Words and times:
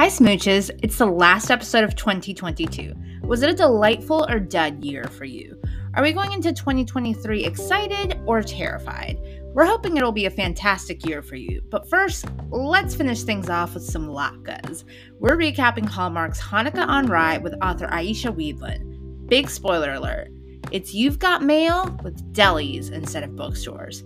Hi, 0.00 0.06
Smooches. 0.06 0.70
It's 0.82 0.96
the 0.96 1.04
last 1.04 1.50
episode 1.50 1.84
of 1.84 1.94
2022. 1.94 2.94
Was 3.22 3.42
it 3.42 3.50
a 3.50 3.54
delightful 3.54 4.26
or 4.30 4.40
dud 4.40 4.82
year 4.82 5.04
for 5.04 5.26
you? 5.26 5.60
Are 5.92 6.02
we 6.02 6.14
going 6.14 6.32
into 6.32 6.54
2023 6.54 7.44
excited 7.44 8.18
or 8.24 8.40
terrified? 8.40 9.18
We're 9.52 9.66
hoping 9.66 9.98
it'll 9.98 10.10
be 10.10 10.24
a 10.24 10.30
fantastic 10.30 11.04
year 11.04 11.20
for 11.20 11.36
you. 11.36 11.60
But 11.70 11.86
first, 11.90 12.24
let's 12.48 12.94
finish 12.94 13.24
things 13.24 13.50
off 13.50 13.74
with 13.74 13.84
some 13.84 14.08
latkes. 14.08 14.84
We're 15.18 15.36
recapping 15.36 15.86
Hallmark's 15.86 16.40
Hanukkah 16.40 16.88
on 16.88 17.04
Rye 17.04 17.36
with 17.36 17.52
author 17.60 17.88
Aisha 17.88 18.34
Weedlin. 18.34 19.28
Big 19.28 19.50
spoiler 19.50 19.92
alert 19.92 20.28
it's 20.72 20.94
You've 20.94 21.18
Got 21.18 21.42
Mail 21.42 21.98
with 22.02 22.32
delis 22.32 22.90
instead 22.90 23.22
of 23.22 23.36
bookstores. 23.36 24.02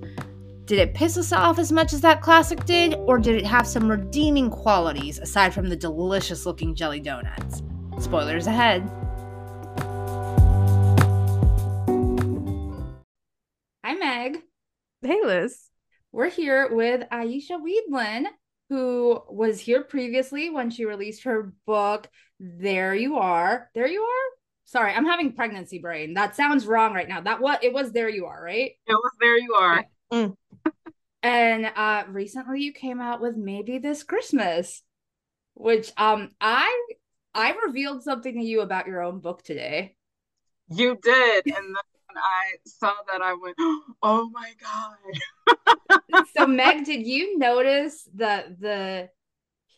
Did 0.67 0.79
it 0.79 0.95
piss 0.95 1.19
us 1.19 1.31
off 1.31 1.59
as 1.59 1.71
much 1.71 1.93
as 1.93 2.00
that 2.00 2.23
classic 2.23 2.64
did, 2.64 2.95
or 2.95 3.18
did 3.18 3.36
it 3.36 3.45
have 3.45 3.67
some 3.67 3.91
redeeming 3.91 4.49
qualities 4.49 5.18
aside 5.18 5.53
from 5.53 5.68
the 5.68 5.77
delicious 5.77 6.46
looking 6.46 6.75
jelly 6.75 7.00
donuts? 7.00 7.63
Spoilers 7.99 8.46
ahead. 8.46 8.82
Hi, 13.85 13.95
Meg. 13.95 14.39
Hey, 15.03 15.21
Liz. 15.22 15.69
We're 16.13 16.31
here 16.31 16.75
with 16.75 17.07
Aisha 17.11 17.61
Weedlin, 17.61 18.25
who 18.71 19.21
was 19.29 19.61
here 19.61 19.85
previously 19.85 20.49
when 20.49 20.71
she 20.71 20.86
released 20.86 21.25
her 21.25 21.53
book, 21.67 22.08
There 22.41 22.94
You 22.94 23.17
Are. 23.19 23.69
There 23.75 23.86
You 23.86 24.00
Are? 24.00 24.31
Sorry, 24.64 24.94
I'm 24.94 25.05
having 25.05 25.35
pregnancy 25.35 25.79
brain. 25.79 26.14
That 26.14 26.35
sounds 26.35 26.67
wrong 26.67 26.94
right 26.94 27.07
now. 27.07 27.21
That 27.21 27.43
what 27.43 27.63
it 27.63 27.75
was 27.75 27.93
there 27.93 28.08
you 28.08 28.25
are, 28.25 28.43
right? 28.43 28.71
It 28.86 28.93
was 28.94 29.13
there 29.21 29.39
you 29.39 29.55
are. 29.61 29.85
Mm. 30.13 30.36
And 31.23 31.67
uh 31.67 32.05
recently 32.09 32.61
you 32.61 32.72
came 32.72 33.00
out 33.00 33.20
with 33.20 33.36
maybe 33.36 33.78
this 33.78 34.02
Christmas, 34.02 34.83
which 35.55 35.92
um 35.97 36.30
I 36.41 36.86
I 37.34 37.55
revealed 37.66 38.02
something 38.02 38.34
to 38.34 38.44
you 38.44 38.61
about 38.61 38.86
your 38.86 39.03
own 39.03 39.20
book 39.20 39.42
today. 39.42 39.97
You 40.70 40.98
did, 41.03 41.47
and 41.47 41.55
then 41.55 42.16
I 42.16 42.53
saw 42.66 42.92
that 43.11 43.20
I 43.22 43.34
went, 43.34 43.56
"Oh 44.03 44.30
my 44.30 44.53
god!" 44.61 46.27
so, 46.36 46.47
Meg, 46.47 46.84
did 46.84 47.06
you 47.06 47.38
notice 47.38 48.08
that 48.14 48.60
the 48.60 49.10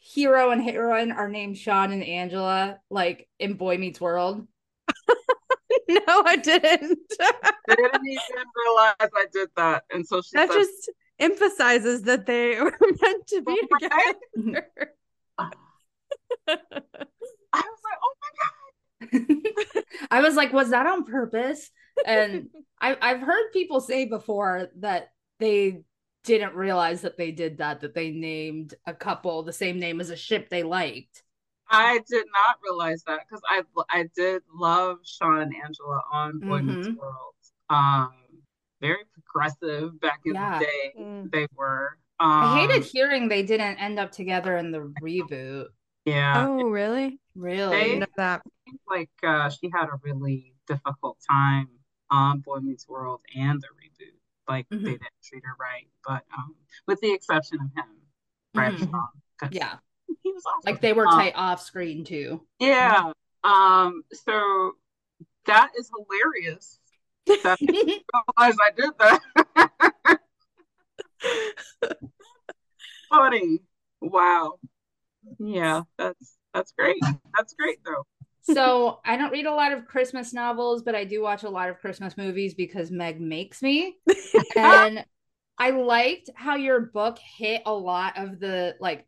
hero 0.01 0.51
and 0.51 0.63
heroine 0.63 1.13
are 1.13 1.29
named 1.29 1.59
Sean 1.59 1.93
and 1.93 2.05
Angela, 2.05 2.79
like 2.91 3.29
in 3.39 3.55
Boy 3.55 3.79
Meets 3.79 4.01
World? 4.01 4.47
no, 5.89 6.23
I 6.25 6.37
didn't. 6.37 6.99
I 7.21 7.53
didn't 7.69 8.07
even 8.07 8.45
realize 8.67 8.95
I 9.01 9.27
did 9.33 9.49
that. 9.57 9.85
And 9.93 10.07
so 10.07 10.23
she 10.23 10.31
That 10.35 10.49
said, 10.49 10.59
just 10.59 10.91
emphasizes 11.19 12.03
that 12.03 12.27
they 12.27 12.57
were 12.61 12.77
meant 13.03 13.27
to 13.29 13.43
be 13.43 13.61
oh 13.63 13.67
together. 13.79 14.69
I 15.39 15.51
was 17.53 17.81
like, 17.85 17.99
oh 18.03 18.15
my 18.23 18.31
God. 18.43 18.57
I 20.11 20.21
was 20.21 20.37
like, 20.37 20.53
was 20.53 20.71
that 20.71 20.87
on 20.87 21.05
purpose? 21.05 21.71
And 22.05 22.49
I, 22.81 22.97
I've 23.01 23.21
heard 23.21 23.53
people 23.53 23.81
say 23.81 24.07
before 24.07 24.69
that 24.81 25.11
they 25.39 25.83
didn't 26.25 26.55
realize 26.55 27.03
that 27.03 27.17
they 27.17 27.31
did 27.31 27.59
that, 27.59 27.81
that 27.81 27.95
they 27.95 28.11
named 28.11 28.75
a 28.87 28.93
couple 28.93 29.43
the 29.43 29.53
same 29.53 29.79
name 29.79 30.01
as 30.01 30.11
a 30.11 30.17
ship 30.17 30.49
they 30.49 30.63
liked. 30.63 31.23
I 31.71 32.01
did 32.09 32.27
not 32.33 32.59
realize 32.63 33.03
that 33.07 33.21
because 33.29 33.43
I 33.49 33.63
I 33.91 34.09
did 34.15 34.43
love 34.55 34.99
Sean 35.05 35.41
and 35.41 35.55
Angela 35.65 36.01
on 36.13 36.39
Boy 36.39 36.61
mm-hmm. 36.61 36.83
Meets 36.83 36.99
World. 36.99 37.35
Um, 37.69 38.13
very 38.81 39.05
progressive 39.13 40.01
back 40.01 40.21
in 40.25 40.35
yeah. 40.35 40.59
the 40.59 40.65
day. 40.65 40.93
Mm. 40.99 41.31
They 41.33 41.47
were. 41.57 41.99
Um, 42.21 42.31
I 42.31 42.61
hated 42.61 42.85
hearing 42.85 43.29
they 43.29 43.43
didn't 43.43 43.79
end 43.79 43.99
up 43.99 44.13
together 44.13 44.57
in 44.57 44.71
the 44.71 44.93
reboot. 45.03 45.67
Yeah. 46.05 46.47
Oh, 46.47 46.63
really? 46.65 47.19
Really? 47.35 47.99
They, 47.99 48.07
that. 48.17 48.43
Like 48.89 49.11
uh, 49.23 49.51
she 49.51 49.71
had 49.73 49.87
a 49.87 49.99
really 50.03 50.55
difficult 50.69 51.19
time 51.29 51.69
on 52.11 52.41
Boy 52.41 52.59
Meets 52.59 52.89
World 52.89 53.21
and 53.35 53.61
the 53.61 53.69
reboot. 53.69 54.15
Like 54.49 54.69
mm-hmm. 54.69 54.85
they 54.85 54.93
didn't 54.93 55.23
treat 55.25 55.43
her 55.45 55.57
right, 55.61 55.89
but 56.07 56.23
um, 56.37 56.55
with 56.87 57.01
the 57.01 57.13
exception 57.13 57.59
of 57.61 57.67
him, 57.77 57.91
Brad 58.55 58.75
mm-hmm. 58.75 59.47
Yeah 59.51 59.77
he 60.23 60.33
was 60.33 60.45
awesome. 60.47 60.63
Like 60.65 60.81
they 60.81 60.93
were 60.93 61.07
um, 61.07 61.19
tight 61.19 61.35
off 61.37 61.63
screen 61.63 62.05
too. 62.05 62.43
Yeah. 62.59 63.13
Um. 63.45 64.03
So 64.13 64.73
that 65.47 65.71
is 65.79 65.91
hilarious. 65.97 66.79
That 67.27 67.59
I 67.61 67.67
realized 68.39 68.59
I 68.63 68.71
did 68.77 68.91
that. 68.99 70.21
Funny. 73.09 73.61
Wow. 74.01 74.59
Yeah, 75.39 75.83
that's 75.99 76.37
that's 76.55 76.73
great. 76.73 77.03
That's 77.35 77.55
great 77.55 77.79
though. 77.85 78.05
So 78.43 79.01
I 79.05 79.17
don't 79.17 79.33
read 79.33 79.47
a 79.47 79.55
lot 79.55 79.73
of 79.73 79.87
Christmas 79.87 80.33
novels, 80.33 80.83
but 80.83 80.95
I 80.95 81.05
do 81.05 81.21
watch 81.21 81.43
a 81.43 81.51
lot 81.51 81.69
of 81.69 81.81
Christmas 81.81 82.17
movies 82.17 82.55
because 82.55 82.93
Meg 82.93 83.21
makes 83.21 83.61
me. 83.61 83.97
and 84.57 85.05
I 85.59 85.71
liked 85.71 86.31
how 86.35 86.55
your 86.55 86.81
book 86.81 87.19
hit 87.19 87.63
a 87.67 87.73
lot 87.73 88.17
of 88.17 88.39
the 88.39 88.77
like 88.79 89.07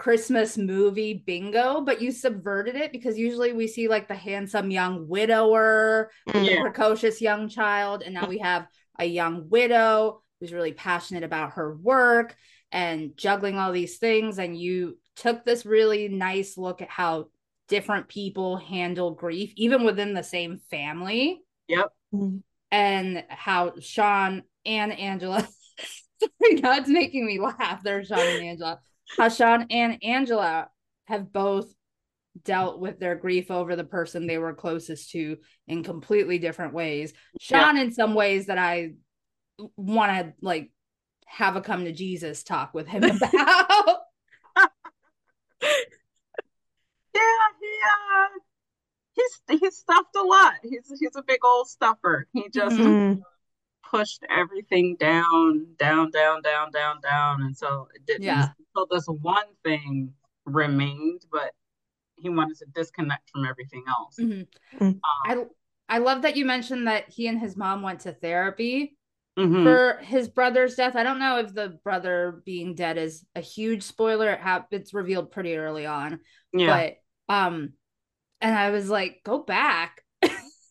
Christmas 0.00 0.56
movie 0.56 1.22
bingo, 1.26 1.82
but 1.82 2.00
you 2.00 2.10
subverted 2.10 2.74
it 2.74 2.90
because 2.90 3.18
usually 3.18 3.52
we 3.52 3.66
see 3.66 3.86
like 3.86 4.08
the 4.08 4.14
handsome 4.14 4.70
young 4.70 5.06
widower, 5.06 6.10
yeah. 6.26 6.40
the 6.42 6.60
precocious 6.62 7.20
young 7.20 7.50
child, 7.50 8.02
and 8.02 8.14
now 8.14 8.26
we 8.26 8.38
have 8.38 8.66
a 8.98 9.04
young 9.04 9.50
widow 9.50 10.22
who's 10.40 10.54
really 10.54 10.72
passionate 10.72 11.22
about 11.22 11.52
her 11.52 11.76
work 11.76 12.34
and 12.72 13.14
juggling 13.14 13.58
all 13.58 13.72
these 13.72 13.98
things. 13.98 14.38
And 14.38 14.58
you 14.58 14.98
took 15.16 15.44
this 15.44 15.66
really 15.66 16.08
nice 16.08 16.56
look 16.56 16.80
at 16.80 16.88
how 16.88 17.26
different 17.68 18.08
people 18.08 18.56
handle 18.56 19.10
grief, 19.10 19.52
even 19.56 19.84
within 19.84 20.14
the 20.14 20.22
same 20.22 20.60
family. 20.70 21.42
Yep. 21.68 21.92
And 22.70 23.24
how 23.28 23.74
Sean 23.80 24.44
and 24.64 24.92
Angela, 24.92 25.40
sorry, 26.18 26.30
it's 26.40 26.88
making 26.88 27.26
me 27.26 27.38
laugh. 27.38 27.82
There's 27.82 28.06
Sean 28.06 28.20
and 28.20 28.46
Angela 28.46 28.80
Hashan 29.18 29.66
and 29.70 30.02
Angela 30.02 30.68
have 31.06 31.32
both 31.32 31.72
dealt 32.44 32.78
with 32.78 32.98
their 33.00 33.16
grief 33.16 33.50
over 33.50 33.76
the 33.76 33.84
person 33.84 34.26
they 34.26 34.38
were 34.38 34.54
closest 34.54 35.10
to 35.10 35.36
in 35.66 35.82
completely 35.82 36.38
different 36.38 36.74
ways. 36.74 37.12
Sean, 37.40 37.76
yeah. 37.76 37.82
in 37.82 37.92
some 37.92 38.14
ways 38.14 38.46
that 38.46 38.58
I 38.58 38.92
want 39.76 40.12
to 40.12 40.32
like 40.40 40.70
have 41.26 41.56
a 41.56 41.60
come 41.60 41.84
to 41.84 41.92
Jesus 41.92 42.42
talk 42.42 42.72
with 42.74 42.86
him 42.86 43.04
about. 43.04 43.98
yeah, 44.56 44.68
he 47.60 47.78
uh, 47.84 48.28
he's 49.12 49.60
he's 49.60 49.76
stuffed 49.76 50.16
a 50.16 50.22
lot. 50.22 50.54
He's 50.62 50.92
he's 50.98 51.16
a 51.16 51.22
big 51.22 51.44
old 51.44 51.68
stuffer. 51.68 52.26
He 52.32 52.48
just 52.48 52.76
mm-hmm 52.76 53.20
pushed 53.90 54.24
everything 54.30 54.96
down, 54.98 55.66
down, 55.78 56.10
down, 56.10 56.42
down, 56.42 56.70
down, 56.70 57.00
down 57.00 57.42
until 57.42 57.88
it 57.94 58.06
didn't. 58.06 58.22
Yeah. 58.22 58.48
So 58.76 58.86
this 58.90 59.06
one 59.06 59.46
thing 59.64 60.12
remained, 60.44 61.26
but 61.30 61.52
he 62.16 62.28
wanted 62.28 62.58
to 62.58 62.66
disconnect 62.74 63.30
from 63.30 63.46
everything 63.46 63.84
else. 63.88 64.16
Mm-hmm. 64.20 64.84
Um, 64.84 65.00
I 65.26 65.44
I 65.88 65.98
love 65.98 66.22
that 66.22 66.36
you 66.36 66.44
mentioned 66.44 66.86
that 66.86 67.08
he 67.08 67.26
and 67.26 67.40
his 67.40 67.56
mom 67.56 67.82
went 67.82 68.00
to 68.00 68.12
therapy 68.12 68.96
mm-hmm. 69.38 69.64
for 69.64 69.98
his 70.02 70.28
brother's 70.28 70.76
death. 70.76 70.94
I 70.94 71.02
don't 71.02 71.18
know 71.18 71.38
if 71.38 71.52
the 71.52 71.78
brother 71.82 72.42
being 72.44 72.74
dead 72.74 72.96
is 72.96 73.24
a 73.34 73.40
huge 73.40 73.82
spoiler. 73.82 74.30
It 74.30 74.40
ha- 74.40 74.66
it's 74.70 74.94
revealed 74.94 75.32
pretty 75.32 75.56
early 75.56 75.86
on. 75.86 76.20
Yeah. 76.52 76.94
But 77.28 77.34
um, 77.34 77.72
and 78.40 78.56
I 78.56 78.70
was 78.70 78.88
like, 78.88 79.20
go 79.24 79.38
back 79.42 80.02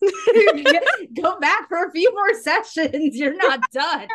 Go 1.20 1.38
back 1.38 1.68
for 1.68 1.84
a 1.84 1.90
few 1.90 2.12
more 2.14 2.34
sessions. 2.40 3.16
You're 3.16 3.36
not 3.36 3.60
done. 3.72 4.08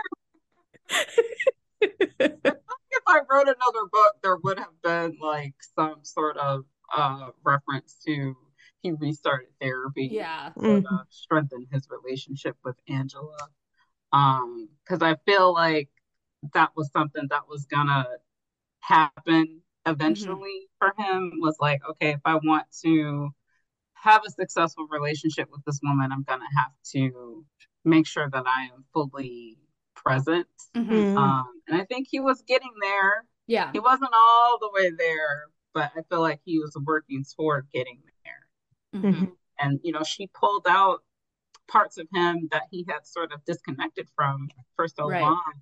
if 1.80 3.04
I 3.08 3.20
wrote 3.30 3.48
another 3.48 3.86
book, 3.92 4.16
there 4.24 4.38
would 4.38 4.60
have 4.60 4.82
been 4.84 5.18
like 5.22 5.56
some 5.78 6.00
sort 6.04 6.38
of 6.38 6.66
uh, 6.96 7.30
reference 7.44 7.98
to 8.06 8.36
he 8.82 8.92
restarted 8.92 9.50
therapy. 9.60 10.10
Yeah. 10.12 10.52
To 10.60 10.62
mm-hmm. 10.62 10.96
strengthen 11.10 11.66
his 11.72 11.88
relationship 11.90 12.56
with 12.64 12.76
Angela. 12.88 13.50
Um, 14.14 14.70
because 14.84 15.02
I 15.02 15.16
feel 15.26 15.54
like 15.54 15.90
that 16.54 16.70
was 16.76 16.92
something 16.92 17.28
that 17.30 17.48
was 17.50 17.66
gonna 17.66 18.06
happen 18.80 19.62
eventually 19.86 20.68
mm-hmm. 20.82 20.94
for 20.94 21.04
him 21.04 21.34
was 21.40 21.58
like, 21.60 21.82
okay, 21.90 22.12
if 22.12 22.22
I 22.26 22.36
want 22.36 22.66
to 22.84 23.30
have 24.06 24.22
a 24.26 24.30
successful 24.30 24.88
relationship 24.90 25.50
with 25.52 25.62
this 25.66 25.80
woman, 25.84 26.12
I'm 26.12 26.24
going 26.24 26.40
to 26.40 26.58
have 26.58 26.72
to 26.94 27.46
make 27.84 28.08
sure 28.08 28.30
that 28.32 28.46
I 28.48 28.66
am 28.66 28.86
fully 28.94 29.58
present. 29.96 30.48
Mm-hmm. 30.76 31.18
Um, 31.18 31.46
and 31.68 31.82
I 31.82 31.86
think 31.86 32.08
he 32.10 32.20
was 32.20 32.44
getting 32.48 32.72
there. 32.82 33.26
Yeah. 33.48 33.72
He 33.74 33.80
wasn't 33.80 34.12
all 34.14 34.60
the 34.60 34.70
way 34.74 34.92
there, 34.98 35.48
but 35.74 35.92
I 35.98 36.02
feel 36.10 36.22
like 36.22 36.40
he 36.46 36.60
was 36.60 36.76
working 36.86 37.24
toward 37.36 37.68
getting 37.74 38.00
there. 38.24 39.02
Mm-hmm. 39.02 39.26
And, 39.60 39.80
you 39.84 39.92
know, 39.92 40.04
she 40.04 40.28
pulled 40.28 40.66
out 40.68 41.00
parts 41.68 41.98
of 41.98 42.08
him 42.14 42.48
that 42.52 42.64
he 42.72 42.86
had 42.88 43.08
sort 43.08 43.32
of 43.34 43.44
disconnected 43.46 44.08
from 44.16 44.50
for 44.76 44.88
so 44.88 45.10
right. 45.10 45.22
long. 45.22 45.54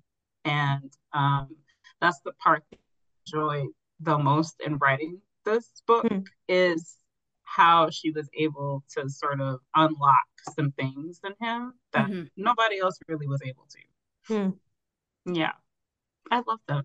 And 0.44 0.92
um, 1.12 1.56
that's 2.00 2.20
the 2.24 2.32
part 2.32 2.62
that 2.70 2.78
I 2.78 3.38
enjoyed 3.38 3.68
the 4.00 4.18
most 4.18 4.60
in 4.64 4.76
writing 4.78 5.20
this 5.44 5.70
book 5.86 6.06
Hmm. 6.08 6.20
is 6.48 6.96
how 7.54 7.90
she 7.90 8.10
was 8.10 8.28
able 8.38 8.82
to 8.96 9.08
sort 9.08 9.40
of 9.40 9.60
unlock 9.74 10.26
some 10.54 10.72
things 10.72 11.20
in 11.24 11.34
him 11.46 11.74
that 11.92 12.08
Mhm. 12.08 12.30
nobody 12.36 12.78
else 12.78 12.98
really 13.08 13.26
was 13.26 13.40
able 13.44 13.66
to. 13.70 13.78
Hmm. 15.26 15.34
Yeah. 15.34 15.52
I 16.30 16.42
love 16.46 16.60
them. 16.66 16.84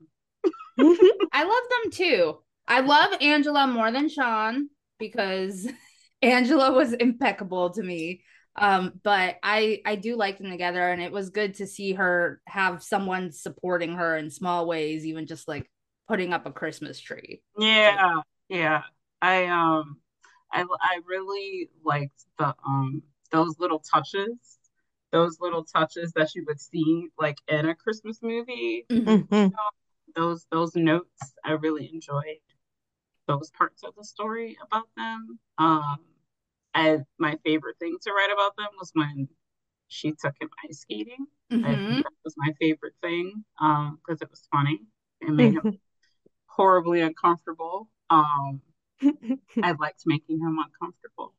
I 1.31 1.43
love 1.43 1.63
them 1.83 1.91
too. 1.91 2.39
I 2.67 2.81
love 2.81 3.13
Angela 3.21 3.67
more 3.67 3.91
than 3.91 4.09
Sean 4.09 4.69
because 4.99 5.67
Angela 6.21 6.71
was 6.71 6.93
impeccable 6.93 7.71
to 7.71 7.83
me. 7.83 8.23
Um, 8.55 8.99
but 9.03 9.37
I 9.41 9.81
I 9.85 9.95
do 9.95 10.15
like 10.17 10.37
them 10.37 10.49
together, 10.51 10.89
and 10.89 11.01
it 11.01 11.11
was 11.11 11.29
good 11.29 11.55
to 11.55 11.67
see 11.67 11.93
her 11.93 12.41
have 12.45 12.83
someone 12.83 13.31
supporting 13.31 13.93
her 13.95 14.17
in 14.17 14.29
small 14.29 14.67
ways, 14.67 15.05
even 15.05 15.27
just 15.27 15.47
like 15.47 15.69
putting 16.07 16.33
up 16.33 16.45
a 16.45 16.51
Christmas 16.51 16.99
tree. 16.99 17.41
Yeah, 17.57 18.21
yeah. 18.49 18.83
I 19.21 19.45
um 19.45 19.97
I 20.51 20.65
I 20.81 21.01
really 21.05 21.69
liked 21.83 22.25
the 22.37 22.55
um 22.65 23.03
those 23.31 23.59
little 23.59 23.79
touches, 23.79 24.59
those 25.11 25.39
little 25.39 25.63
touches 25.65 26.13
that 26.13 26.35
you 26.35 26.45
would 26.47 26.59
see 26.61 27.09
like 27.19 27.37
in 27.47 27.67
a 27.69 27.75
Christmas 27.75 28.19
movie. 28.21 28.87
Mhm. 28.89 29.51
Those 30.15 30.45
those 30.51 30.75
notes, 30.75 31.33
I 31.43 31.51
really 31.53 31.89
enjoyed 31.93 32.39
those 33.27 33.51
parts 33.51 33.83
of 33.83 33.95
the 33.95 34.03
story 34.03 34.57
about 34.61 34.89
them. 34.97 35.39
Um, 35.57 35.99
I 36.73 36.99
my 37.19 37.37
favorite 37.45 37.77
thing 37.79 37.97
to 38.03 38.11
write 38.13 38.31
about 38.33 38.55
them 38.57 38.69
was 38.79 38.91
when 38.93 39.29
she 39.89 40.13
took 40.13 40.35
him 40.41 40.49
ice 40.67 40.79
skating. 40.81 41.27
I 41.63 41.71
Mhm. 41.71 41.87
think 41.87 42.03
that 42.03 42.13
was 42.25 42.35
my 42.37 42.53
favorite 42.59 42.95
thing, 43.01 43.45
um, 43.61 43.97
because 43.97 44.21
it 44.21 44.29
was 44.29 44.47
funny. 44.51 44.81
It 45.21 45.31
made 45.31 45.53
him 45.53 45.63
horribly 46.47 47.01
uncomfortable. 47.01 47.89
Um, 48.09 48.61
I 49.63 49.71
liked 49.73 50.03
making 50.05 50.39
him 50.39 50.57
uncomfortable. 50.59 51.33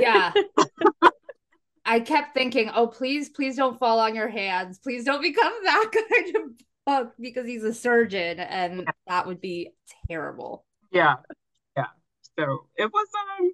Yeah. 0.00 0.32
I 1.84 2.00
kept 2.00 2.34
thinking, 2.34 2.70
oh, 2.74 2.86
please, 2.86 3.30
please 3.30 3.56
don't 3.56 3.78
fall 3.78 3.98
on 4.00 4.14
your 4.14 4.28
hands. 4.28 4.78
Please 4.78 5.04
don't 5.04 5.22
become 5.22 5.52
that 5.64 5.90
kind 6.10 6.36
of 6.36 6.42
book 6.86 7.14
because 7.18 7.46
he's 7.46 7.64
a 7.64 7.74
surgeon, 7.74 8.38
and 8.38 8.86
that 9.06 9.26
would 9.26 9.40
be 9.40 9.70
terrible. 10.08 10.64
Yeah, 10.92 11.16
yeah. 11.76 11.86
So 12.38 12.68
it 12.76 12.92
was 12.92 13.08
um 13.40 13.50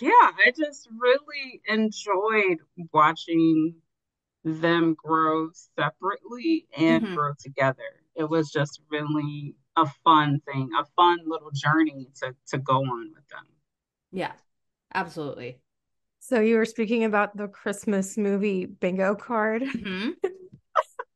yeah, 0.00 0.10
I 0.12 0.52
just 0.56 0.88
really 0.98 1.60
enjoyed 1.66 2.58
watching 2.92 3.76
them 4.44 4.94
grow 4.94 5.50
separately 5.76 6.66
and 6.76 7.04
Mhm. 7.04 7.14
grow 7.16 7.32
together. 7.38 8.00
It 8.14 8.28
was 8.28 8.50
just 8.52 8.80
really 8.90 9.56
a 9.76 9.86
fun 10.04 10.40
thing, 10.46 10.70
a 10.78 10.84
fun 10.96 11.18
little 11.26 11.50
journey 11.52 12.08
to 12.20 12.34
to 12.48 12.58
go 12.58 12.78
on 12.78 13.12
with 13.14 13.28
them. 13.28 13.44
Yeah, 14.12 14.32
absolutely. 14.94 15.60
So 16.20 16.40
you 16.40 16.56
were 16.56 16.64
speaking 16.64 17.04
about 17.04 17.36
the 17.36 17.48
Christmas 17.48 18.16
movie 18.16 18.66
bingo 18.66 19.14
card. 19.14 19.62
Mhm. 19.76 20.14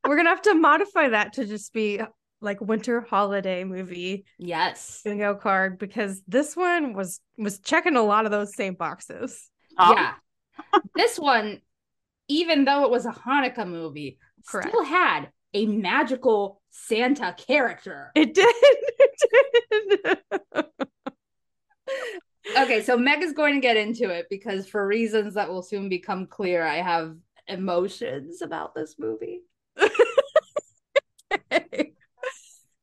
We're 0.05 0.17
gonna 0.17 0.29
have 0.29 0.41
to 0.43 0.55
modify 0.55 1.09
that 1.09 1.33
to 1.33 1.45
just 1.45 1.73
be 1.73 2.01
like 2.41 2.59
winter 2.59 3.01
holiday 3.01 3.63
movie 3.63 4.25
Yes. 4.39 5.01
bingo 5.03 5.35
card 5.35 5.77
because 5.77 6.21
this 6.27 6.55
one 6.55 6.93
was 6.93 7.19
was 7.37 7.59
checking 7.59 7.95
a 7.95 8.01
lot 8.01 8.25
of 8.25 8.31
those 8.31 8.55
same 8.55 8.73
boxes. 8.73 9.49
Um, 9.77 9.91
Yeah. 9.95 10.13
this 10.95 11.19
one, 11.19 11.61
even 12.27 12.65
though 12.65 12.83
it 12.85 12.89
was 12.91 13.05
a 13.05 13.11
Hanukkah 13.11 13.67
movie, 13.67 14.17
Correct. 14.47 14.69
still 14.69 14.83
had 14.83 15.29
a 15.53 15.65
magical 15.67 16.60
Santa 16.71 17.35
character. 17.37 18.11
It 18.15 18.33
did. 18.33 18.55
It 19.73 20.03
did. 20.03 20.65
Okay, 22.57 22.81
so 22.81 22.97
Meg 22.97 23.21
is 23.21 23.33
going 23.33 23.53
to 23.53 23.59
get 23.59 23.77
into 23.77 24.09
it 24.09 24.27
because 24.29 24.67
for 24.67 24.85
reasons 24.85 25.35
that 25.35 25.49
will 25.49 25.61
soon 25.61 25.89
become 25.89 26.25
clear, 26.27 26.65
I 26.65 26.77
have 26.77 27.15
emotions 27.47 28.41
about 28.41 28.73
this 28.73 28.95
movie. 28.97 29.41
Okay. 31.31 31.93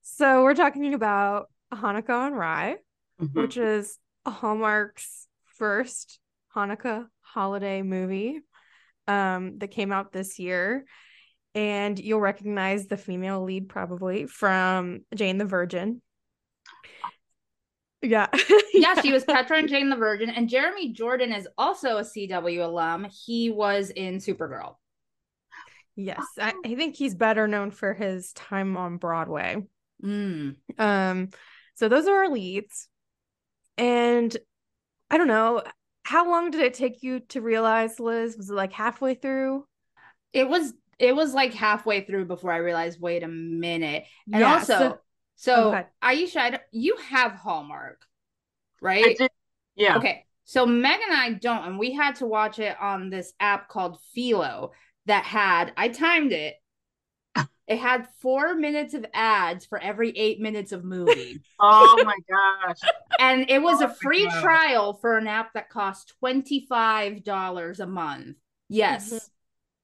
So 0.02 0.43
we're 0.43 0.55
talking 0.55 0.94
about 0.94 1.49
Hanukkah 1.73 2.11
on 2.11 2.32
Rye, 2.32 2.79
mhm. 3.23 3.34
which 3.34 3.56
is 3.56 3.99
Hallmark's 4.26 5.29
first 5.44 6.19
Hanukkah 6.56 7.06
holiday 7.20 7.82
movie 7.82 8.41
um, 9.06 9.58
that 9.58 9.69
came 9.69 9.93
out 9.93 10.11
this 10.11 10.41
year. 10.41 10.87
And 11.58 11.99
you'll 11.99 12.20
recognize 12.20 12.87
the 12.87 12.96
female 12.96 13.43
lead 13.43 13.69
probably 13.69 14.26
from 14.26 15.00
Jane 15.12 15.38
the 15.38 15.44
Virgin. 15.44 16.00
Yeah. 18.00 18.28
Yeah, 18.72 18.94
she 19.00 19.10
was 19.10 19.25
Petra 19.25 19.58
and 19.58 19.69
Jane 19.69 19.90
the 19.90 19.96
Virgin, 19.96 20.31
and 20.31 20.49
Jeremy 20.49 20.93
Jordan 20.93 21.32
is 21.32 21.49
also 21.58 21.96
a 21.96 22.02
CW 22.02 22.64
alum. 22.64 23.08
He 23.26 23.50
was 23.50 23.90
in 23.90 24.19
Supergirl. 24.19 24.76
Yes. 25.96 26.25
I, 26.38 26.52
I 26.64 26.76
think 26.76 26.94
he's 26.94 27.16
better 27.16 27.49
known 27.49 27.72
for 27.72 27.94
his 27.94 28.32
time 28.34 28.76
on 28.76 28.99
Broadway. 28.99 29.64
Mm. 30.00 30.55
Um, 30.78 31.31
so 31.75 31.88
those 31.88 32.06
are 32.06 32.19
our 32.19 32.31
leads. 32.31 32.87
And 33.76 34.37
I 35.10 35.19
don't 35.19 35.26
know, 35.26 35.64
how 36.05 36.31
long 36.31 36.52
did 36.52 36.60
it 36.60 36.75
take 36.75 37.02
you 37.02 37.19
to 37.31 37.40
realize, 37.40 37.99
Liz? 37.99 38.37
Was 38.37 38.49
it 38.49 38.55
like 38.55 38.72
halfway 38.72 39.14
through? 39.14 39.66
It 40.32 40.49
was 40.49 40.72
it 40.98 41.14
was 41.14 41.34
like 41.34 41.54
halfway 41.54 42.00
through 42.04 42.24
before 42.26 42.52
I 42.52 42.56
realized, 42.58 43.00
wait 43.00 43.22
a 43.22 43.28
minute. 43.28 44.04
And 44.32 44.40
Yeah, 44.40 44.54
also, 44.54 44.78
so- 44.78 44.98
so, 45.36 45.74
Oh. 45.74 45.84
Aisha, 46.06 46.36
I 46.54 46.60
you 46.72 46.96
have 47.10 47.32
Hallmark, 47.32 48.02
I 48.02 48.84
right? 48.86 49.18
did, 49.18 49.30
yeah. 49.76 49.96
Okay. 49.98 50.24
So 50.44 50.66
Meg 50.66 51.00
and 51.00 51.12
I 51.16 51.34
don't, 51.34 51.64
and 51.66 51.78
we 51.78 51.92
had 51.92 52.16
to 52.16 52.26
watch 52.26 52.58
it 52.58 52.76
on 52.80 53.10
this 53.10 53.32
app 53.38 53.68
called 53.68 53.98
Philo 54.14 54.72
that 55.06 55.24
had, 55.24 55.72
I 55.76 55.88
timed 55.88 56.32
it. 56.32 56.56
It 57.68 57.78
had 57.78 58.08
four 58.22 58.54
minutes 58.54 58.94
of 58.94 59.04
ads 59.12 59.66
for 59.66 59.78
every 59.78 60.10
eight 60.16 60.40
minutes 60.40 60.72
of 60.72 60.84
movie. 60.84 61.42
Oh 61.60 62.02
my 62.02 62.16
gosh. 62.28 62.78
and 63.18 63.50
it 63.50 63.60
was 63.60 63.82
Oh 63.82 63.84
a 63.84 63.88
free 63.94 64.26
trial 64.40 64.94
for 64.94 65.18
an 65.18 65.26
app 65.26 65.52
that 65.52 65.68
cost 65.68 66.14
$25 66.24 67.80
a 67.80 67.86
month. 67.86 68.36
Yes. 68.70 69.12
Mhm. 69.12 69.28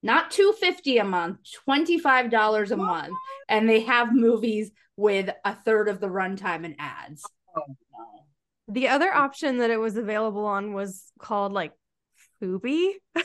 Not 0.05 0.31
250 0.31 0.99
a 0.99 1.05
month, 1.05 1.39
$25 1.67 2.71
a 2.71 2.77
month. 2.77 3.15
And 3.49 3.67
they 3.67 3.81
have 3.81 4.15
movies 4.15 4.71
with 4.99 5.31
a 5.47 5.55
third 5.55 5.89
of 5.89 5.99
the 5.99 6.09
runtime 6.09 6.67
and 6.67 6.77
ads. 6.79 7.25
Oh. 7.57 7.63
The 8.69 8.89
other 8.89 9.13
option 9.13 9.59
that 9.59 9.71
it 9.71 9.79
was 9.79 9.97
available 9.97 10.45
on 10.45 10.75
was 10.75 11.11
called 11.19 11.53
like 11.53 11.73
Fubo. 12.43 12.93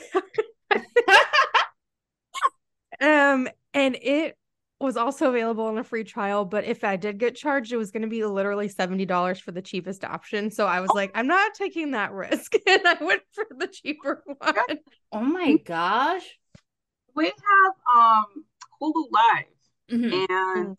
um, 3.00 3.46
and 3.74 3.96
it 3.96 4.38
was 4.80 4.96
also 4.96 5.28
available 5.28 5.66
on 5.66 5.76
a 5.76 5.84
free 5.84 6.04
trial, 6.04 6.46
but 6.46 6.64
if 6.64 6.82
I 6.82 6.96
did 6.96 7.18
get 7.18 7.36
charged, 7.36 7.72
it 7.72 7.76
was 7.76 7.90
going 7.90 8.02
to 8.02 8.08
be 8.08 8.24
literally 8.24 8.70
$70 8.70 9.40
for 9.42 9.52
the 9.52 9.60
cheapest 9.60 10.02
option. 10.02 10.50
So 10.50 10.66
I 10.66 10.80
was 10.80 10.90
like, 10.94 11.10
I'm 11.14 11.26
not 11.26 11.52
taking 11.52 11.90
that 11.90 12.12
risk. 12.12 12.54
And 12.66 12.86
I 12.86 13.02
went 13.02 13.22
for 13.32 13.46
the 13.50 13.66
cheaper 13.66 14.22
one. 14.24 14.78
Oh 15.12 15.20
my 15.20 15.56
gosh. 15.56 16.39
We 17.14 17.26
have 17.26 17.74
um 17.96 18.44
Hulu 18.80 19.06
Live. 19.10 19.46
Mhm. 19.90 20.26
and 20.56 20.76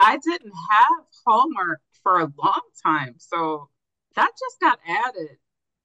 I 0.00 0.16
didn't 0.18 0.52
have 0.70 1.06
Hallmark 1.26 1.80
for 2.02 2.20
a 2.20 2.32
long 2.42 2.62
time, 2.82 3.16
so 3.18 3.68
that 4.14 4.30
just 4.38 4.60
got 4.60 4.80
added 4.86 5.38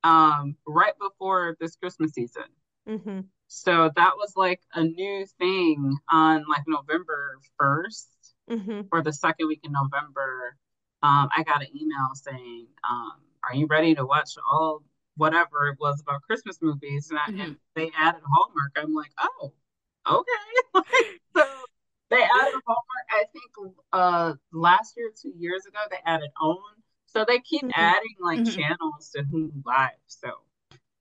um 0.04 0.56
right 0.66 0.98
before 1.00 1.58
this 1.60 1.76
Christmas 1.76 2.12
season. 2.12 2.44
hmm 2.88 3.22
So 3.48 3.92
that 3.96 4.18
was 4.18 4.34
like 4.36 4.62
a 4.74 4.84
new 4.84 5.26
thing 5.40 5.98
on 6.10 6.46
like 6.48 6.64
November 6.68 7.40
1st 7.60 8.08
hmm 8.50 8.82
or 8.92 9.02
the 9.02 9.14
second 9.14 9.48
week 9.48 9.62
in 9.64 9.72
November. 9.74 10.58
Um, 11.04 11.30
I 11.36 11.44
got 11.44 11.62
an 11.62 11.68
email 11.76 12.10
saying, 12.16 12.68
um, 12.90 13.14
"Are 13.44 13.56
you 13.56 13.68
ready 13.68 13.94
to 13.96 14.06
watch 14.06 14.32
all 14.50 14.84
whatever 15.18 15.68
it 15.68 15.78
was 15.80 16.02
about 16.02 16.22
Christmas 16.24 16.62
movies?" 16.62 17.10
And, 17.12 17.20
I, 17.20 17.26
Mhm. 17.32 17.40
and 17.42 17.58
they 17.76 17.92
added 17.98 18.22
Hallmark. 18.26 18.74
I'm 18.78 18.94
like, 18.94 19.12
"Oh, 19.20 19.54
okay." 20.08 20.74
so 21.36 21.44
they 22.10 22.22
added 22.24 22.62
Hallmark. 22.66 23.08
I 23.12 23.24
think 23.32 23.76
uh 23.94 24.34
last 24.52 24.96
year, 24.98 25.12
two 25.20 25.34
years 25.38 25.66
ago, 25.66 25.80
they 25.90 25.98
added 26.06 26.30
OWN. 26.42 26.58
So 27.08 27.24
they 27.26 27.40
keep 27.40 27.64
Mhm. 27.64 27.72
adding 27.76 28.16
like 28.20 28.40
Mhm. 28.42 28.56
channels 28.56 29.10
to 29.16 29.24
Hulu 29.24 29.66
Live. 29.66 29.92
So 30.08 30.30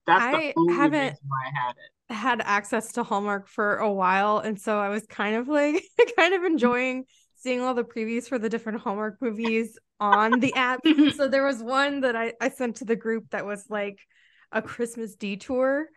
that's 0.06 0.23
I 0.25 0.32
the 0.32 0.52
only 0.56 0.75
haven't- 0.75 1.00
reason 1.11 1.28
why 1.28 1.38
I 1.46 1.66
had 1.66 1.76
it. 1.76 2.14
had 2.14 2.40
access 2.42 2.92
to 2.92 3.02
Hallmark 3.02 3.49
for 3.49 3.76
a 3.78 3.90
while, 3.92 4.38
and 4.38 4.61
so 4.61 4.78
I 4.78 4.90
was 4.90 5.06
kind 5.06 5.37
of 5.37 5.49
like 5.49 5.82
kind 6.18 6.34
of 6.34 6.44
enjoying 6.44 7.06
seeing 7.37 7.61
all 7.61 7.75
the 7.75 7.84
previews 7.84 8.28
for 8.28 8.38
the 8.38 8.49
different 8.49 8.80
Hallmark 8.80 9.20
movies 9.20 9.78
on 10.00 10.40
the 10.40 10.54
app. 10.54 10.80
so 11.16 11.28
there 11.28 11.44
was 11.44 11.62
one 11.62 12.00
that 12.02 12.14
I, 12.16 12.32
I 12.40 12.49
sent 12.50 12.76
to 12.76 12.84
the 12.84 12.96
group 12.96 13.30
that 13.30 13.44
was 13.44 13.66
like 13.68 13.99
a 14.52 14.62
Christmas 14.62 15.14
detour, 15.16 15.88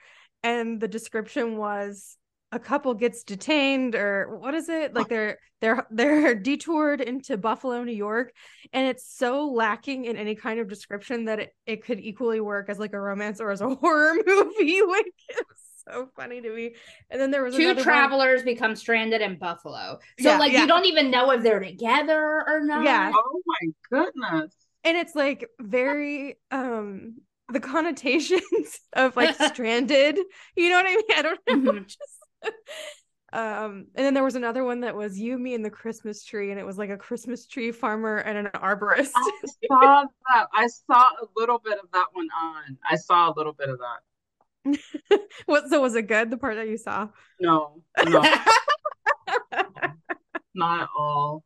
and 0.44 0.80
the 0.82 0.88
description 0.88 1.58
was 1.58 2.18
a 2.52 2.60
couple 2.60 2.94
gets 2.94 3.24
detained 3.24 3.94
or 3.96 4.38
what 4.38 4.54
is 4.54 4.70
it 4.70 4.94
like 4.94 5.10
they're 5.10 5.38
they're 5.60 5.86
they're 5.92 6.34
detoured 6.36 7.02
into 7.02 7.38
buffalo 7.38 7.84
new 7.84 7.92
york 7.92 8.32
and 8.72 8.88
it's 8.88 9.06
so 9.18 9.48
lacking 9.52 10.06
in 10.06 10.16
any 10.16 10.34
kind 10.36 10.60
of 10.60 10.70
description 10.70 11.26
that 11.26 11.40
it, 11.40 11.50
it 11.66 11.84
could 11.84 12.00
equally 12.00 12.40
work 12.40 12.70
as 12.70 12.80
like 12.80 12.94
a 12.94 13.00
romance 13.00 13.42
or 13.42 13.52
as 13.52 13.60
a 13.62 13.68
horror 13.76 14.14
movie 14.26 14.82
like 14.88 15.06
it's 15.30 15.84
so 15.86 16.08
funny 16.16 16.40
to 16.42 16.54
me 16.56 16.74
and 17.10 17.20
then 17.20 17.32
there 17.32 17.44
was 17.44 17.56
Two 17.56 17.64
another 17.64 17.76
one- 17.80 17.84
travelers 17.84 18.44
become 18.44 18.76
stranded 18.76 19.22
in 19.22 19.38
Buffalo. 19.38 20.00
So 20.20 20.30
Yeah, 20.30 20.38
like 20.38 20.52
yeah. 20.52 20.62
you 20.62 20.68
don't 20.68 20.86
even 20.86 21.10
know 21.10 21.32
if 21.32 21.44
they're 21.44 21.62
together 21.62 22.44
or 22.46 22.60
not. 22.62 22.84
Yeah. 22.84 23.12
Oh 23.14 23.42
my 23.46 23.70
goodness. 23.90 24.54
and 24.84 24.98
it's 24.98 25.16
like 25.16 25.48
very 25.62 26.36
um 26.52 27.16
the 27.54 27.62
connotations 27.62 28.80
of 28.94 29.16
like 29.16 29.34
stranded 29.42 30.20
you 30.58 30.70
know 30.70 30.76
what 30.76 30.86
i 30.86 30.96
mean 30.96 31.06
i 31.16 31.22
don't 31.22 31.40
know 31.48 31.72
Mhm. 31.72 31.86
just 31.88 32.17
um 33.34 33.88
and 33.96 34.06
then 34.06 34.14
there 34.14 34.24
was 34.24 34.36
another 34.36 34.64
one 34.64 34.82
that 34.82 34.96
was 34.96 35.20
you 35.20 35.38
me 35.38 35.54
and 35.54 35.66
the 35.66 35.70
christmas 35.70 36.24
tree 36.24 36.50
and 36.50 36.60
it 36.60 36.66
was 36.66 36.78
like 36.78 36.90
a 36.90 36.98
christmas 36.98 37.46
tree 37.46 37.72
farmer 37.72 38.18
and 38.18 38.38
an 38.38 38.46
arborist 38.56 39.12
I 39.16 39.32
saw 39.68 40.04
that. 40.34 40.48
I 40.54 40.68
saw 40.68 41.10
a 41.22 41.26
little 41.36 41.60
bit 41.60 41.78
of 41.84 41.92
that 41.92 42.08
one 42.14 42.28
on. 42.42 42.78
I 42.90 42.96
saw 42.96 43.30
a 43.30 43.34
little 43.36 43.54
bit 43.54 43.70
of 43.70 43.80
that. 43.80 45.20
what 45.46 45.70
so 45.70 45.82
was 45.82 45.96
it 45.96 46.04
good 46.04 46.30
the 46.30 46.38
part 46.38 46.56
that 46.56 46.68
you 46.68 46.78
saw 46.78 47.08
No, 47.40 47.82
no, 48.06 48.22
not 50.56 50.82
at 50.82 50.90
all. 50.98 51.44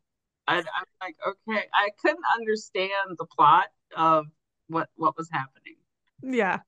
I, 0.48 0.58
I'm 0.58 0.64
like, 1.02 1.16
okay, 1.28 1.66
I 1.74 1.90
couldn't 2.02 2.24
understand 2.36 3.16
the 3.18 3.26
plot 3.26 3.68
of 3.96 4.26
what 4.68 4.90
what 4.96 5.18
was 5.18 5.30
happening. 5.32 5.76
yeah 6.24 6.60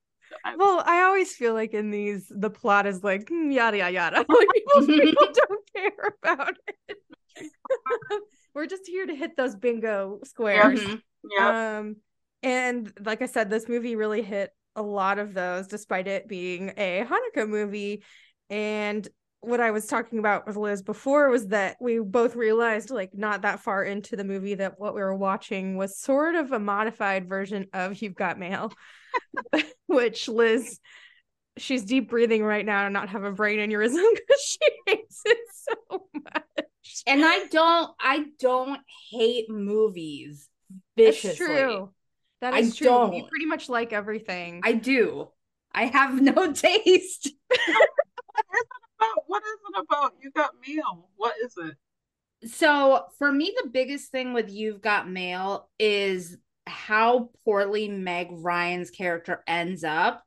well 0.57 0.83
i 0.85 1.01
always 1.01 1.33
feel 1.33 1.53
like 1.53 1.73
in 1.73 1.91
these 1.91 2.31
the 2.35 2.49
plot 2.49 2.85
is 2.85 3.03
like 3.03 3.25
mm, 3.25 3.53
yada 3.53 3.77
yada 3.77 3.93
yada 3.93 4.17
like 4.29 4.47
people, 4.53 4.87
people 4.87 5.27
don't 5.33 5.61
care 5.75 6.15
about 6.23 6.55
it 6.87 6.97
we're 8.53 8.67
just 8.67 8.87
here 8.87 9.05
to 9.05 9.15
hit 9.15 9.35
those 9.35 9.55
bingo 9.55 10.19
squares 10.23 10.79
Mhm. 10.79 11.01
Yeah, 11.37 11.77
Um, 11.79 11.95
and 12.41 12.91
like 13.05 13.21
I 13.21 13.27
said, 13.27 13.49
this 13.49 13.69
movie 13.69 13.95
really 13.95 14.21
hit 14.21 14.51
a 14.75 14.81
lot 14.81 15.19
of 15.19 15.33
those, 15.33 15.67
despite 15.67 16.07
it 16.07 16.27
being 16.27 16.73
a 16.75 17.05
Hanukkah 17.05 17.47
movie. 17.47 18.03
And 18.49 19.07
what 19.45 19.59
I 19.59 19.71
was 19.71 19.87
talking 19.87 20.19
about 20.19 20.47
with 20.47 20.55
Liz 20.55 20.81
before 20.81 21.29
was 21.29 21.47
that 21.47 21.77
we 21.79 21.99
both 21.99 22.35
realized, 22.35 22.89
like, 22.89 23.13
not 23.13 23.41
that 23.41 23.59
far 23.59 23.83
into 23.83 24.15
the 24.15 24.23
movie, 24.23 24.55
that 24.55 24.79
what 24.79 24.95
we 24.95 25.01
were 25.01 25.15
watching 25.15 25.77
was 25.77 25.97
sort 25.97 26.35
of 26.35 26.51
a 26.51 26.59
modified 26.59 27.27
version 27.27 27.67
of 27.73 28.01
You've 28.01 28.15
Got 28.15 28.39
Mail, 28.39 28.73
which 29.87 30.27
Liz, 30.27 30.79
she's 31.57 31.83
deep 31.83 32.09
breathing 32.09 32.43
right 32.43 32.65
now 32.65 32.85
and 32.85 32.93
not 32.93 33.09
have 33.09 33.23
a 33.23 33.31
brain 33.31 33.59
aneurysm 33.59 34.03
because 34.15 34.41
she 34.41 34.71
hates 34.85 35.21
it 35.25 35.37
so 35.51 36.07
much. 36.13 36.63
And 37.07 37.23
I 37.23 37.45
don't 37.47 37.91
I 37.99 38.25
don't 38.39 38.81
hate 39.11 39.49
movies 39.49 40.49
That's 40.97 41.35
true. 41.35 41.91
That 42.41 42.53
I 42.53 42.61
true. 42.61 42.71
You 42.71 42.83
don't. 42.83 43.29
pretty 43.29 43.45
much 43.45 43.69
like 43.69 43.93
everything. 43.93 44.61
I 44.63 44.73
do. 44.73 45.29
I 45.73 45.85
have 45.85 46.21
no 46.21 46.51
taste. 46.53 47.29
About 49.13 49.23
what 49.27 49.43
is 49.43 49.59
it 49.69 49.85
about? 49.89 50.13
You 50.21 50.31
got 50.31 50.51
mail. 50.67 51.09
What 51.15 51.33
is 51.43 51.55
it? 51.57 52.49
So 52.49 53.05
for 53.17 53.31
me, 53.31 53.53
the 53.63 53.69
biggest 53.69 54.11
thing 54.11 54.33
with 54.33 54.49
You've 54.51 54.81
Got 54.81 55.09
Mail 55.09 55.69
is 55.79 56.37
how 56.67 57.29
poorly 57.45 57.87
Meg 57.87 58.27
Ryan's 58.31 58.89
character 58.91 59.43
ends 59.47 59.83
up 59.83 60.23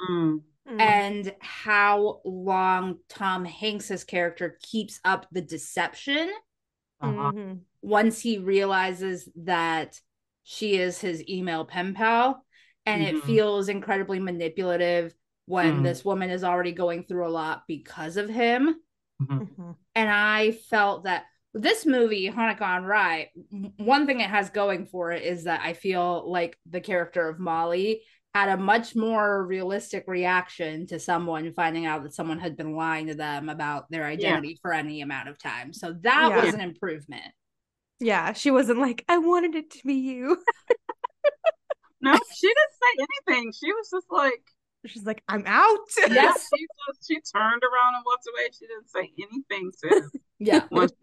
Mm. 0.00 0.42
Mm. 0.68 0.80
and 0.80 1.34
how 1.40 2.20
long 2.24 2.98
Tom 3.08 3.44
Hanks's 3.44 4.02
character 4.02 4.58
keeps 4.62 4.98
up 5.04 5.26
the 5.30 5.42
deception 5.42 6.30
Uh-huh. 7.00 7.32
Mhm. 7.32 7.60
once 7.82 8.20
he 8.20 8.38
realizes 8.38 9.28
that 9.36 10.00
she 10.42 10.76
is 10.76 11.00
his 11.00 11.22
email 11.28 11.64
pen 11.64 11.94
pal 11.94 12.44
and 12.86 13.02
it 13.02 13.14
Mhm. 13.16 13.26
feels 13.26 13.68
incredibly 13.68 14.18
manipulative 14.18 15.14
when 15.46 15.80
Mhm. 15.80 15.82
this 15.82 16.04
woman 16.04 16.30
is 16.30 16.44
already 16.44 16.72
going 16.72 17.04
through 17.04 17.26
a 17.26 17.30
lot 17.30 17.64
because 17.68 18.16
of 18.16 18.28
him 18.28 18.80
Mhm. 19.22 19.48
Mhm. 19.56 19.76
and 19.94 20.10
I 20.10 20.52
felt 20.52 21.04
that 21.04 21.26
this 21.52 21.86
movie, 21.86 22.28
Hanukkah 22.30 22.62
on 22.62 22.84
Rye, 22.84 23.30
one 23.76 24.06
thing 24.06 24.20
it 24.20 24.28
has 24.30 24.50
going 24.50 24.86
for 24.86 25.12
it 25.12 25.22
is 25.22 25.44
that 25.44 25.60
I 25.62 25.72
feel 25.74 26.28
like 26.28 26.58
the 26.66 26.80
character 26.80 27.28
of 27.28 27.38
Molly 27.38 28.02
had 28.34 28.48
a 28.48 28.56
much 28.56 28.96
more 28.96 29.46
realistic 29.46 30.02
reaction 30.08 30.88
to 30.88 30.98
someone 30.98 31.52
finding 31.52 31.86
out 31.86 32.02
that 32.02 32.12
someone 32.14 32.40
had 32.40 32.56
been 32.56 32.74
lying 32.74 33.06
to 33.06 33.14
them 33.14 33.48
about 33.48 33.88
their 33.90 34.04
identity 34.04 34.58
for 34.60 34.72
any 34.72 35.02
amount 35.02 35.28
of 35.28 35.38
time. 35.38 35.72
So 35.72 35.92
that 35.92 36.30
Yeah. 36.30 36.44
was 36.44 36.54
an 36.54 36.60
improvement. 36.60 37.32
Yeah, 38.00 38.32
she 38.32 38.50
wasn't 38.50 38.80
like, 38.80 39.04
I 39.08 39.18
wanted 39.18 39.54
it 39.54 39.70
to 39.70 39.86
be 39.86 39.94
you. 39.94 40.42
No, 42.00 42.12
she 42.12 42.46
didn't 42.48 42.56
say 42.72 43.06
anything. 43.30 43.52
She 43.52 43.72
was 43.72 43.88
just 43.90 44.06
like, 44.10 44.42
She's 44.86 45.04
like, 45.06 45.22
I'm 45.28 45.44
out. 45.46 45.78
Yes. 46.10 46.48
she 46.54 46.66
just 46.88 47.06
she 47.08 47.14
turned 47.34 47.62
around 47.62 47.94
and 47.94 48.04
walked 48.04 48.26
away. 48.32 48.48
She 48.58 48.66
didn't 48.66 48.88
say 48.88 49.12
anything 49.18 49.72
to 49.82 49.96
him. 49.96 50.10
Yeah. 50.38 50.64
Once- 50.70 50.92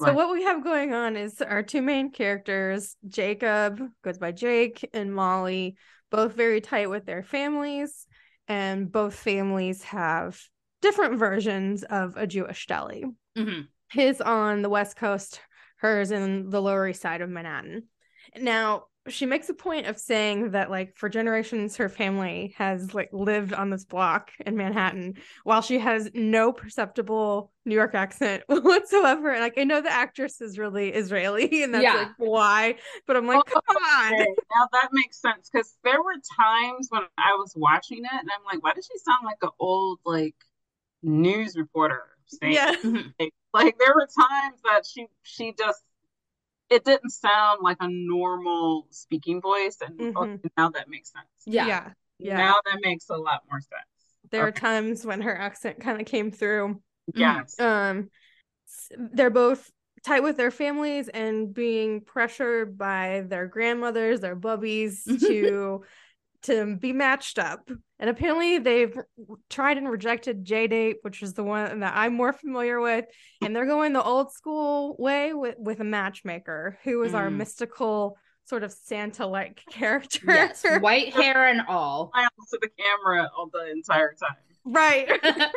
So 0.00 0.14
what 0.14 0.32
we 0.32 0.44
have 0.44 0.64
going 0.64 0.94
on 0.94 1.14
is 1.16 1.42
our 1.42 1.62
two 1.62 1.82
main 1.82 2.10
characters, 2.10 2.96
Jacob 3.06 3.80
goes 4.02 4.16
by 4.16 4.32
Jake 4.32 4.88
and 4.94 5.14
Molly, 5.14 5.76
both 6.10 6.32
very 6.34 6.62
tight 6.62 6.88
with 6.88 7.04
their 7.04 7.22
families, 7.22 8.06
and 8.48 8.90
both 8.90 9.14
families 9.14 9.82
have 9.84 10.40
different 10.80 11.18
versions 11.18 11.82
of 11.82 12.16
a 12.16 12.26
Jewish 12.26 12.66
deli. 12.66 13.04
Mhm. 13.36 13.68
His 13.90 14.22
on 14.22 14.62
the 14.62 14.70
West 14.70 14.96
Coast, 14.96 15.40
hers 15.76 16.10
in 16.10 16.48
the 16.48 16.62
Lower 16.62 16.88
East 16.88 17.02
Side 17.02 17.20
of 17.20 17.28
Manhattan. 17.28 17.86
Now, 18.36 18.84
she 19.06 19.26
makes 19.26 19.50
a 19.50 19.54
point 19.54 19.86
of 19.86 19.98
saying 19.98 20.52
that 20.52 20.70
like 20.70 20.96
for 20.96 21.10
generations 21.10 21.76
her 21.76 21.90
family 21.90 22.54
has 22.56 22.94
like 22.94 23.10
lived 23.12 23.52
on 23.52 23.68
this 23.68 23.84
block 23.84 24.30
in 24.46 24.56
Manhattan 24.56 25.18
while 25.42 25.60
she 25.60 25.78
has 25.78 26.10
no 26.14 26.52
perceptible 26.52 27.52
New 27.66 27.74
York 27.74 27.94
accent 27.94 28.44
whatsoever. 28.48 29.30
And 29.30 29.42
like 29.42 29.58
I 29.58 29.64
know 29.64 29.82
the 29.82 29.92
actress 29.92 30.40
is 30.40 30.58
really 30.58 30.88
Israeli 30.90 31.62
and 31.62 31.74
that's 31.74 31.82
Yeah. 31.82 31.94
like 31.96 32.12
why, 32.16 32.76
but 33.06 33.16
I'm 33.16 33.26
like, 33.26 33.44
come 33.44 33.60
oh, 33.68 33.74
on. 33.76 34.14
okay, 34.14 34.34
now 34.56 34.68
that 34.72 34.88
makes 34.92 35.20
sense 35.20 35.50
because 35.52 35.76
there 35.84 36.02
were 36.02 36.14
times 36.40 36.86
when 36.90 37.02
I 37.18 37.34
was 37.34 37.52
watching 37.56 37.98
it 38.04 38.10
and 38.10 38.30
I'm 38.30 38.44
like, 38.50 38.62
why 38.62 38.72
does 38.72 38.88
she 38.90 38.98
sound 38.98 39.24
like 39.26 39.38
an 39.42 39.50
old 39.60 39.98
like 40.06 40.34
news 41.02 41.56
reporter? 41.56 42.02
saying 42.26 42.54
Yeah. 42.54 42.74
Like, 43.18 43.34
like 43.52 43.78
there 43.78 43.94
were 43.94 44.06
times 44.06 44.60
that 44.64 44.86
she 44.86 45.08
she 45.22 45.52
just 45.58 45.82
it 46.70 46.84
didn't 46.84 47.10
sound 47.10 47.60
like 47.62 47.78
a 47.80 47.88
normal 47.88 48.86
speaking 48.90 49.40
voice, 49.40 49.78
and 49.80 49.98
Mhm. 49.98 50.16
okay, 50.16 50.48
now 50.56 50.70
that 50.70 50.88
makes 50.88 51.12
sense. 51.12 51.26
Yeah. 51.46 51.66
yeah. 51.66 51.92
Yeah. 52.18 52.36
Now 52.38 52.56
that 52.64 52.80
makes 52.80 53.08
a 53.10 53.16
lot 53.16 53.42
more 53.50 53.60
sense. 53.60 53.84
There 54.30 54.46
are 54.46 54.52
times 54.52 55.04
when 55.04 55.20
her 55.20 55.36
accent 55.36 55.80
kind 55.80 56.00
of 56.00 56.06
came 56.06 56.30
through. 56.30 56.80
Yes. 57.14 57.58
um 57.60 58.10
they're 58.96 59.30
both 59.30 59.70
tight 60.04 60.22
with 60.22 60.36
their 60.36 60.50
families 60.50 61.08
and 61.08 61.52
being 61.52 62.00
pressured 62.00 62.76
by 62.78 63.24
their 63.26 63.46
grandmothers 63.46 64.20
their 64.20 64.36
bubbies 64.36 65.04
to 65.28 65.82
to 66.44 66.76
be 66.76 66.92
matched 66.92 67.38
up 67.38 67.68
and 67.98 68.08
apparently 68.10 68.58
they've 68.58 68.96
tried 69.50 69.76
and 69.78 69.88
rejected 69.90 70.44
JDate 70.44 70.96
which 71.02 71.22
is 71.22 71.34
the 71.34 71.44
one 71.44 71.80
that 71.80 71.92
i'm 71.96 72.14
more 72.14 72.32
familiar 72.32 72.80
with 72.80 73.04
and 73.42 73.54
they're 73.54 73.66
going 73.66 73.92
the 73.92 74.02
old 74.02 74.32
school 74.32 74.96
way 74.98 75.34
with 75.34 75.56
with 75.58 75.80
a 75.80 75.84
matchmaker 75.84 76.78
who 76.84 77.02
is 77.02 77.12
our 77.14 77.28
Mm. 77.30 77.36
mystical 77.36 78.16
sort 78.44 78.62
of 78.62 78.72
santa 78.72 79.26
like 79.26 79.62
character 79.70 80.20
Yes. 80.26 80.64
White 80.80 81.14
hair 81.14 81.46
and 81.48 81.62
all. 81.68 82.10
Smiles 82.12 82.50
to 82.52 82.58
the 82.60 82.68
camera 82.78 83.28
all 83.36 83.48
the 83.52 83.70
entire 83.70 84.12
time. 84.14 84.36
right 84.64 85.08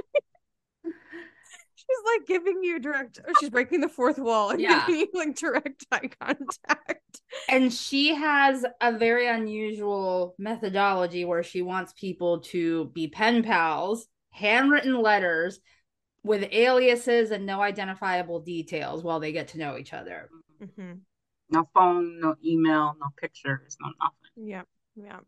She's 1.88 2.06
like 2.20 2.27
giving 2.27 2.63
you 2.63 2.79
direct, 2.79 3.20
or 3.25 3.34
she's 3.34 3.50
breaking 3.50 3.82
the 3.82 3.88
fourth 3.89 4.17
wall 4.20 4.50
and 4.50 4.60
Yeah. 4.60 4.86
giving 4.86 5.01
you 5.01 5.08
like 5.13 5.36
direct 5.36 5.86
eye 5.91 6.10
contact. 6.20 7.22
And 7.48 7.72
she 7.74 8.13
has 8.13 8.65
a 8.82 8.98
very 8.98 9.27
unusual 9.27 10.36
methodology 10.38 11.24
where 11.25 11.44
she 11.44 11.62
wants 11.62 11.94
people 11.94 12.41
to 12.41 12.86
be 12.94 13.08
pen 13.08 13.44
pals, 13.44 14.08
handwritten 14.32 15.01
letters 15.01 15.60
with 16.24 16.48
aliases 16.51 17.32
and 17.32 17.46
no 17.46 17.62
identifiable 17.62 18.41
details 18.41 19.03
while 19.03 19.20
they 19.22 19.32
get 19.32 19.50
to 19.50 19.58
know 19.58 19.77
each 19.77 19.94
other. 19.94 20.29
mm-hmm. 20.62 20.94
No 21.50 21.70
phone, 21.74 22.20
no 22.20 22.36
email, 22.44 22.96
no 23.00 23.08
pictures, 23.15 23.77
no 23.79 23.89
nothing. 24.01 24.50
Yeah, 24.50 24.63
yeah. 24.96 25.20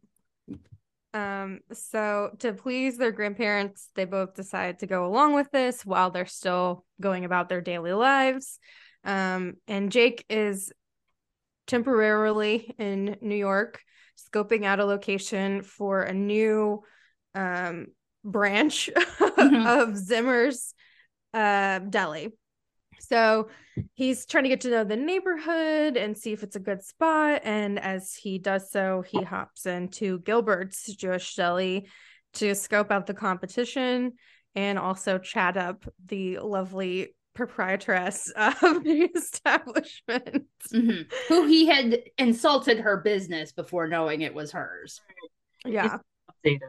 Um, 1.14 1.60
so 1.74 2.32
to 2.40 2.54
please 2.54 2.98
their 2.98 3.12
grandparents, 3.12 3.90
they 3.96 4.06
both 4.06 4.36
decide 4.36 4.80
to 4.80 4.88
go 4.88 5.06
along 5.06 5.34
with 5.34 5.50
this 5.52 5.86
while 5.86 6.12
they're 6.12 6.26
still 6.26 6.86
going 7.02 7.26
about 7.26 7.50
their 7.50 7.62
daily 7.62 7.94
lives. 7.94 8.60
Um, 9.04 9.56
and 9.68 9.92
Jake 9.92 10.26
is 10.30 10.72
temporarily 11.68 12.74
in 12.78 13.18
New 13.22 13.36
York, 13.36 13.82
scoping 14.32 14.66
out 14.66 14.80
a 14.80 14.86
location 14.86 15.62
for 15.64 16.02
a 16.02 16.14
new 16.14 16.84
um 17.36 17.88
branch 18.24 18.90
Mhm. 19.20 19.66
of 19.68 19.98
Zimmer's 19.98 20.74
uh, 21.34 21.80
deli. 21.80 22.34
So 23.00 23.50
he's 23.94 24.26
trying 24.26 24.44
to 24.44 24.50
get 24.50 24.62
to 24.62 24.70
know 24.70 24.84
the 24.84 24.96
neighborhood 24.96 25.98
and 25.98 26.18
see 26.18 26.34
if 26.34 26.44
it's 26.44 26.56
a 26.56 26.60
good 26.60 26.84
spot. 26.84 27.42
And 27.44 27.80
as 27.80 28.14
he 28.16 28.38
does 28.38 28.72
so, 28.72 29.04
he 29.08 29.22
hops 29.24 29.66
into 29.66 30.20
Gilbert's 30.20 30.94
Jewish 30.96 31.36
deli 31.36 31.88
to 32.36 32.54
scope 32.56 32.92
out 32.92 33.08
the 33.08 33.14
competition 33.14 34.14
and 34.56 34.78
also 34.78 35.18
chat 35.18 35.58
up 35.58 35.86
the 36.06 36.40
lovely 36.40 37.16
proprietress 37.34 38.32
of 38.36 38.84
the 38.84 39.10
establishment. 39.16 40.46
Mhm. 40.74 41.12
Who 41.30 41.48
he 41.48 41.68
had 41.68 42.04
insulted 42.18 42.80
her 42.80 42.98
business 42.98 43.52
before 43.52 43.88
knowing 43.88 44.22
it 44.22 44.34
was 44.34 44.52
hers. 44.52 45.02
Yeah. 45.66 45.98
Updated. 46.46 46.60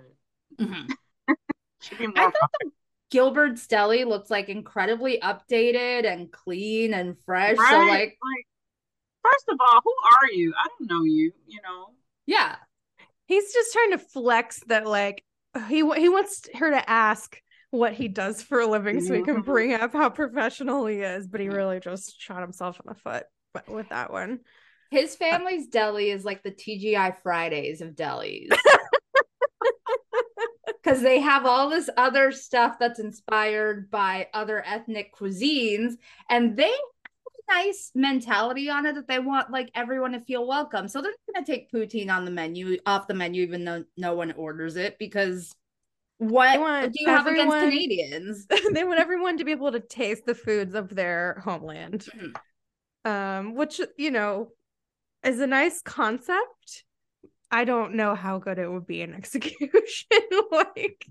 Mhm. 0.58 0.90
Should 1.80 1.99
be 1.99 2.06
I 2.14 2.25
thought 2.25 2.50
the 2.60 2.70
Gilbert's 3.10 3.66
Deli 3.66 4.04
looks 4.04 4.30
like 4.30 4.48
incredibly 4.48 5.18
updated 5.20 6.06
and 6.06 6.30
clean 6.30 6.94
and 6.94 7.16
fresh. 7.26 7.56
So 7.56 7.78
like, 7.78 8.16
like, 8.22 8.46
first 9.22 9.44
of 9.48 9.58
all, 9.60 9.80
who 9.84 9.94
are 10.12 10.32
you? 10.32 10.52
I 10.56 10.68
don't 10.78 10.90
know 10.90 11.04
you. 11.04 11.32
You 11.46 11.60
know. 11.62 11.86
yeah. 12.26 12.56
He's 13.26 13.52
just 13.52 13.72
trying 13.72 13.92
to 13.92 13.98
flex 13.98 14.60
that 14.66 14.86
like 14.86 15.24
he 15.68 15.76
he 15.78 16.08
wants 16.08 16.48
her 16.54 16.70
to 16.70 16.90
ask 16.90 17.40
what 17.70 17.92
he 17.92 18.08
does 18.08 18.42
for 18.42 18.60
a 18.60 18.66
living 18.66 19.00
so 19.00 19.14
he 19.14 19.22
can 19.22 19.42
Mhm. 19.42 19.44
bring 19.44 19.72
up 19.74 19.92
how 19.92 20.10
professional 20.10 20.86
he 20.86 21.00
is, 21.02 21.28
but 21.28 21.40
he 21.40 21.48
really 21.48 21.78
just 21.78 22.20
shot 22.20 22.40
himself 22.42 22.80
in 22.80 22.88
the 22.88 22.94
foot 22.96 23.26
with 23.68 23.88
that 23.90 24.12
one. 24.12 24.40
His 24.90 25.14
family's 25.14 25.68
deli 25.68 26.10
is 26.10 26.24
like 26.24 26.42
the 26.42 26.50
TGI 26.50 27.12
Fridays 27.22 27.80
of 27.80 27.90
delis. 27.94 28.48
Because 30.82 31.02
they 31.02 31.20
have 31.20 31.44
all 31.44 31.68
this 31.68 31.90
other 31.96 32.32
stuff 32.32 32.78
that's 32.78 32.99
inspired 32.99 33.90
by 33.90 34.28
other 34.32 34.64
ethnic 34.66 35.14
cuisines, 35.14 35.94
and 36.28 36.56
they 36.56 36.70
have 36.70 36.75
a 37.49 37.52
nice 37.66 37.90
mentality 37.94 38.70
on 38.70 38.87
it 38.87 38.94
that 38.94 39.06
they 39.06 39.18
want 39.18 39.50
like 39.50 39.70
everyone 39.75 40.12
to 40.12 40.20
feel 40.20 40.46
welcome. 40.46 40.88
So 40.88 41.02
they're 41.02 41.12
not 41.28 41.34
going 41.34 41.44
to 41.44 41.52
take 41.52 41.70
poutine 41.70 42.10
on 42.10 42.25
the 42.25 42.30
menu 42.30 42.78
off 42.87 43.08
the 43.08 43.14
menu, 43.14 43.42
even 43.42 43.64
though 43.64 43.84
no 43.96 44.14
one 44.14 44.32
orders 44.32 44.76
it, 44.76 44.99
because 44.99 45.54
what 46.18 46.54
do 46.92 46.99
you 47.00 47.06
have 47.06 47.26
against 47.26 47.54
everyone- 47.54 47.70
Canadians? 47.70 48.46
they 48.72 48.84
want 48.84 49.00
everyone 49.00 49.38
to 49.38 49.44
be 49.44 49.52
able 49.52 49.72
to 49.72 49.80
taste 49.80 50.26
the 50.26 50.34
foods 50.34 50.75
of 50.75 50.94
their 50.94 51.42
homeland. 51.44 52.06
Mhm. 52.14 52.37
Um, 53.10 53.54
which 53.54 53.80
you 53.96 54.10
know 54.10 54.52
is 55.25 55.40
a 55.40 55.46
nice 55.46 55.80
concept. 55.82 56.84
I 57.50 57.64
don't 57.64 57.95
know 57.95 58.14
how 58.14 58.38
good 58.38 58.59
it 58.59 58.71
would 58.71 58.87
be 58.87 59.02
in 59.02 59.14
execution. 59.21 59.71
like, 60.50 61.07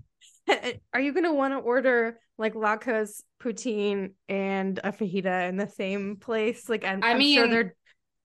eh, 0.48 0.58
eh, 0.62 0.72
are 0.92 1.00
you 1.00 1.12
gonna 1.12 1.34
want 1.34 1.54
to 1.54 1.58
order 1.58 2.18
like 2.38 2.54
Laco's 2.54 3.22
poutine 3.42 4.12
and 4.28 4.78
a 4.82 4.92
fajita 4.92 5.48
in 5.48 5.56
the 5.56 5.68
same 5.68 6.16
place? 6.16 6.68
Like, 6.68 6.84
I'm, 6.84 7.02
I 7.02 7.10
I'm 7.10 7.20
sure 7.20 7.42
mean- 7.46 7.50
they're 7.50 7.74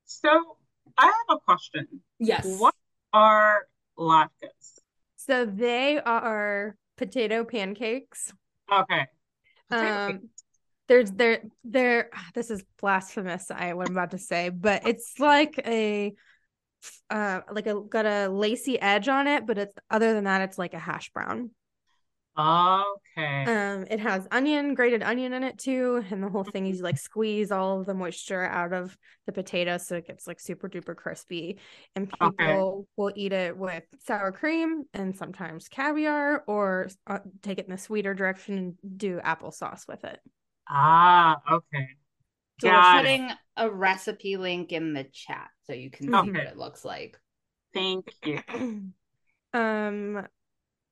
So 0.06 0.58
I 0.98 1.06
have 1.06 1.38
a 1.38 1.40
question. 1.40 1.88
Yes. 2.20 2.46
What 2.60 2.76
are 3.14 3.68
latkes? 3.98 4.80
so 5.18 5.46
they 5.46 6.00
are 6.00 6.76
potato 6.98 7.44
pancakes. 7.44 8.32
Okay. 8.72 9.08
Potato 9.70 10.08
Um, 10.14 10.30
there's 10.88 11.12
there 11.12 11.42
there 11.64 12.10
ah, 12.14 12.28
this 12.34 12.52
is 12.52 12.64
blasphemous 12.80 13.50
i 13.52 13.74
what 13.74 13.88
i'm 13.88 13.94
about 13.96 14.12
to 14.12 14.18
say 14.18 14.50
but 14.50 14.86
it's 14.88 15.20
like 15.20 15.60
a 15.66 16.14
uh 17.10 17.42
like 17.51 17.68
a 17.68 17.82
got 17.89 18.06
a 18.06 18.27
lacy 18.30 18.80
edge 18.80 19.08
on 19.08 19.27
it 19.27 19.46
but 19.46 19.58
it's 19.58 19.74
other 19.89 20.13
than 20.13 20.24
that 20.25 20.42
it's 20.42 20.58
like 20.58 20.74
a 20.74 20.80
hash 20.80 21.12
brown 21.12 21.51
Okay. 22.38 23.46
um 23.46 23.86
it 23.92 24.00
has 24.00 24.27
onion 24.32 24.74
grated 24.74 25.04
onion 25.04 25.34
in 25.34 25.44
it 25.44 25.58
too 25.58 26.04
and 26.10 26.24
the 26.24 26.30
whole 26.30 26.44
thing 26.44 26.65
is 26.65 26.77
you 26.77 26.84
like 26.84 26.98
squeeze 26.98 27.51
all 27.51 27.80
of 27.80 27.86
the 27.86 27.94
moisture 27.94 28.44
out 28.44 28.74
of 28.74 28.98
the 29.27 29.32
potato 29.32 29.77
so 29.77 29.96
it 29.96 30.08
gets 30.08 30.25
like 30.25 30.39
super 30.39 30.68
duper 30.68 30.96
crispy 30.96 31.60
and 31.96 32.10
people 32.10 32.36
Okay. 32.40 32.66
will 32.98 33.12
eat 33.16 33.31
it 33.33 33.55
with 33.55 33.83
sour 34.05 34.31
cream 34.31 34.83
and 34.94 35.16
sometimes 35.16 35.68
caviar 35.68 36.44
or 36.48 36.88
uh, 37.07 37.20
take 37.44 37.60
it 37.60 37.66
in 37.66 37.72
the 37.72 37.77
sweeter 37.77 38.14
direction 38.14 38.57
and 38.57 38.98
do 38.98 39.20
applesauce 39.24 39.88
with 39.88 40.03
it 40.03 40.20
Ah, 40.68 41.42
okay. 41.51 41.98
So 42.59 42.70
we're 42.70 43.01
putting 43.01 43.29
a 43.57 43.70
recipe 43.70 44.37
link 44.37 44.72
in 44.72 44.94
the 44.94 45.03
chat 45.03 45.50
so 45.65 45.74
you 45.74 45.89
can 45.89 46.07
see 46.07 46.31
what 46.31 46.48
it 46.48 46.57
looks 46.57 46.85
like. 46.85 47.18
Thank 47.74 48.07
you. 48.24 48.41
um 49.53 50.27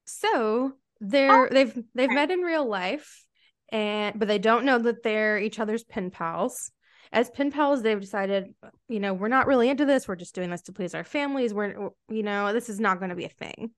so 0.06 0.74
they're 1.00 1.50
they've 1.50 1.74
they've 1.96 2.08
okay. 2.08 2.16
met 2.16 2.32
in 2.32 2.40
real 2.40 2.66
life 2.66 3.26
and 3.70 4.18
but 4.18 4.28
they 4.28 4.40
don't 4.40 4.66
know 4.66 4.80
that 4.80 5.04
they're 5.04 5.38
each 5.38 5.60
other's 5.60 5.84
pen 5.84 6.12
pals 6.12 6.72
as 7.12 7.30
pen 7.30 7.52
pals 7.52 7.82
they've 7.82 8.00
decided 8.00 8.54
you 8.88 9.00
know 9.00 9.14
we're 9.14 9.28
not 9.28 9.48
really 9.48 9.70
into 9.70 9.86
this 9.86 10.08
we're 10.08 10.16
just 10.16 10.36
doing 10.36 10.50
this 10.50 10.62
to 10.62 10.72
please 10.72 10.96
our 10.96 11.04
families 11.04 11.54
we're 11.54 11.90
you 12.10 12.24
know 12.24 12.54
this 12.54 12.70
is 12.70 12.80
not 12.80 13.00
going 13.00 13.10
to 13.10 13.16
be 13.16 13.26
a 13.26 13.30
thing 13.30 13.72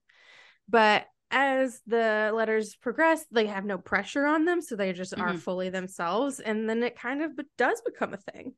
but 0.68 1.06
as 1.30 1.80
the 1.86 2.30
letters 2.34 2.76
progress 2.76 3.24
they 3.30 3.46
have 3.46 3.64
no 3.64 3.78
pressure 3.78 4.24
on 4.26 4.44
them 4.44 4.60
so 4.60 4.76
they 4.76 4.92
just 4.92 5.14
are 5.18 5.32
Mhm. 5.34 5.38
fully 5.40 5.68
themselves 5.70 6.38
and 6.40 6.68
then 6.68 6.82
it 6.82 6.98
kind 6.98 7.22
of 7.22 7.32
does 7.56 7.80
become 7.82 8.14
a 8.14 8.18
thing 8.32 8.54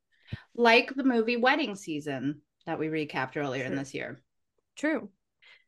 Like 0.55 0.95
the 0.95 1.05
movie 1.05 1.37
Wedding 1.39 1.75
Season 1.75 2.43
that 2.67 2.79
we 2.79 2.89
recapped 2.89 3.37
earlier 3.37 3.65
in 3.65 3.75
this 3.75 3.95
year. 3.95 4.21
True. 4.77 5.11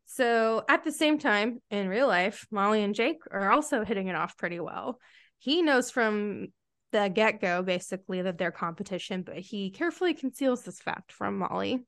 So 0.05 0.65
at 0.69 0.85
the 0.85 0.93
same 0.93 1.19
time, 1.19 1.63
in 1.71 1.89
real 1.89 2.07
life, 2.09 2.47
Molly 2.51 2.83
and 2.83 2.95
Jake 2.95 3.23
are 3.31 3.51
also 3.51 3.85
hitting 3.85 4.09
it 4.09 4.17
off 4.17 4.37
pretty 4.37 4.61
well. 4.61 5.01
He 5.39 5.63
knows 5.63 5.91
from 5.91 6.49
the 6.93 7.09
get 7.09 7.41
go, 7.41 7.63
basically, 7.63 8.21
that 8.23 8.37
they're 8.37 8.51
competition, 8.51 9.23
but 9.23 9.39
he 9.39 9.71
carefully 9.71 10.13
conceals 10.13 10.63
this 10.65 10.81
fact 10.81 11.13
from 11.13 11.39
Molly. 11.39 11.87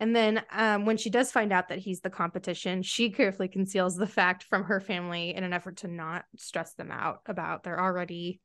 And 0.00 0.14
then 0.14 0.42
um, 0.52 0.86
when 0.86 0.96
she 0.96 1.10
does 1.10 1.32
find 1.32 1.52
out 1.52 1.68
that 1.68 1.78
he's 1.78 2.00
the 2.00 2.10
competition, 2.10 2.82
she 2.82 3.10
carefully 3.10 3.48
conceals 3.48 3.96
the 3.96 4.06
fact 4.06 4.44
from 4.44 4.64
her 4.64 4.80
family 4.80 5.34
in 5.34 5.42
an 5.42 5.52
effort 5.52 5.78
to 5.78 5.88
not 5.88 6.24
stress 6.36 6.74
them 6.74 6.90
out 6.92 7.20
about 7.26 7.64
their 7.64 7.80
already 7.80 8.40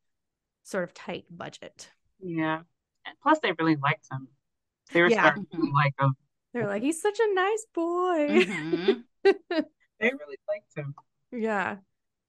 sort 0.64 0.84
of 0.84 0.94
tight 0.94 1.24
budget. 1.30 1.90
Yeah. 2.20 2.60
And 3.06 3.16
plus, 3.22 3.38
they 3.40 3.52
really 3.58 3.76
liked 3.76 4.06
him. 4.10 4.28
They 4.92 5.02
were 5.02 5.08
Yeah. 5.08 5.20
starting 5.20 5.46
to 5.52 5.70
like 5.72 5.94
him. 5.98 6.16
They're 6.54 6.66
like, 6.66 6.82
he's 6.82 7.00
such 7.00 7.18
a 7.20 7.34
nice 7.34 7.66
boy. 7.74 8.46
Mhm. 8.46 9.02
They 10.00 10.10
really 10.10 10.38
liked 10.48 10.76
him. 10.76 10.94
Yeah. 11.30 11.76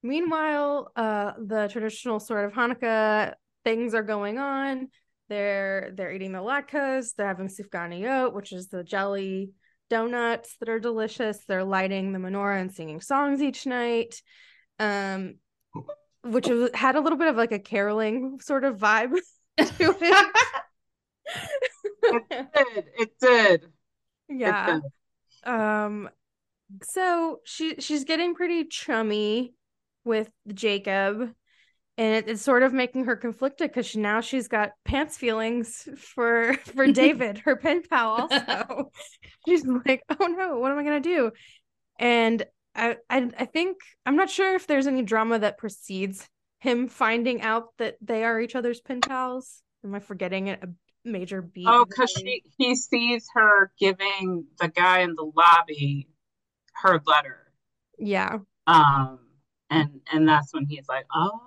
Meanwhile, 0.03 0.91
uh, 0.95 1.33
the 1.43 1.67
traditional 1.67 2.19
sort 2.19 2.45
of 2.45 2.53
Hanukkah 2.53 3.33
things 3.63 3.95
are 3.95 4.03
going 4.03 4.37
on. 4.37 4.89
They're 5.29 5.91
they're 5.95 6.11
eating 6.11 6.31
the 6.31 6.39
latkes. 6.39 7.15
They're 7.15 7.27
having 7.27 7.47
sufganiyot, 7.47 8.33
which 8.33 8.51
is 8.51 8.67
the 8.67 8.83
jelly 8.83 9.51
donuts 9.89 10.55
that 10.59 10.69
are 10.69 10.79
delicious. 10.79 11.39
They're 11.47 11.63
lighting 11.63 12.11
the 12.11 12.19
menorah 12.19 12.61
and 12.61 12.73
singing 12.73 13.01
songs 13.01 13.41
each 13.41 13.65
night. 13.65 14.21
Um, 14.79 15.35
which 16.23 16.49
had 16.73 16.95
a 16.95 17.01
little 17.01 17.17
bit 17.17 17.27
of 17.27 17.35
like 17.35 17.51
a 17.51 17.59
caroling 17.59 18.39
sort 18.41 18.63
of 18.63 18.77
vibe 18.77 19.13
to 19.57 19.95
it. 20.01 20.27
It 22.07 22.23
did. 22.29 22.85
It 22.99 23.09
did. 23.19 23.63
It 24.29 24.37
yeah. 24.37 24.79
did. 24.79 25.51
Um, 25.51 26.09
so 26.83 27.39
she 27.45 27.75
she's 27.79 28.03
getting 28.03 28.35
pretty 28.35 28.65
chummy 28.65 29.53
with 30.03 30.29
Jacob, 30.53 31.31
and 31.97 32.15
it, 32.15 32.29
it's 32.29 32.41
sort 32.41 32.63
of 32.63 32.73
making 32.73 33.05
her 33.05 33.15
conflicted 33.15 33.69
because 33.69 33.85
she, 33.87 33.99
now 33.99 34.21
she's 34.21 34.47
got 34.47 34.71
pants 34.85 35.17
feelings 35.17 35.87
for 35.97 36.53
for 36.75 36.87
David, 36.91 37.39
her 37.39 37.55
pen 37.55 37.83
pal. 37.89 38.09
Also, 38.09 38.91
she's 39.47 39.65
like, 39.65 40.03
"Oh 40.19 40.27
no, 40.27 40.59
what 40.59 40.71
am 40.71 40.79
I 40.79 40.83
gonna 40.83 40.99
do?" 40.99 41.31
And 41.99 42.45
I, 42.75 42.97
I 43.09 43.29
I 43.39 43.45
think 43.45 43.77
I'm 44.05 44.15
not 44.15 44.29
sure 44.29 44.55
if 44.55 44.67
there's 44.67 44.87
any 44.87 45.03
drama 45.03 45.39
that 45.39 45.57
precedes 45.57 46.27
him 46.59 46.87
finding 46.87 47.41
out 47.41 47.69
that 47.77 47.97
they 48.01 48.23
are 48.23 48.39
each 48.39 48.55
other's 48.55 48.81
pen 48.81 49.01
pals. 49.01 49.61
Am 49.83 49.95
I 49.95 49.99
forgetting 49.99 50.47
it? 50.47 50.63
A 50.63 50.69
major 51.03 51.41
beat. 51.41 51.67
Oh, 51.67 51.85
because 51.85 52.11
she 52.11 52.43
he 52.57 52.75
sees 52.75 53.27
her 53.33 53.71
giving 53.79 54.47
the 54.59 54.67
guy 54.67 55.01
in 55.01 55.15
the 55.15 55.23
lobby 55.35 56.07
her 56.75 57.01
letter. 57.05 57.51
Yeah, 57.97 58.39
Um, 58.67 59.19
and 59.69 60.01
and 60.11 60.27
that's 60.27 60.53
when 60.53 60.65
he's 60.65 60.87
like, 60.87 61.05
oh, 61.13 61.39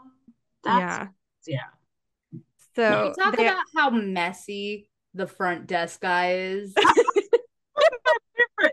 that's 0.64 1.08
yeah. 1.46 1.46
yeah. 1.46 2.40
So 2.76 2.92
Can 2.92 3.02
we 3.02 3.14
talk 3.14 3.36
they- 3.36 3.46
about 3.46 3.64
how 3.76 3.90
messy 3.90 4.88
the 5.14 5.26
front 5.26 5.66
desk 5.66 6.00
guy 6.00 6.32
is? 6.34 6.74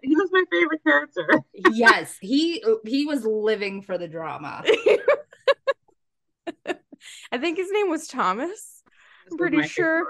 He 0.01 0.15
was 0.15 0.29
my 0.31 0.43
favorite 0.51 0.81
character. 0.83 1.27
yes, 1.53 2.17
he 2.19 2.63
he 2.87 3.05
was 3.05 3.23
living 3.23 3.83
for 3.83 3.99
the 3.99 4.07
drama. 4.07 4.63
I 7.31 7.37
think 7.37 7.57
his 7.57 7.71
name 7.71 7.89
was 7.89 8.07
Thomas. 8.07 8.81
This 9.25 9.31
was 9.31 9.37
pretty 9.37 9.67
sure. 9.67 10.05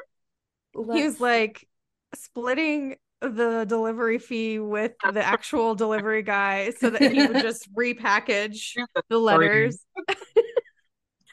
He 0.73 1.03
was 1.03 1.19
like 1.19 1.67
splitting 2.13 2.95
the 3.21 3.65
delivery 3.67 4.19
fee 4.19 4.59
with 4.59 4.93
the 5.11 5.25
actual 5.25 5.75
delivery 5.75 6.23
guy 6.23 6.71
so 6.79 6.89
that 6.89 7.11
he 7.11 7.25
would 7.27 7.41
just 7.41 7.73
repackage 7.75 8.75
the 8.75 8.87
the 9.09 9.19
letters. 9.19 9.83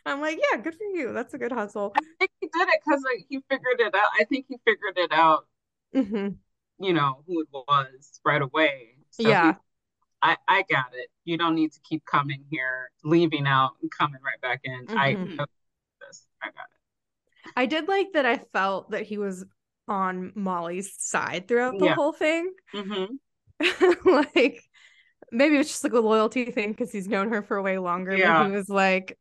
I'm 0.04 0.20
like, 0.20 0.38
yeah, 0.50 0.58
good 0.58 0.74
for 0.74 0.84
you. 0.84 1.12
That's 1.12 1.34
a 1.34 1.38
good 1.38 1.52
hustle. 1.52 1.94
I 1.96 2.00
think 2.18 2.30
he 2.40 2.48
did 2.48 2.68
it 2.68 2.80
because 2.84 3.02
like, 3.02 3.26
he 3.28 3.40
figured 3.48 3.80
it 3.80 3.94
out. 3.94 4.08
I 4.18 4.24
think 4.24 4.46
he 4.48 4.58
figured 4.64 4.98
it 4.98 5.12
out, 5.12 5.46
hmm 5.94 6.42
you 6.78 6.92
know, 6.92 7.22
who 7.26 7.40
it 7.42 7.48
was 7.52 8.20
right 8.24 8.42
away. 8.42 8.96
So 9.10 9.28
Yeah. 9.28 9.40
he, 9.40 9.58
I, 10.22 10.36
I 10.48 10.64
got 10.70 10.86
it. 10.94 11.08
You 11.24 11.38
don't 11.38 11.54
need 11.54 11.72
to 11.72 11.80
keep 11.80 12.04
coming 12.06 12.44
here, 12.50 12.90
leaving 13.04 13.46
out 13.46 13.72
and 13.82 13.90
coming 13.90 14.20
right 14.22 14.40
back 14.40 14.60
in. 14.64 14.88
I 14.96 15.12
Mhm. 15.14 15.38
know 15.38 15.46
this. 16.00 16.26
I 16.42 16.46
got 16.48 16.64
it. 16.64 16.78
I 17.56 17.66
did 17.66 17.88
like 17.88 18.12
that 18.14 18.26
I 18.26 18.38
felt 18.38 18.90
that 18.90 19.02
he 19.02 19.18
was 19.18 19.44
on 19.88 20.32
Molly's 20.34 20.94
side 20.98 21.48
throughout 21.48 21.78
the 21.78 21.86
Yeah. 21.86 21.94
whole 21.94 22.12
thing. 22.12 22.52
hmm 22.72 23.18
like 24.04 24.62
maybe 25.32 25.56
it's 25.58 25.70
just 25.70 25.84
like 25.84 25.92
a 25.92 26.00
loyalty 26.00 26.46
thing 26.50 26.72
because 26.72 26.92
he's 26.92 27.08
known 27.08 27.30
her 27.30 27.42
for 27.42 27.62
way 27.62 27.78
longer. 27.78 28.18
Yeah. 28.18 28.18
But 28.18 28.46
he 28.46 28.50
was 28.50 28.68
like, 28.68 29.18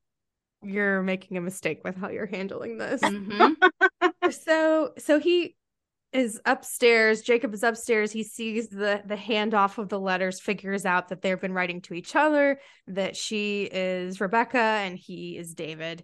You're 0.63 1.01
making 1.01 1.37
a 1.37 1.41
mistake 1.41 1.81
with 1.83 1.95
how 1.95 2.09
you're 2.09 2.25
handling 2.25 2.77
this. 2.77 3.01
Mhm. 3.01 3.55
so 4.31 4.93
so 4.97 5.19
he 5.19 5.55
is 6.13 6.41
upstairs 6.45 7.21
jacob 7.21 7.53
is 7.53 7.63
upstairs 7.63 8.11
he 8.11 8.21
sees 8.23 8.67
the 8.67 9.01
the 9.05 9.15
handoff 9.15 9.77
of 9.77 9.87
the 9.87 9.99
letters 9.99 10.41
figures 10.41 10.85
out 10.85 11.07
that 11.07 11.21
they've 11.21 11.39
been 11.39 11.53
writing 11.53 11.79
to 11.81 11.93
each 11.93 12.15
other 12.17 12.59
that 12.87 13.15
she 13.15 13.63
is 13.63 14.19
rebecca 14.19 14.57
and 14.57 14.97
he 14.97 15.37
is 15.37 15.53
david 15.53 16.03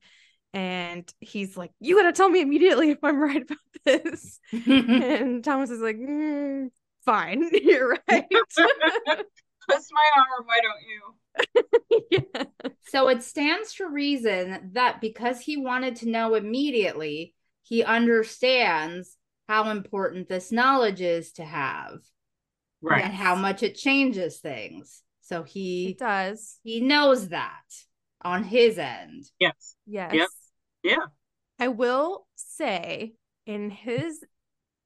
and 0.54 1.14
he's 1.20 1.58
like 1.58 1.72
you 1.82 1.98
gotta 1.98 2.14
tell 2.14 2.30
me 2.30 2.40
immediately 2.42 2.90
if 2.90 3.04
i'm 3.04 3.20
right 3.22 3.42
about 3.42 3.58
this 3.84 4.40
and 4.66 5.44
thomas 5.44 5.70
is 5.70 5.82
like 5.82 5.98
"Mm, 5.98 6.70
fine 7.04 7.50
you're 7.54 7.90
right 8.10 8.26
Twist 9.70 9.92
my 9.92 10.12
arm, 10.16 10.46
why 10.46 10.60
don't 10.62 10.82
you? 10.88 11.02
yeah. 12.12 12.44
So 12.88 13.08
it 13.10 13.24
stands 13.24 13.74
to 13.76 13.88
reason 13.88 14.72
that 14.74 15.02
because 15.02 15.40
he 15.40 15.58
wanted 15.58 15.98
to 15.98 16.10
know 16.10 16.36
immediately, 16.36 17.34
he 17.64 17.84
understands 17.84 19.18
how 19.48 19.70
important 19.70 20.30
this 20.30 20.52
knowledge 20.52 21.02
is 21.02 21.34
to 21.34 21.46
have 21.46 22.00
Right. 22.82 23.04
and 23.04 23.14
how 23.14 23.36
much 23.36 23.64
it 23.64 23.76
changes 23.76 24.38
things. 24.40 25.02
So 25.22 25.42
it 25.42 25.50
he 25.50 25.96
does 25.98 26.60
he 26.64 26.80
knows 26.80 27.30
that 27.30 27.64
on 28.22 28.44
his 28.44 28.78
end. 28.78 29.26
Yes. 29.40 29.76
yes 29.86 30.30
Yeah. 30.84 31.06
I 31.60 31.70
will 31.70 32.28
say, 32.36 33.14
in 33.46 33.72
his 33.72 34.24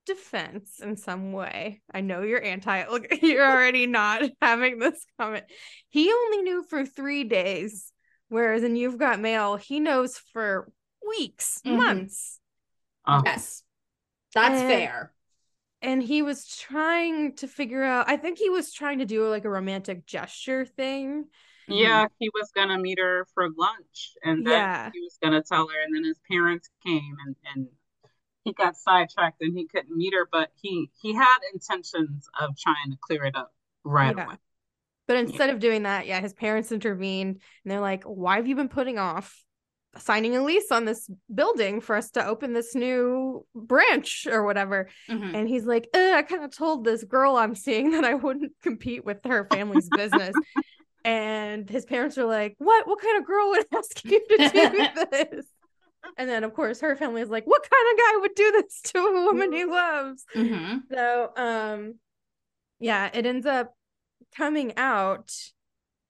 defense, 0.06 0.80
in 0.82 0.98
some 0.98 1.32
way, 1.32 1.82
I 1.94 2.02
know 2.02 2.22
you're 2.22 2.44
anti. 2.44 2.86
Look, 2.92 3.08
you're 3.22 3.46
already 3.50 3.88
not 3.88 4.24
having 4.42 4.80
this 4.80 5.06
comment. 5.20 5.46
He 5.90 6.12
only 6.12 6.42
knew 6.44 6.64
for 6.64 6.86
three 6.86 7.24
days, 7.24 7.92
whereas 8.30 8.64
in 8.64 8.76
You've 8.76 8.98
Got 8.98 9.20
Mail, 9.20 9.56
he 9.58 9.80
knows 9.80 10.18
for 10.34 10.72
weeks, 11.08 11.62
Mhm. 11.66 11.78
months, 11.78 12.40
Uh, 13.06 13.22
Yes. 13.26 13.64
That's 14.36 14.62
And- 14.62 14.70
fair. 14.70 15.14
and 15.82 16.04
he 16.04 16.22
was 16.22 16.48
trying 16.56 17.36
to 17.38 17.48
figure 17.48 17.82
out. 17.84 18.08
I 18.08 18.16
think 18.18 18.38
he 18.38 18.50
was 18.52 18.72
trying 18.72 19.00
to 19.00 19.06
do 19.06 19.28
like 19.28 19.44
a 19.46 19.50
romantic 19.50 20.06
gesture 20.06 20.66
thing. 20.66 21.26
Yeah, 21.68 22.08
he 22.20 22.30
was 22.34 22.52
gonna 22.54 22.78
meet 22.78 23.00
her 23.00 23.26
for 23.34 23.50
lunch, 23.50 24.14
and 24.24 24.46
then 24.46 24.54
Yeah. 24.54 24.90
he 24.94 25.00
was 25.00 25.18
gonna 25.22 25.42
tell 25.42 25.68
her, 25.68 25.82
and 25.82 25.96
then 25.96 26.04
his 26.04 26.20
parents 26.30 26.70
came, 26.86 27.16
and 27.26 27.36
and 27.56 27.68
he 28.44 28.54
got 28.54 28.76
sidetracked, 28.76 29.42
and 29.42 29.56
he 29.58 29.68
couldn't 29.68 29.96
meet 29.96 30.14
her, 30.14 30.28
but 30.32 30.50
he 30.62 30.90
he 31.02 31.14
had 31.14 31.38
intentions 31.54 32.28
of 32.40 32.58
trying 32.58 32.92
to 32.92 32.98
clear 33.02 33.26
it 33.26 33.36
up 33.36 33.54
right 33.84 34.16
Yeah. 34.16 34.26
away. 34.26 34.36
But 35.08 35.18
instead 35.18 35.50
of 35.50 35.60
doing 35.60 35.84
that, 35.84 36.08
yeah, 36.08 36.22
his 36.22 36.34
parents 36.34 36.72
intervened 36.72 37.42
and 37.64 37.72
they're 37.72 37.82
like, 37.82 38.04
Why 38.04 38.38
have 38.38 38.48
you 38.48 38.56
been 38.56 38.70
putting 38.70 38.98
off 38.98 39.44
signing 39.98 40.38
a 40.38 40.42
lease 40.44 40.72
on 40.72 40.86
this 40.86 41.10
building 41.34 41.82
for 41.82 41.98
us 41.98 42.12
to 42.12 42.26
open 42.26 42.54
this 42.54 42.76
new 42.76 43.46
branch 43.54 44.26
or 44.32 44.44
whatever? 44.44 44.90
Mhm. 45.10 45.36
And 45.36 45.50
he's 45.50 45.66
like, 45.66 45.90
"Uh, 45.94 46.14
I 46.16 46.22
kind 46.22 46.44
of 46.44 46.56
told 46.56 46.86
this 46.86 47.04
girl 47.04 47.36
I'm 47.36 47.56
seeing 47.56 47.92
that 47.92 48.06
I 48.06 48.14
wouldn't 48.14 48.54
compete 48.62 49.04
with 49.04 49.20
her 49.26 49.46
family's 49.46 49.90
business. 49.90 50.38
And 51.04 51.68
his 51.68 51.84
parents 51.84 52.18
are 52.20 52.26
like, 52.26 52.56
What? 52.60 52.88
What 52.88 53.02
kind 53.02 53.18
of 53.18 53.26
girl 53.26 53.50
would 53.50 53.66
ask 53.76 54.06
you 54.06 54.20
to 54.30 54.38
do 54.54 54.88
this? 55.12 55.46
And 56.18 56.30
then, 56.30 56.44
of 56.44 56.54
course, 56.54 56.82
her 56.82 56.96
family 56.96 57.22
is 57.22 57.30
like, 57.30 57.46
What 57.46 57.62
kind 57.70 57.92
of 57.94 57.98
guy 58.00 58.18
would 58.22 58.36
do 58.36 58.52
this 58.52 58.82
to 58.92 59.00
a 59.00 59.26
woman 59.26 59.52
he 59.54 59.66
loves? 59.66 60.26
Mhm. 60.36 60.82
So, 60.92 61.32
um, 61.36 61.96
yeah, 62.80 63.10
it 63.14 63.26
ends 63.26 63.46
up 63.46 63.76
coming 64.36 64.74
out, 64.78 65.32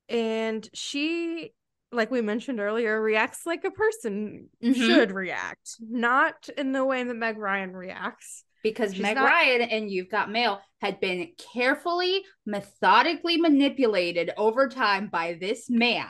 and 0.10 0.68
she, 0.74 1.54
like 1.92 2.12
we 2.12 2.22
mentioned 2.22 2.60
earlier, 2.60 3.02
reacts 3.02 3.46
like 3.46 3.64
a 3.66 3.72
person 3.72 4.50
Mhm. 4.64 4.76
should 4.76 5.12
react, 5.12 5.76
not 5.80 6.48
in 6.58 6.72
the 6.72 6.86
way 6.86 7.04
that 7.04 7.14
Meg 7.14 7.38
Ryan 7.38 7.76
reacts. 7.76 8.44
Because 8.64 8.94
She's 8.94 9.02
Meg 9.02 9.16
not- 9.16 9.26
Ryan 9.26 9.62
and 9.64 9.90
You've 9.90 10.10
Got 10.10 10.30
Mail 10.30 10.62
had 10.82 11.00
been 11.00 11.34
carefully, 11.54 12.24
methodically 12.46 13.38
manipulated 13.38 14.32
over 14.38 14.70
time 14.70 15.08
by 15.08 15.34
this 15.34 15.68
man, 15.70 16.08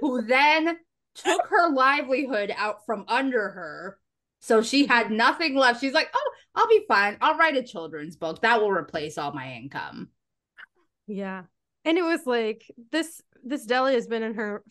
who 0.00 0.22
then 0.22 0.78
took 1.14 1.46
her 1.48 1.72
livelihood 1.72 2.52
out 2.56 2.86
from 2.86 3.04
under 3.08 3.50
her. 3.50 3.98
So 4.40 4.62
she 4.62 4.86
had 4.86 5.10
nothing 5.10 5.54
left. 5.54 5.80
She's 5.80 5.92
like, 5.92 6.10
oh, 6.14 6.30
I'll 6.54 6.68
be 6.68 6.84
fine. 6.88 7.16
I'll 7.20 7.36
write 7.38 7.56
a 7.56 7.62
children's 7.62 8.16
book. 8.16 8.42
That 8.42 8.60
will 8.60 8.72
replace 8.72 9.16
all 9.18 9.32
my 9.32 9.52
income. 9.54 10.08
Yeah, 11.06 11.44
and 11.84 11.98
it 11.98 12.02
was 12.02 12.26
like 12.26 12.64
this. 12.90 13.20
This 13.44 13.66
deli 13.66 13.94
has 13.94 14.06
been 14.06 14.22
in 14.22 14.34
her 14.34 14.62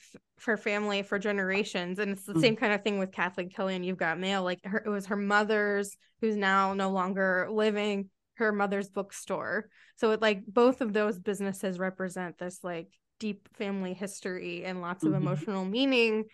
her 0.46 0.58
family 0.58 1.04
for 1.04 1.20
generations, 1.20 2.00
and 2.00 2.12
it's 2.12 2.26
the 2.26 2.34
Mhm. 2.34 2.42
same 2.42 2.56
kind 2.56 2.74
of 2.74 2.84
thing 2.84 3.00
with 3.00 3.12
Kathleen 3.12 3.50
Kelly 3.50 3.76
and 3.76 3.86
You've 3.86 3.98
Got 3.98 4.18
Mail. 4.20 4.44
Like 4.44 4.64
her, 4.66 4.82
it 4.86 4.90
was 4.90 5.08
her 5.08 5.18
mother's, 5.18 5.96
who's 6.22 6.36
now 6.36 6.74
no 6.74 6.90
longer 6.90 7.48
living, 7.52 8.10
her 8.36 8.52
mother's 8.52 8.90
bookstore. 8.90 9.70
So 9.98 10.12
it 10.12 10.22
like 10.22 10.46
both 10.46 10.82
of 10.82 10.94
those 10.94 11.20
businesses 11.20 11.78
represent 11.80 12.38
this 12.38 12.64
like 12.64 12.88
deep 13.22 13.48
family 13.56 13.94
history 13.94 14.66
and 14.66 14.82
lots 14.82 15.06
of 15.06 15.14
Mhm. 15.14 15.18
emotional 15.18 15.64
meaning, 15.64 16.26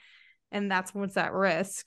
and 0.52 0.72
that's 0.72 0.94
what's 0.96 1.18
at 1.18 1.34
risk. 1.34 1.86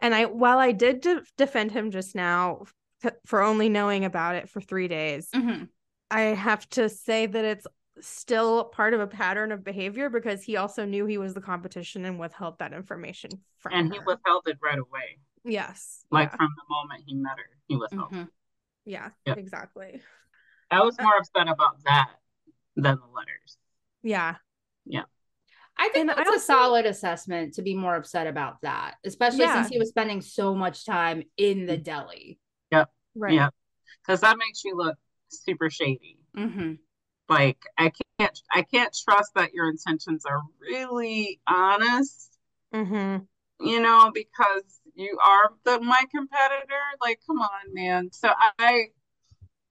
And 0.00 0.12
I, 0.12 0.24
while 0.26 0.58
I 0.58 0.72
did 0.72 1.00
de- 1.00 1.22
defend 1.36 1.70
him 1.70 1.92
just 1.92 2.14
now 2.16 2.64
f- 3.04 3.14
for 3.24 3.40
only 3.42 3.68
knowing 3.68 4.04
about 4.04 4.34
it 4.34 4.48
for 4.50 4.60
three 4.60 4.88
days, 4.88 5.30
Mhm. 5.30 5.68
I 6.10 6.20
have 6.22 6.68
to 6.70 6.88
say 6.88 7.26
that 7.26 7.44
it's 7.44 7.66
still 8.00 8.64
part 8.64 8.92
of 8.94 9.00
a 9.00 9.06
pattern 9.06 9.52
of 9.52 9.62
behavior 9.62 10.10
because 10.10 10.42
he 10.42 10.56
also 10.56 10.84
knew 10.84 11.06
he 11.06 11.18
was 11.18 11.32
the 11.34 11.40
competition 11.40 12.04
and 12.04 12.18
withheld 12.18 12.58
that 12.58 12.72
information 12.72 13.30
from 13.58 13.72
And 13.74 13.92
he 13.92 14.00
withheld 14.00 14.48
it 14.48 14.58
right 14.60 14.78
away, 14.78 15.20
yes 15.44 16.04
like 16.10 16.30
yeah, 16.30 16.36
from 16.36 16.48
the 16.56 16.64
moment 16.68 17.04
he 17.06 17.14
met 17.14 17.38
her, 17.38 17.50
he 17.68 17.76
withheld. 17.76 18.12
it. 18.12 18.16
Mhm. 18.16 18.28
yeah 18.86 19.10
Yep. 19.26 19.38
exactly 19.38 20.02
I 20.72 20.82
was 20.82 20.98
more 21.00 21.16
upset 21.16 21.46
about 21.48 21.82
that 21.84 22.10
than 22.76 22.98
the 22.98 23.06
letters. 23.06 23.58
Yeah 24.02 24.36
Yeah. 24.86 25.02
I 25.78 25.88
think 25.88 26.10
And 26.10 26.10
I 26.10 26.24
that's 26.24 26.36
a 26.36 26.40
solid 26.40 26.84
assessment 26.84 27.54
to 27.54 27.62
be 27.62 27.74
more 27.74 27.94
upset 27.96 28.26
about 28.26 28.60
that, 28.62 28.96
especially 29.04 29.40
Yeah. 29.40 29.54
since 29.54 29.68
he 29.68 29.78
was 29.78 29.88
spending 29.88 30.20
so 30.20 30.54
much 30.54 30.84
time 30.84 31.22
in 31.36 31.64
the 31.66 31.78
deli. 31.78 32.38
Yep. 32.70 32.90
Right 33.14 33.34
Yeah, 33.34 33.48
because 34.02 34.20
that 34.20 34.36
makes 34.36 34.62
you 34.64 34.76
look 34.76 34.96
super 35.28 35.70
shady. 35.70 36.18
hmm 36.34 36.74
Like 37.28 37.58
I 37.78 37.92
can't, 38.18 38.38
I 38.52 38.62
can't 38.62 38.94
trust 39.04 39.32
that 39.36 39.54
your 39.54 39.70
intentions 39.70 40.24
are 40.26 40.42
really 40.60 41.40
honest. 41.46 42.36
mm-hmm. 42.74 43.24
you 43.66 43.80
know, 43.80 44.10
because 44.12 44.80
you 44.94 45.18
are 45.24 45.52
the 45.64 45.80
my 45.80 46.02
competitor. 46.10 46.82
Like, 47.00 47.20
come 47.26 47.40
on, 47.40 47.72
man. 47.72 48.10
So 48.12 48.30
I 48.58 48.88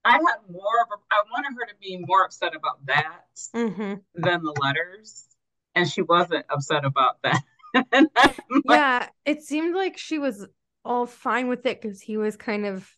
I 0.04 0.12
had 0.12 0.36
more 0.50 0.80
of 0.82 0.88
a 0.92 0.96
I 1.10 1.22
wanted 1.32 1.54
her 1.58 1.66
to 1.66 1.74
be 1.80 2.02
more 2.06 2.24
upset 2.24 2.54
about 2.54 2.84
that 2.86 3.22
Mm-hmm. 3.54 3.94
than 4.14 4.42
the 4.42 4.54
letters. 4.60 5.26
And 5.74 5.88
she 5.88 6.02
wasn't 6.02 6.46
upset 6.50 6.84
about 6.84 7.22
that. 7.22 7.42
Like, 8.14 8.36
yeah 8.68 9.08
it 9.24 9.42
seemed 9.44 9.76
like 9.76 9.96
she 9.96 10.18
was 10.18 10.46
all 10.84 11.06
fine 11.06 11.46
with 11.48 11.64
it 11.66 11.80
because 11.80 12.00
he 12.00 12.16
was 12.16 12.36
kind 12.36 12.66
of 12.66 12.88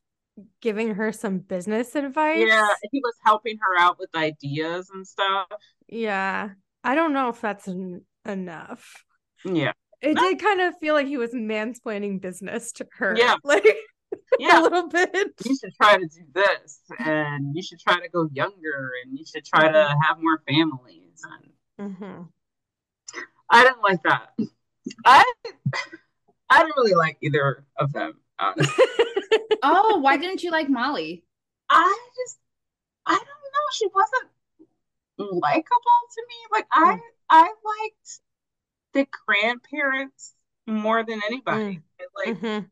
giving 0.62 0.94
her 0.94 1.12
some 1.12 1.38
business 1.40 1.94
advice 1.94 2.46
yeah, 2.48 2.68
he 2.90 3.00
was 3.00 3.14
helping 3.22 3.58
her 3.60 3.78
out 3.78 3.98
with 3.98 4.08
ideas 4.14 4.88
and 4.94 5.06
stuff. 5.06 5.46
yeah 5.88 6.50
i 6.82 6.94
don't 6.94 7.12
know 7.12 7.28
if 7.28 7.40
that's 7.42 7.68
en- 7.68 8.02
enough 8.26 9.04
Yeah. 9.44 9.72
it 10.00 10.14
No. 10.14 10.22
did 10.22 10.40
kind 10.40 10.62
of 10.62 10.78
feel 10.78 10.94
like 10.94 11.06
he 11.06 11.18
was 11.18 11.34
mansplaining 11.34 12.22
business 12.22 12.72
to 12.72 12.86
her 12.96 13.14
Yeah. 13.14 13.34
like 13.44 13.66
a 14.40 14.60
little 14.60 14.88
bit 14.88 15.34
You 15.44 15.56
should 15.56 15.74
try 15.74 15.96
to 15.96 16.06
do 16.06 16.24
this 16.34 16.80
and 16.98 17.54
you 17.54 17.62
should 17.62 17.80
try 17.80 18.00
to 18.00 18.08
go 18.08 18.28
younger 18.32 18.92
and 19.04 19.18
you 19.18 19.24
should 19.24 19.44
try 19.44 19.70
to 19.70 19.96
have 20.06 20.20
more 20.20 20.42
families 20.48 21.24
and 21.78 21.92
hmm 21.98 22.22
I 23.50 23.64
didn't 23.64 23.82
like 23.82 24.02
that. 24.04 24.30
I 25.04 25.22
I 26.48 26.60
didn't 26.60 26.76
really 26.76 26.94
like 26.94 27.18
either 27.20 27.64
of 27.76 27.92
them. 27.92 28.18
Oh, 29.64 29.98
why 29.98 30.16
didn't 30.16 30.42
you 30.42 30.50
like 30.50 30.68
Molly? 30.68 31.22
I 31.70 32.08
just 32.16 32.38
I 33.06 33.12
don't 33.14 33.26
know. 33.26 33.68
She 33.72 33.86
wasn't 33.86 34.30
likable 35.40 36.00
to 36.14 36.22
me. 36.28 36.34
Like 36.50 36.66
I 36.72 36.98
I 37.30 37.52
liked 37.64 38.20
the 38.92 39.06
grandparents 39.26 40.34
more 40.66 41.04
than 41.04 41.20
anybody. 41.26 41.78
Mm. 41.78 41.82
Like 42.16 42.36
Mhm. 42.40 42.70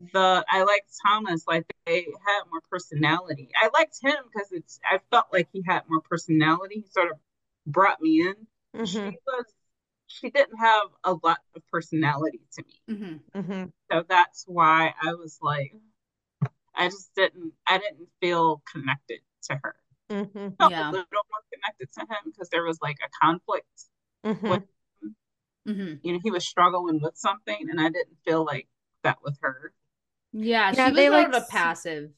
The 0.00 0.44
I 0.48 0.62
liked 0.62 0.90
Thomas, 1.06 1.44
like 1.46 1.66
they 1.86 2.06
had 2.26 2.42
more 2.50 2.60
personality. 2.70 3.50
I 3.60 3.68
liked 3.74 3.98
him 4.02 4.16
because 4.32 4.50
it's 4.52 4.80
I 4.84 4.98
felt 5.10 5.26
like 5.32 5.48
he 5.52 5.62
had 5.66 5.82
more 5.88 6.00
personality. 6.00 6.76
He 6.80 6.90
sort 6.90 7.10
of 7.10 7.18
brought 7.66 8.00
me 8.00 8.22
in. 8.22 8.86
She 8.86 8.98
Mhm. 8.98 9.14
was 9.26 9.44
she 10.06 10.30
didn't 10.30 10.56
have 10.58 10.88
a 11.04 11.12
lot 11.12 11.38
of 11.54 11.62
personality 11.70 12.40
to 12.54 12.64
me. 12.64 12.80
Mhm. 12.88 13.20
Mhm. 13.34 13.72
So 13.92 14.04
that's 14.08 14.44
why 14.46 14.94
I 15.02 15.14
was 15.14 15.38
like 15.42 15.74
I 16.74 16.88
just 16.88 17.14
didn't 17.14 17.52
I 17.66 17.78
didn't 17.78 18.08
feel 18.20 18.62
connected 18.72 19.20
to 19.44 19.60
her. 19.62 19.76
Mhm. 20.10 20.56
felt 20.58 20.72
Yeah. 20.72 20.88
a 20.88 20.92
little 20.92 21.06
more 21.30 21.44
connected 21.52 21.92
to 21.92 22.00
him 22.00 22.32
because 22.32 22.48
there 22.48 22.64
was 22.64 22.78
like 22.80 22.98
a 23.04 23.08
conflict. 23.20 23.66
Mhm. 24.24 24.66
Mhm. 25.66 26.00
You 26.02 26.12
know, 26.14 26.20
he 26.22 26.30
was 26.30 26.46
struggling 26.46 27.00
with 27.00 27.16
something 27.16 27.68
and 27.70 27.80
I 27.80 27.90
didn't 27.90 28.16
feel 28.24 28.44
like 28.44 28.68
that 29.02 29.22
with 29.22 29.38
her. 29.42 29.72
Yeah, 30.32 30.72
Yeah, 30.72 30.86
she 30.86 30.90
was 30.90 30.96
they, 30.96 31.08
more 31.08 31.18
like, 31.18 31.28
of 31.28 31.34
a 31.34 31.36
s- 31.38 31.50
passive. 31.50 32.10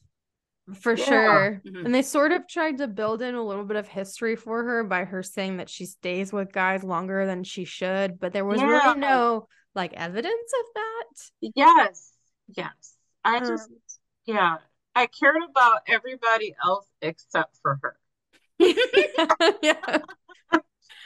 For 0.75 0.93
Yeah. 0.95 1.05
sure. 1.05 1.61
Mhm. 1.65 1.85
And 1.85 1.93
they 1.95 2.01
sort 2.01 2.31
of 2.31 2.47
tried 2.47 2.77
to 2.77 2.87
build 2.87 3.21
in 3.21 3.35
a 3.35 3.43
little 3.43 3.65
bit 3.65 3.75
of 3.75 3.87
history 3.87 4.35
for 4.37 4.63
her 4.63 4.83
by 4.85 5.03
her 5.03 5.21
saying 5.21 5.57
that 5.57 5.69
she 5.69 5.85
stays 5.85 6.31
with 6.31 6.53
guys 6.53 6.83
longer 6.83 7.25
than 7.25 7.43
she 7.43 7.65
should, 7.65 8.17
but 8.19 8.31
there 8.31 8.45
was 8.45 8.61
Yeah. 8.61 8.67
really 8.67 8.99
no 8.99 9.47
like 9.75 9.93
evidence 9.93 10.53
of 10.59 10.65
that. 10.75 11.51
Yes. 11.55 12.13
Yes. 12.55 12.97
I 13.25 13.39
just 13.39 13.69
Um, 13.69 13.77
yeah. 14.25 14.57
I 14.95 15.07
cared 15.07 15.41
about 15.49 15.81
everybody 15.87 16.55
else 16.63 16.87
except 17.01 17.57
for 17.61 17.79
her. 17.81 17.99
yeah. 19.61 19.99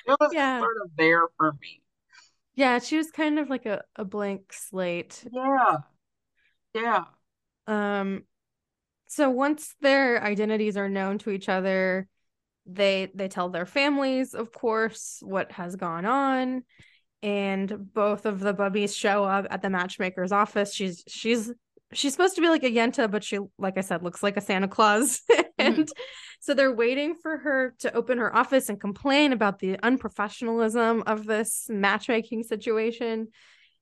It 0.05 0.17
was 0.19 0.33
Yeah. 0.33 0.59
sort 0.59 0.77
of 0.83 0.91
there 0.97 1.27
for 1.37 1.53
me. 1.53 1.81
Yeah, 2.55 2.79
she 2.79 2.97
was 2.97 3.09
kind 3.11 3.39
of 3.39 3.49
like 3.49 3.65
a, 3.65 3.83
a 3.95 4.05
blank 4.05 4.51
slate. 4.53 5.23
Yeah. 5.31 5.77
Yeah. 6.81 7.03
Um 7.67 8.23
so 9.07 9.29
once 9.29 9.75
their 9.81 10.21
identities 10.21 10.77
are 10.77 10.89
known 10.89 11.17
to 11.19 11.29
each 11.29 11.49
other, 11.49 12.07
they 12.65 13.09
they 13.15 13.27
tell 13.27 13.49
their 13.49 13.65
families, 13.65 14.33
of 14.33 14.51
course, 14.51 15.19
what 15.21 15.51
has 15.53 15.75
gone 15.75 16.05
on. 16.05 16.63
And 17.23 17.93
both 17.93 18.25
of 18.25 18.39
the 18.39 18.53
bubbies 18.53 18.95
show 18.95 19.23
up 19.23 19.47
at 19.49 19.61
the 19.61 19.69
matchmaker's 19.69 20.31
office. 20.31 20.73
She's 20.73 21.03
she's 21.07 21.51
she's 21.93 22.11
supposed 22.11 22.35
to 22.35 22.41
be 22.41 22.49
like 22.49 22.63
a 22.63 22.71
Yenta, 22.71 23.09
but 23.09 23.23
she, 23.23 23.39
like 23.57 23.77
I 23.77 23.81
said, 23.81 24.03
looks 24.03 24.21
like 24.21 24.37
a 24.37 24.41
Santa 24.41 24.67
Claus. 24.67 25.21
and 25.57 25.89
so 26.39 26.53
they're 26.53 26.73
waiting 26.73 27.15
for 27.15 27.37
her 27.37 27.73
to 27.79 27.93
open 27.93 28.17
her 28.17 28.35
office 28.35 28.69
and 28.69 28.79
complain 28.79 29.33
about 29.33 29.59
the 29.59 29.77
unprofessionalism 29.77 31.03
of 31.07 31.25
this 31.25 31.67
matchmaking 31.69 32.43
situation. 32.43 33.29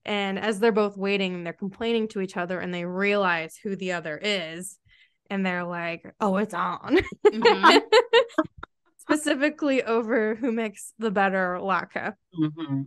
And 0.05 0.37
as 0.37 0.59
they're 0.59 0.71
both 0.71 0.97
waiting, 0.97 1.43
they're 1.43 1.53
complaining 1.53 2.07
to 2.09 2.21
each 2.21 2.37
other 2.37 2.59
and 2.59 2.73
they 2.73 2.85
realize 2.85 3.57
who 3.57 3.75
the 3.75 3.93
other 3.93 4.19
is. 4.21 4.77
And 5.29 5.45
they're 5.45 5.63
like, 5.63 6.05
oh, 6.19 6.37
it's 6.37 6.53
on. 6.53 6.99
Mhm. 7.25 7.81
Specifically 8.99 9.83
over 9.83 10.35
who 10.35 10.51
makes 10.51 10.93
the 10.99 11.11
better 11.11 11.57
laka. 11.61 12.13
hmm 12.33 12.83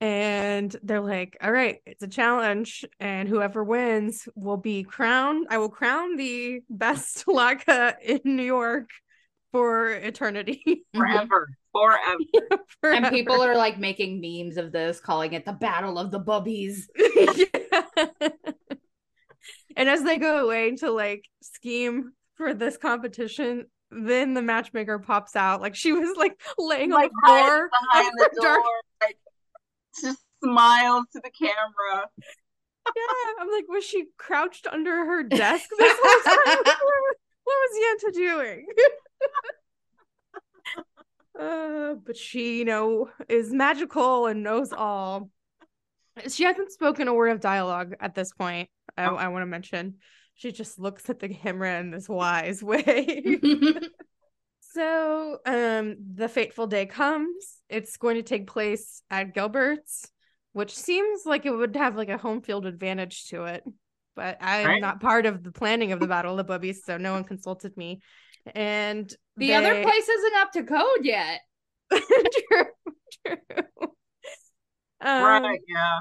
And 0.00 0.74
they're 0.82 1.00
like, 1.00 1.36
all 1.40 1.52
right, 1.52 1.80
it's 1.86 2.02
a 2.02 2.08
challenge. 2.08 2.84
And 2.98 3.28
whoever 3.28 3.62
wins 3.62 4.28
will 4.34 4.56
be 4.56 4.82
crowned. 4.82 5.46
I 5.50 5.58
will 5.58 5.68
crown 5.68 6.16
the 6.16 6.60
best 6.68 7.26
laka 7.28 7.94
in 8.02 8.20
New 8.24 8.42
York 8.42 8.88
for 9.52 9.88
eternity. 9.90 10.62
Mhm. 10.66 10.78
Forever. 10.98 11.48
Forever. 11.72 12.58
And 12.96 13.08
people 13.10 13.40
are 13.42 13.56
like 13.56 13.78
making 13.78 14.20
memes 14.20 14.56
of 14.56 14.72
this, 14.72 14.98
calling 15.00 15.34
it 15.34 15.44
the 15.44 15.52
Battle 15.52 15.98
of 15.98 16.10
the 16.10 16.20
Bubbies. 16.20 16.82
And 19.74 19.88
as 19.88 20.02
they 20.02 20.18
go 20.18 20.44
away 20.44 20.76
to 20.76 20.90
like 20.90 21.24
scheme 21.42 22.12
for 22.36 22.52
this 22.52 22.76
competition, 22.76 23.64
then 23.90 24.34
the 24.34 24.42
matchmaker 24.42 24.98
pops 24.98 25.34
out. 25.34 25.62
Like 25.62 25.74
she 25.74 25.92
was 25.92 26.14
like 26.16 26.38
laying 26.58 26.90
Like 26.90 27.10
on 27.10 27.10
the 27.22 27.26
floor. 27.26 27.70
hiding 27.90 28.10
behind 28.10 28.12
the 28.18 28.24
her 28.24 28.30
dark- 28.42 28.62
door, 28.62 28.70
like 29.02 29.16
just 30.02 30.18
smiles 30.44 31.06
to 31.14 31.20
the 31.24 31.30
camera. 31.30 32.06
Yeah, 32.18 33.40
I'm 33.40 33.50
like, 33.50 33.64
was 33.68 33.84
she 33.84 34.04
crouched 34.18 34.66
under 34.70 34.94
her 35.06 35.22
desk 35.22 35.68
this 35.78 35.96
whole 36.02 36.22
time? 36.36 36.56
what 36.64 36.76
was- 36.76 37.16
what 37.44 37.56
was 37.56 38.04
Yenta 38.04 38.12
doing? 38.14 38.66
Uh, 41.38 41.94
but 42.04 42.16
she, 42.16 42.58
you 42.58 42.64
know, 42.64 43.08
is 43.28 43.52
magical 43.52 44.26
and 44.26 44.42
knows 44.42 44.72
all. 44.72 45.30
She 46.28 46.44
hasn't 46.44 46.72
spoken 46.72 47.08
a 47.08 47.14
word 47.14 47.30
of 47.30 47.40
dialogue 47.40 47.94
at 48.00 48.14
this 48.14 48.32
point. 48.32 48.68
I, 48.96 49.06
Oh. 49.06 49.16
I 49.16 49.28
want 49.28 49.42
to 49.42 49.46
mention. 49.46 49.94
She 50.34 50.52
just 50.52 50.78
looks 50.78 51.08
at 51.08 51.20
the 51.20 51.28
camera 51.28 51.78
in 51.80 51.90
this 51.90 52.08
wise 52.08 52.62
way. 52.62 53.38
So, 54.74 55.36
um, 55.44 55.96
the 56.14 56.30
fateful 56.30 56.66
day 56.66 56.86
comes. 56.86 57.58
It's 57.68 57.98
going 57.98 58.16
to 58.16 58.22
take 58.22 58.46
place 58.46 59.02
at 59.10 59.34
Gilbert's, 59.34 60.10
which 60.54 60.74
seems 60.74 61.26
like 61.26 61.44
it 61.44 61.50
would 61.50 61.76
have 61.76 61.94
like 61.94 62.08
a 62.08 62.16
home 62.16 62.40
field 62.40 62.64
advantage 62.64 63.26
to 63.26 63.44
it. 63.44 63.64
But 64.16 64.38
I'm 64.40 64.66
Right. 64.66 64.80
not 64.80 64.98
part 65.00 65.26
of 65.26 65.42
the 65.42 65.52
planning 65.52 65.92
of 65.92 66.00
the 66.00 66.06
Battle 66.06 66.38
of 66.38 66.46
the 66.46 66.58
Bubbies, 66.58 66.76
so 66.86 66.96
no 66.96 67.12
one 67.12 67.24
consulted 67.24 67.76
me. 67.76 68.00
And 68.54 69.12
the 69.36 69.54
other 69.54 69.82
place 69.82 70.08
isn't 70.08 70.36
up 70.36 70.52
to 70.52 70.64
code 70.64 71.04
yet. 71.04 71.40
true, 71.92 72.64
true. 73.26 73.36
Um, 75.00 75.42
right, 75.44 75.60
yeah. 75.66 76.00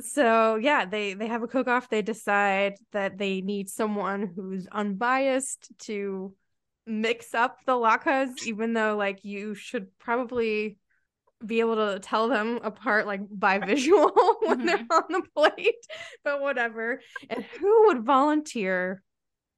so 0.00 0.56
yeah 0.56 0.84
they 0.84 1.14
they 1.14 1.28
have 1.28 1.42
a 1.42 1.48
cook 1.48 1.66
off 1.66 1.88
they 1.88 2.02
decide 2.02 2.74
that 2.92 3.16
they 3.16 3.40
need 3.40 3.70
someone 3.70 4.30
who's 4.36 4.66
unbiased 4.70 5.70
to 5.78 6.34
mix 6.86 7.34
up 7.34 7.58
the 7.64 7.72
lakas 7.72 8.46
even 8.46 8.74
though 8.74 8.96
like 8.96 9.24
you 9.24 9.54
should 9.54 9.86
probably 9.98 10.76
be 11.44 11.60
able 11.60 11.76
to 11.76 11.98
tell 12.00 12.28
them 12.28 12.60
apart 12.62 13.06
like 13.06 13.22
by 13.30 13.58
visual 13.58 14.12
when 14.42 14.66
they're 14.66 14.86
on 14.90 15.04
the 15.08 15.22
plate 15.34 15.86
but 16.22 16.40
whatever 16.40 17.00
and 17.30 17.44
who 17.58 17.86
would 17.86 18.04
volunteer 18.04 19.02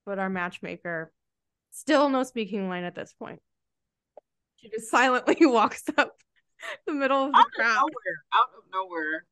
but 0.06 0.18
our 0.18 0.30
matchmaker 0.30 1.12
still 1.74 2.08
no 2.08 2.22
speaking 2.22 2.68
line 2.68 2.84
at 2.84 2.94
this 2.94 3.12
point 3.12 3.40
she 4.64 4.70
just 4.70 4.90
silently 4.90 5.36
walks 5.46 5.82
up 5.98 6.16
the 6.86 6.92
middle 6.92 7.24
of 7.24 7.32
the 7.32 7.38
Out 7.38 7.46
of 7.46 7.52
crowd 7.52 7.76
nowhere. 7.76 8.24
Out 8.34 8.48
of 8.56 8.64
nowhere. 8.72 9.26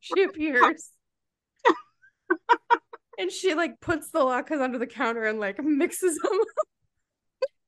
she 0.00 0.22
appears. 0.22 0.90
and 3.18 3.30
she 3.30 3.54
like 3.54 3.80
puts 3.80 4.10
the 4.10 4.20
latkes 4.20 4.60
under 4.60 4.78
the 4.78 4.86
counter 4.86 5.24
and 5.24 5.38
like 5.38 5.62
mixes 5.62 6.18
them. 6.18 6.38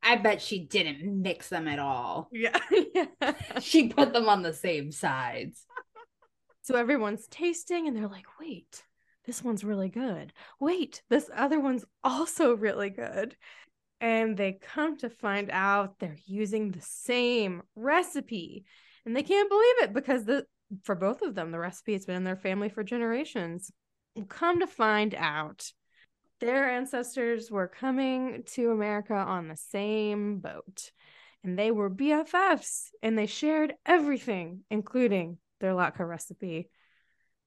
I 0.02 0.16
bet 0.16 0.40
she 0.40 0.64
didn't 0.64 1.22
mix 1.22 1.48
them 1.48 1.68
at 1.68 1.78
all. 1.78 2.28
yeah. 2.32 2.58
yeah. 2.94 3.34
She 3.60 3.88
put 3.88 4.12
them 4.12 4.28
on 4.28 4.42
the 4.42 4.52
same 4.52 4.90
sides. 4.90 5.64
So 6.62 6.76
everyone's 6.76 7.26
tasting 7.28 7.88
and 7.88 7.96
they're 7.96 8.08
like, 8.08 8.26
wait, 8.40 8.84
this 9.28 9.44
one's 9.44 9.62
really 9.62 9.90
good. 9.90 10.32
Wait, 10.58 11.02
this 11.10 11.28
other 11.36 11.60
one's 11.60 11.84
also 12.02 12.54
really 12.54 12.88
good. 12.88 13.36
And 14.00 14.38
they 14.38 14.52
come 14.54 14.96
to 14.98 15.10
find 15.10 15.50
out 15.50 15.98
they're 15.98 16.16
using 16.24 16.70
the 16.70 16.80
same 16.80 17.62
recipe. 17.76 18.64
And 19.04 19.14
they 19.14 19.22
can't 19.22 19.50
believe 19.50 19.82
it 19.82 19.92
because 19.92 20.24
the 20.24 20.46
for 20.82 20.94
both 20.94 21.20
of 21.20 21.34
them, 21.34 21.50
the 21.50 21.58
recipe 21.58 21.92
has 21.92 22.06
been 22.06 22.16
in 22.16 22.24
their 22.24 22.36
family 22.36 22.70
for 22.70 22.82
generations. 22.82 23.70
Come 24.28 24.60
to 24.60 24.66
find 24.66 25.14
out, 25.14 25.70
their 26.40 26.70
ancestors 26.70 27.50
were 27.50 27.68
coming 27.68 28.44
to 28.52 28.70
America 28.70 29.14
on 29.14 29.48
the 29.48 29.56
same 29.56 30.38
boat. 30.38 30.90
And 31.44 31.58
they 31.58 31.70
were 31.70 31.90
BFFs 31.90 32.88
and 33.02 33.18
they 33.18 33.26
shared 33.26 33.74
everything, 33.84 34.60
including 34.70 35.36
their 35.60 35.72
latke 35.72 36.00
recipe. 36.00 36.70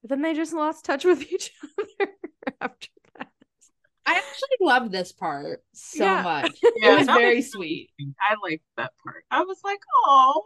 But 0.02 0.10
then 0.10 0.22
they 0.22 0.34
just 0.34 0.52
lost 0.52 0.84
touch 0.84 1.04
with 1.04 1.22
each 1.32 1.52
other 1.62 2.10
after 2.60 2.88
that. 3.18 3.28
I 4.04 4.14
actually 4.16 4.56
love 4.60 4.90
this 4.90 5.12
part 5.12 5.62
so 5.72 6.04
Yeah. 6.04 6.22
much. 6.22 6.50
Yeah, 6.76 6.92
it 6.94 6.98
was 6.98 7.06
very 7.06 7.36
was 7.36 7.50
sweet. 7.52 7.90
I 8.20 8.34
liked 8.42 8.64
that 8.76 8.92
part. 9.04 9.24
I 9.30 9.42
was 9.42 9.58
like, 9.64 9.80
oh, 10.06 10.42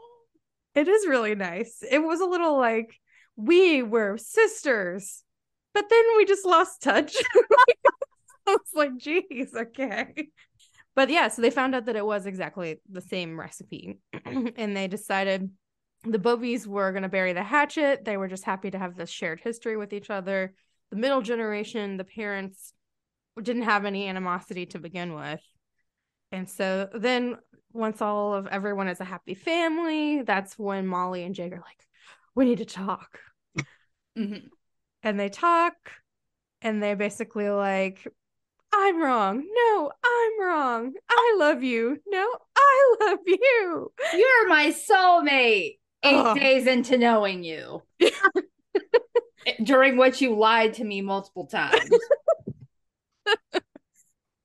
It 0.74 0.88
is 0.88 1.06
really 1.06 1.34
nice. 1.34 1.82
It 1.88 1.98
was 2.00 2.20
a 2.20 2.26
little 2.26 2.58
like 2.58 2.94
we 3.36 3.82
were 3.82 4.18
sisters, 4.18 5.22
but 5.74 5.88
then 5.88 6.04
we 6.16 6.24
just 6.26 6.44
lost 6.46 6.82
touch. 6.82 7.16
I 8.46 8.52
was 8.52 8.60
like, 8.74 8.96
geez, 8.98 9.54
okay. 9.54 10.28
But 10.94 11.10
yeah, 11.10 11.28
so 11.28 11.42
they 11.42 11.50
found 11.50 11.74
out 11.74 11.86
that 11.86 11.96
it 11.96 12.06
was 12.06 12.26
exactly 12.26 12.80
the 12.90 13.00
same 13.02 13.38
recipe. 13.38 13.98
and 14.24 14.76
they 14.76 14.88
decided 14.88 15.50
the 16.04 16.18
Bubbies 16.18 16.66
were 16.66 16.92
going 16.92 17.02
to 17.02 17.08
bury 17.08 17.32
the 17.32 17.42
hatchet. 17.42 18.04
They 18.04 18.16
were 18.16 18.28
just 18.28 18.44
happy 18.44 18.70
to 18.70 18.78
have 18.78 18.96
this 18.96 19.10
shared 19.10 19.40
history 19.40 19.76
with 19.76 19.92
each 19.92 20.10
other. 20.10 20.54
The 20.90 20.96
middle 20.96 21.22
generation, 21.22 21.96
the 21.96 22.04
parents 22.04 22.72
didn't 23.42 23.62
have 23.62 23.84
any 23.84 24.08
animosity 24.08 24.66
to 24.66 24.78
begin 24.78 25.14
with. 25.14 25.40
And 26.32 26.48
so 26.48 26.88
then 26.94 27.36
once 27.72 28.00
all 28.00 28.34
of 28.34 28.46
everyone 28.46 28.88
is 28.88 29.00
a 29.00 29.04
happy 29.04 29.34
family, 29.34 30.22
that's 30.22 30.58
when 30.58 30.86
Molly 30.86 31.22
and 31.24 31.34
Jake 31.34 31.52
are 31.52 31.56
like, 31.56 31.86
we 32.34 32.44
need 32.44 32.58
to 32.58 32.64
talk. 32.64 33.18
Mhm. 34.16 34.48
and 35.02 35.20
they 35.20 35.28
talk 35.28 35.74
and 36.62 36.82
they 36.82 36.94
basically 36.94 37.50
like 37.50 38.06
i'm 38.72 39.00
wrong 39.02 39.44
no 39.54 39.92
i'm 40.04 40.40
wrong 40.40 40.92
i 41.10 41.36
love 41.38 41.62
you 41.62 42.00
no 42.06 42.26
i 42.56 42.96
love 43.02 43.18
you 43.26 43.92
You're 44.14 44.48
my 44.48 44.72
soulmate. 44.72 45.78
Eight 46.06 46.14
Ugh. 46.14 46.38
days 46.38 46.66
into 46.66 46.96
knowing 46.98 47.42
you. 47.44 47.82
During 49.62 49.96
which 49.96 50.20
you 50.20 50.34
lied 50.36 50.74
to 50.74 50.84
me 50.84 51.00
multiple 51.02 51.46
times. 51.46 51.90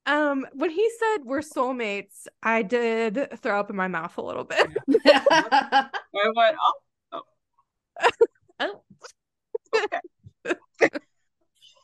um 0.08 0.48
when 0.54 0.72
he 0.72 0.90
said 0.98 1.18
we're 1.26 1.42
soulmates 1.42 2.26
i 2.42 2.64
did 2.64 3.28
throw 3.40 3.60
up 3.60 3.70
in 3.70 3.76
my 3.76 3.88
mouth 3.88 4.18
a 4.18 4.22
little 4.22 4.44
bit 4.44 4.66
I 5.06 5.90
went, 6.36 6.58
oh, 7.14 7.22
Oh. 8.60 8.82
okay. 9.76 10.00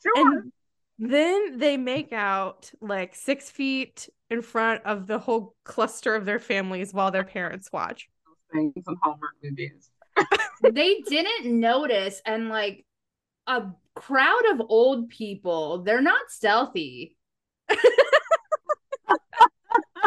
sure. 0.01 0.13
and 0.15 0.51
then 0.97 1.59
they 1.59 1.77
make 1.77 2.11
out 2.11 2.71
like 2.81 3.13
six 3.13 3.51
feet 3.51 4.09
in 4.31 4.41
front 4.41 4.83
of 4.83 5.05
the 5.05 5.19
whole 5.19 5.55
cluster 5.63 6.15
of 6.15 6.25
their 6.25 6.39
families 6.39 6.93
while 6.95 7.11
their 7.11 7.23
parents 7.23 7.69
watch 7.71 8.09
things 8.51 8.73
in 8.75 8.95
Hallmark 9.01 9.35
movies. 9.43 9.89
they 10.61 11.01
didn't 11.01 11.59
notice, 11.59 12.21
and 12.25 12.49
like 12.49 12.85
a 13.45 13.63
crowd 13.95 14.43
of 14.51 14.61
old 14.69 15.09
people, 15.09 15.83
they're 15.83 16.01
not 16.01 16.29
stealthy. 16.29 17.15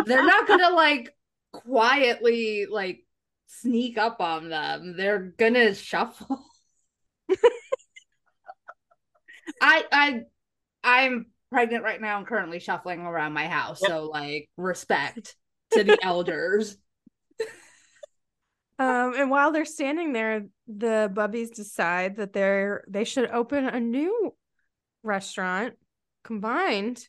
they're 0.06 0.24
not 0.24 0.46
gonna 0.46 0.70
like 0.70 1.14
quietly 1.52 2.66
like 2.70 3.04
sneak 3.46 3.98
up 3.98 4.20
on 4.20 4.48
them. 4.48 4.96
They're 4.96 5.18
gonna 5.36 5.74
shuffle. 5.74 6.44
I 9.60 9.84
I 9.92 10.22
I'm 10.82 11.26
pregnant 11.50 11.84
right 11.84 12.00
now 12.00 12.18
and 12.18 12.26
currently 12.26 12.60
shuffling 12.60 13.00
around 13.00 13.32
my 13.32 13.46
house. 13.48 13.80
Yep. 13.82 13.90
So 13.90 14.04
like 14.06 14.48
respect 14.56 15.36
to 15.72 15.84
the 15.84 15.98
elders. 16.02 16.76
Um, 18.80 19.12
and 19.14 19.30
while 19.30 19.52
they're 19.52 19.66
standing 19.66 20.14
there, 20.14 20.46
the 20.66 21.12
bubbies 21.14 21.50
decide 21.54 22.16
that 22.16 22.32
they're 22.32 22.82
they 22.88 23.04
should 23.04 23.30
open 23.30 23.66
a 23.66 23.78
new 23.78 24.34
restaurant 25.02 25.74
combined 26.24 27.06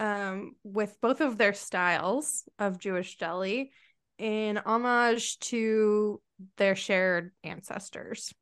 um, 0.00 0.56
with 0.64 0.96
both 1.00 1.20
of 1.20 1.38
their 1.38 1.54
styles 1.54 2.42
of 2.58 2.80
Jewish 2.80 3.18
deli 3.18 3.70
in 4.18 4.56
homage 4.56 5.38
to 5.38 6.20
their 6.56 6.74
shared 6.74 7.30
ancestors. 7.44 8.34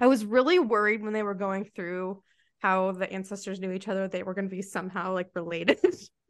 I 0.00 0.06
was 0.06 0.24
really 0.24 0.60
worried 0.60 1.02
when 1.02 1.14
they 1.14 1.24
were 1.24 1.34
going 1.34 1.64
through 1.64 2.22
how 2.60 2.92
the 2.92 3.12
ancestors 3.12 3.58
knew 3.58 3.72
each 3.72 3.88
other, 3.88 4.06
they 4.06 4.22
were 4.22 4.34
going 4.34 4.48
to 4.48 4.54
be 4.54 4.62
somehow 4.62 5.14
like 5.14 5.30
related. 5.34 5.78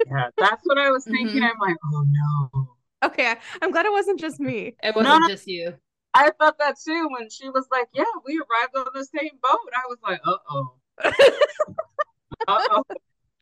Yeah, 0.06 0.28
that's 0.38 0.62
what 0.64 0.78
I 0.78 0.90
was 0.90 1.04
thinking. 1.10 1.42
Mhm. 1.42 1.50
I'm 1.50 1.58
like, 1.60 1.76
oh 1.84 2.06
no. 2.08 2.77
Okay, 3.04 3.34
I'm 3.62 3.70
glad 3.70 3.86
it 3.86 3.92
wasn't 3.92 4.20
just 4.20 4.40
me. 4.40 4.74
It 4.82 4.94
wasn't 4.94 5.22
no. 5.22 5.28
just 5.28 5.46
you. 5.46 5.74
I 6.14 6.30
thought 6.38 6.58
that 6.58 6.76
too 6.84 7.08
when 7.10 7.30
she 7.30 7.48
was 7.50 7.66
like, 7.70 7.88
yeah, 7.92 8.04
we 8.24 8.38
arrived 8.38 8.76
on 8.76 8.86
the 8.94 9.04
same 9.04 9.30
boat. 9.42 9.72
I 9.74 9.82
was 9.88 9.98
like, 10.02 10.20
uh 10.24 10.36
oh. 10.50 10.74
Uh 12.46 12.60
oh. 12.70 12.82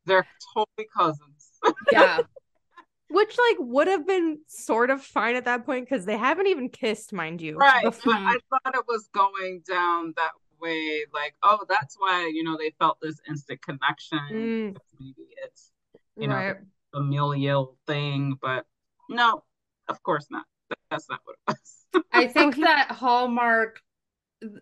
They're 0.05 0.27
totally 0.55 0.89
cousins. 0.97 1.51
Yeah. 1.93 2.21
Which 3.09 3.39
like 3.39 3.57
would 3.61 3.87
have 3.87 4.07
been 4.07 4.41
sort 4.49 4.91
of 4.91 5.01
fine 5.03 5.37
at 5.37 5.45
that 5.45 5.65
point 5.65 5.89
because 5.89 6.07
they 6.07 6.17
haven't 6.17 6.49
even 6.49 6.69
kissed, 6.69 7.13
mind 7.13 7.41
you. 7.41 7.57
Right. 7.57 7.85
before- 7.85 8.15
But 8.15 8.21
I 8.23 8.39
thought 8.51 8.75
it 8.75 8.85
was 8.89 9.09
going 9.13 9.63
down 9.67 10.15
that 10.17 10.33
way. 10.61 11.05
Like, 11.15 11.35
oh, 11.43 11.65
that's 11.69 11.97
why, 11.99 12.31
you 12.33 12.43
know, 12.43 12.57
they 12.57 12.73
felt 12.79 12.99
this 13.01 13.21
instant 13.29 13.63
connection. 13.63 14.19
Mm. 14.31 14.77
Maybe 14.99 15.29
it's 15.45 15.71
you 16.17 16.29
know, 16.29 16.35
right. 16.35 16.57
familial 16.95 17.77
thing, 17.87 18.39
but 18.41 18.65
no, 19.09 19.43
of 19.89 20.03
course 20.03 20.27
not. 20.31 20.45
That's 20.91 21.09
not 21.09 21.21
what 21.25 21.37
it 21.49 21.57
was. 21.95 22.05
I 22.13 22.27
think 22.27 22.57
that 22.63 22.91
Hallmark 22.91 23.81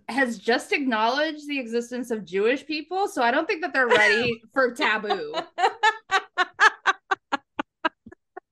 has 0.08 0.38
just 0.38 0.72
acknowledged 0.72 1.48
the 1.48 1.58
existence 1.58 2.10
of 2.10 2.24
Jewish 2.24 2.64
people, 2.66 3.08
so 3.08 3.22
I 3.22 3.30
don't 3.30 3.46
think 3.46 3.62
that 3.62 3.72
they're 3.72 3.88
ready 3.88 4.40
for 4.52 4.72
taboo. 4.72 5.34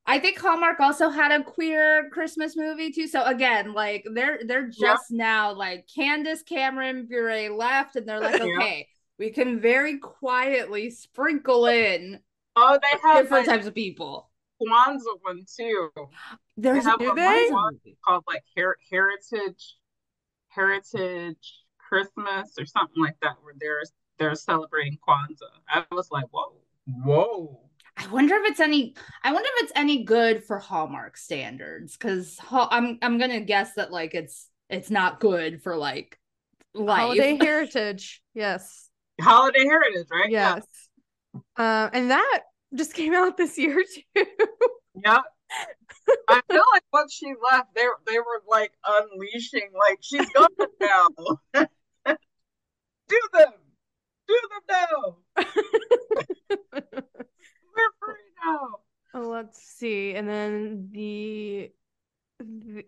I 0.04 0.18
think 0.18 0.38
Hallmark 0.38 0.80
also 0.80 1.08
had 1.08 1.30
a 1.32 1.42
queer 1.42 2.10
Christmas 2.10 2.56
movie 2.56 2.90
too. 2.90 3.06
So 3.06 3.24
again, 3.24 3.72
like 3.72 4.06
they're 4.12 4.40
they're 4.44 4.68
just 4.68 5.10
now 5.10 5.54
like 5.54 5.86
Candace 5.94 6.42
Cameron 6.42 7.06
Bure 7.06 7.50
left, 7.50 7.96
and 7.96 8.06
they're 8.06 8.20
like, 8.20 8.40
Yeah. 8.44 8.56
okay, 8.58 8.88
we 9.18 9.30
can 9.30 9.60
very 9.60 9.98
quietly 9.98 10.90
sprinkle 10.90 11.66
in 11.66 12.20
Oh, 12.56 12.78
they 12.82 12.98
have 13.08 13.22
different 13.22 13.46
like 13.46 13.56
types 13.56 13.66
of 13.66 13.74
people. 13.74 14.28
Kwanzaa 14.68 15.18
one 15.22 15.44
too. 15.56 15.90
There's 16.56 16.84
have 16.84 17.00
a 17.00 17.10
a 17.10 17.14
they? 17.14 17.50
Called 18.04 18.24
like 18.26 18.42
Her- 18.56 18.78
Heritage 18.90 19.76
Heritage 20.48 21.54
Christmas 21.78 22.54
or 22.58 22.66
something 22.66 23.02
like 23.02 23.16
that, 23.22 23.36
where 23.42 23.54
they're 23.58 23.82
they're 24.18 24.34
celebrating 24.34 24.98
Kwanzaa. 25.06 25.60
I 25.68 25.84
was 25.92 26.10
like, 26.10 26.26
whoa, 26.30 26.56
whoa. 26.86 27.60
I 27.96 28.06
wonder 28.08 28.34
if 28.36 28.50
it's 28.50 28.60
any. 28.60 28.94
I 29.22 29.32
wonder 29.32 29.48
if 29.56 29.64
it's 29.64 29.72
any 29.76 30.04
good 30.04 30.44
for 30.44 30.58
Hallmark 30.58 31.16
standards, 31.16 31.96
because 31.96 32.38
I'm 32.50 32.98
I'm 33.02 33.18
gonna 33.18 33.40
guess 33.40 33.74
that 33.74 33.92
like 33.92 34.14
it's 34.14 34.48
it's 34.70 34.90
not 34.90 35.20
good 35.20 35.62
for 35.62 35.76
like 35.76 36.18
life. 36.74 37.00
Holiday 37.00 37.36
heritage. 37.40 38.22
Yes. 38.34 38.88
Holiday 39.20 39.64
Heritage, 39.64 40.06
right? 40.10 40.30
Yes. 40.30 40.64
Uh, 41.56 41.90
and 41.92 42.10
that 42.10 42.40
just 42.74 42.94
came 42.94 43.14
out 43.14 43.36
this 43.36 43.58
year 43.58 43.82
too. 44.16 44.24
Yeah. 45.04 45.20
I 46.28 46.40
feel 46.50 46.62
like 46.72 46.82
once 46.92 47.12
she 47.12 47.32
left, 47.52 47.74
they 47.74 47.86
they 48.06 48.18
were 48.18 48.42
like 48.48 48.72
unleashing, 48.86 49.70
like 49.78 49.98
she's 50.00 50.28
gone 50.30 50.48
now. 50.80 51.08
Do 53.08 53.20
them, 53.32 53.52
do 54.28 54.38
them 54.50 54.62
now. 55.36 55.44
We're 56.72 57.92
free 58.00 58.14
now. 58.44 58.78
Let's 59.14 59.62
see. 59.62 60.14
And 60.14 60.28
then 60.28 60.88
the, 60.92 61.72
the- 62.40 62.84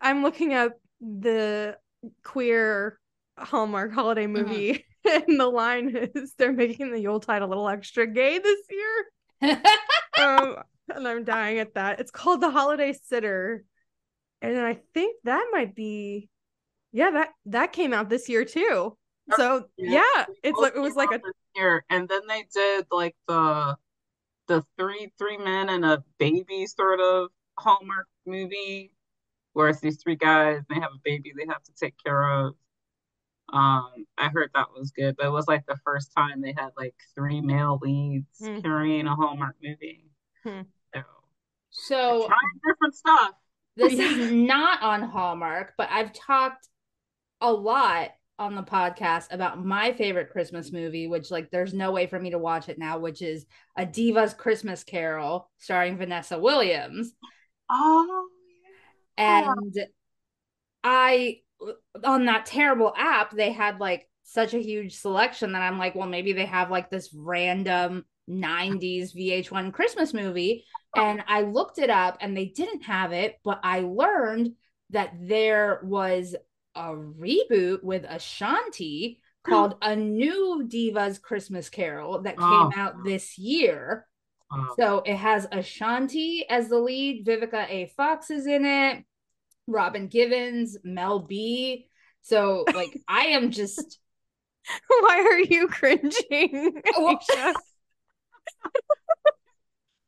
I'm 0.00 0.22
looking 0.22 0.52
at 0.52 0.72
the 1.00 1.78
queer 2.24 2.98
Hallmark 3.44 3.92
holiday 3.92 4.26
movie, 4.26 4.84
and 5.04 5.40
the 5.40 5.46
line 5.48 5.94
is 6.14 6.34
they're 6.38 6.52
making 6.52 6.92
the 6.92 7.00
Yuletide 7.00 7.42
a 7.42 7.46
little 7.46 7.68
extra 7.68 8.06
gay 8.06 8.38
this 8.38 8.60
year. 8.70 9.60
Um, 10.20 10.56
and 10.94 11.08
I'm 11.08 11.24
dying 11.24 11.58
at 11.58 11.74
that. 11.74 11.98
It's 11.98 12.10
called 12.10 12.42
The 12.42 12.50
Holiday 12.50 12.92
Sitter. 12.92 13.64
And 14.40 14.58
I 14.60 14.78
think 14.94 15.16
that 15.24 15.48
might 15.50 15.74
be 15.74 16.28
yeah, 16.92 17.10
that 17.10 17.30
that 17.46 17.72
came 17.72 17.92
out 17.94 18.08
this 18.08 18.28
year 18.28 18.44
too. 18.44 18.96
So 19.36 19.66
Yeah. 19.76 20.02
yeah, 20.16 20.26
it's 20.42 20.58
like 20.58 20.76
it 20.76 20.80
was 20.80 20.94
like 20.94 21.10
a 21.10 21.20
year, 21.56 21.84
and 21.88 22.08
then 22.08 22.26
they 22.28 22.44
did 22.52 22.86
like 22.90 23.16
the 23.26 23.76
the 24.46 24.62
three 24.78 25.12
three 25.18 25.38
men 25.38 25.70
and 25.70 25.84
a 25.84 26.04
baby 26.18 26.66
sort 26.66 27.00
of 27.00 27.30
Hallmark 27.58 28.08
movie, 28.26 28.94
where 29.54 29.68
it's 29.68 29.80
these 29.80 30.02
three 30.02 30.16
guys, 30.16 30.60
they 30.68 30.74
have 30.74 30.92
a 30.94 31.00
baby 31.02 31.32
they 31.36 31.46
have 31.46 31.62
to 31.62 31.72
take 31.74 31.94
care 32.04 32.30
of. 32.30 32.54
Um, 33.52 34.06
I 34.18 34.28
heard 34.30 34.50
that 34.54 34.68
was 34.76 34.90
good, 34.92 35.16
but 35.16 35.26
it 35.26 35.30
was 35.30 35.46
like 35.48 35.66
the 35.66 35.78
first 35.84 36.12
time 36.16 36.40
they 36.40 36.54
had 36.56 36.70
like 36.76 36.94
three 37.14 37.40
male 37.40 37.78
leads 37.82 38.26
Hmm. 38.40 38.60
carrying 38.60 39.06
a 39.06 39.14
Hallmark 39.14 39.56
movie. 39.62 40.10
Hmm. 40.44 40.62
So 40.94 41.02
so 41.70 42.26
trying 42.26 42.60
different 42.66 42.94
stuff. 42.94 43.30
this 43.76 43.92
is 43.94 44.30
not 44.32 44.82
on 44.82 45.02
Hallmark, 45.02 45.74
but 45.78 45.88
I've 45.90 46.12
talked 46.12 46.68
a 47.40 47.52
lot 47.52 48.10
on 48.38 48.54
the 48.54 48.62
podcast 48.62 49.32
about 49.32 49.64
my 49.64 49.92
favorite 49.92 50.30
Christmas 50.30 50.72
movie, 50.72 51.06
which 51.06 51.30
like 51.30 51.50
there's 51.50 51.74
no 51.74 51.92
way 51.92 52.06
for 52.06 52.18
me 52.18 52.30
to 52.30 52.38
watch 52.38 52.68
it 52.68 52.78
now, 52.78 52.98
which 52.98 53.22
is 53.22 53.46
A 53.76 53.86
Diva's 53.86 54.34
Christmas 54.34 54.84
Carol 54.84 55.50
starring 55.58 55.96
Vanessa 55.96 56.38
Williams. 56.38 57.12
Oh, 57.70 58.28
yeah. 59.16 59.54
And 59.54 59.86
I 60.84 61.40
on 62.04 62.26
that 62.26 62.46
terrible 62.46 62.92
app, 62.96 63.30
they 63.30 63.52
had 63.52 63.80
like 63.80 64.08
such 64.24 64.54
a 64.54 64.62
huge 64.62 64.96
selection 64.96 65.52
that 65.52 65.62
I'm 65.62 65.78
like, 65.78 65.94
well, 65.94 66.08
maybe 66.08 66.32
they 66.32 66.46
have 66.46 66.70
like 66.70 66.90
this 66.90 67.12
random 67.14 68.04
90s 68.28 69.14
VH1 69.14 69.72
Christmas 69.72 70.14
movie. 70.14 70.64
And 70.94 71.24
I 71.26 71.42
looked 71.42 71.78
it 71.78 71.90
up 71.90 72.18
and 72.20 72.36
they 72.36 72.46
didn't 72.46 72.82
have 72.82 73.12
it, 73.12 73.38
but 73.44 73.60
I 73.62 73.80
learned 73.80 74.52
that 74.90 75.14
there 75.20 75.80
was 75.82 76.36
a 76.74 76.90
reboot 76.90 77.82
with 77.82 78.04
Ashanti 78.04 79.20
hmm. 79.44 79.50
called 79.50 79.76
A 79.82 79.96
New 79.96 80.68
Divas 80.70 81.20
Christmas 81.20 81.68
Carol 81.68 82.22
that 82.22 82.36
oh. 82.38 82.70
came 82.70 82.80
Oh. 82.80 82.82
out 82.82 83.04
this 83.04 83.38
year. 83.38 84.06
oh. 84.52 84.74
So 84.78 85.02
it 85.04 85.16
has 85.16 85.46
Ashanti 85.50 86.44
as 86.48 86.68
the 86.68 86.78
lead. 86.78 87.26
Vivica 87.26 87.66
A. 87.68 87.86
Fox 87.96 88.30
is 88.30 88.46
in 88.46 88.64
it. 88.64 89.04
Robin 89.66 90.08
Givens, 90.08 90.76
Mel 90.84 91.20
B, 91.20 91.88
So 92.22 92.64
like 92.74 92.98
I 93.08 93.26
am 93.26 93.50
just 93.50 93.98
Why 94.88 95.20
are 95.20 95.40
you 95.40 95.68
cringing? 95.68 96.82
Oh. 96.94 97.18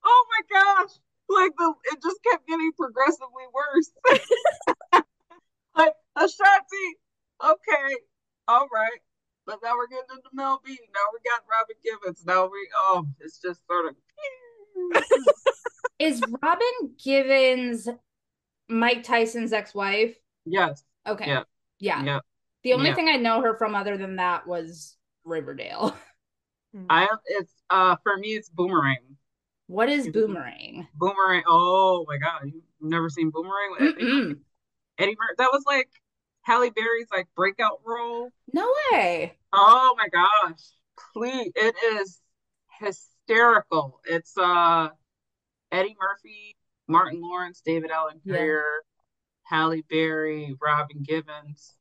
Oh 0.07 0.27
my 0.29 0.59
gosh. 0.61 0.91
Like 1.29 1.53
the 1.57 1.73
it 1.93 2.03
just 2.03 2.23
kept 2.23 2.47
getting 2.47 2.73
progressively 2.77 3.45
worse. 3.55 3.91
like 5.77 5.95
Ashanti, 6.17 6.87
okay, 7.43 7.97
all 8.47 8.69
right. 8.73 9.01
But 9.47 9.61
now 9.63 9.75
we're 9.77 9.89
getting 9.89 10.05
into 10.11 10.29
Mel 10.35 10.61
B. 10.65 10.79
Now 10.95 11.01
we 11.13 11.21
got 11.25 11.43
Robin 11.51 11.77
Givens. 11.83 12.25
Now 12.27 12.47
we 12.47 12.69
oh, 12.77 13.07
it's 13.21 13.39
just 13.39 13.67
sort 13.67 13.87
of 13.87 13.95
is 15.99 16.23
Robin 16.43 16.95
Givens 17.03 17.89
Mike 18.69 19.03
Tyson's 19.03 19.53
ex-wife? 19.53 20.17
yes, 20.47 20.85
Okay. 21.07 21.27
Yeah. 21.29 21.45
Yeah. 21.79 22.03
yeah. 22.05 22.21
The 22.63 22.73
only 22.75 22.89
Yeah. 22.89 22.95
thing 22.95 23.09
I 23.09 23.17
know 23.17 23.43
her 23.43 23.57
from 23.57 23.75
other 23.75 23.97
than 23.97 24.17
that 24.17 24.47
was 24.47 24.97
Riverdale. 25.25 25.97
I 26.89 27.09
it's 27.27 27.53
uh 27.71 27.97
for 28.03 28.17
me 28.17 28.35
it's 28.37 28.49
Boomerang. 28.49 29.17
What 29.67 29.89
is. 29.91 30.09
Boomerang? 30.09 30.89
Boomerang. 30.95 31.43
Oh 31.47 32.05
my 32.09 32.19
god, 32.19 32.43
you've 32.47 32.63
never 32.81 33.09
seen 33.11 33.31
Boomerang 33.31 33.73
with 33.73 33.83
Eddie, 33.83 34.05
Mm-mm. 34.05 34.39
Eddie 34.99 35.17
Murphy? 35.19 35.35
That 35.39 35.51
was 35.53 35.65
like 35.67 35.91
Halle 36.43 36.71
Berry's 36.71 37.09
like 37.13 37.29
breakout 37.37 37.81
role. 37.85 38.33
No 38.53 38.73
way. 38.93 39.39
Oh 39.53 39.95
my 39.97 40.09
gosh. 40.09 40.61
Please, 41.15 41.53
it 41.55 41.75
is 41.97 42.21
hysterical. 42.81 44.01
It's 44.05 44.37
uh 44.37 44.89
Eddie 45.73 45.97
Murphy, 46.01 46.54
Martin 46.89 47.21
Lawrence, 47.21 47.63
David 47.65 47.91
Allen 47.91 48.21
Yeah. 48.25 48.63
Halle 49.45 49.83
Berry, 49.83 50.57
Robin 50.61 51.03
Givens. 51.03 51.75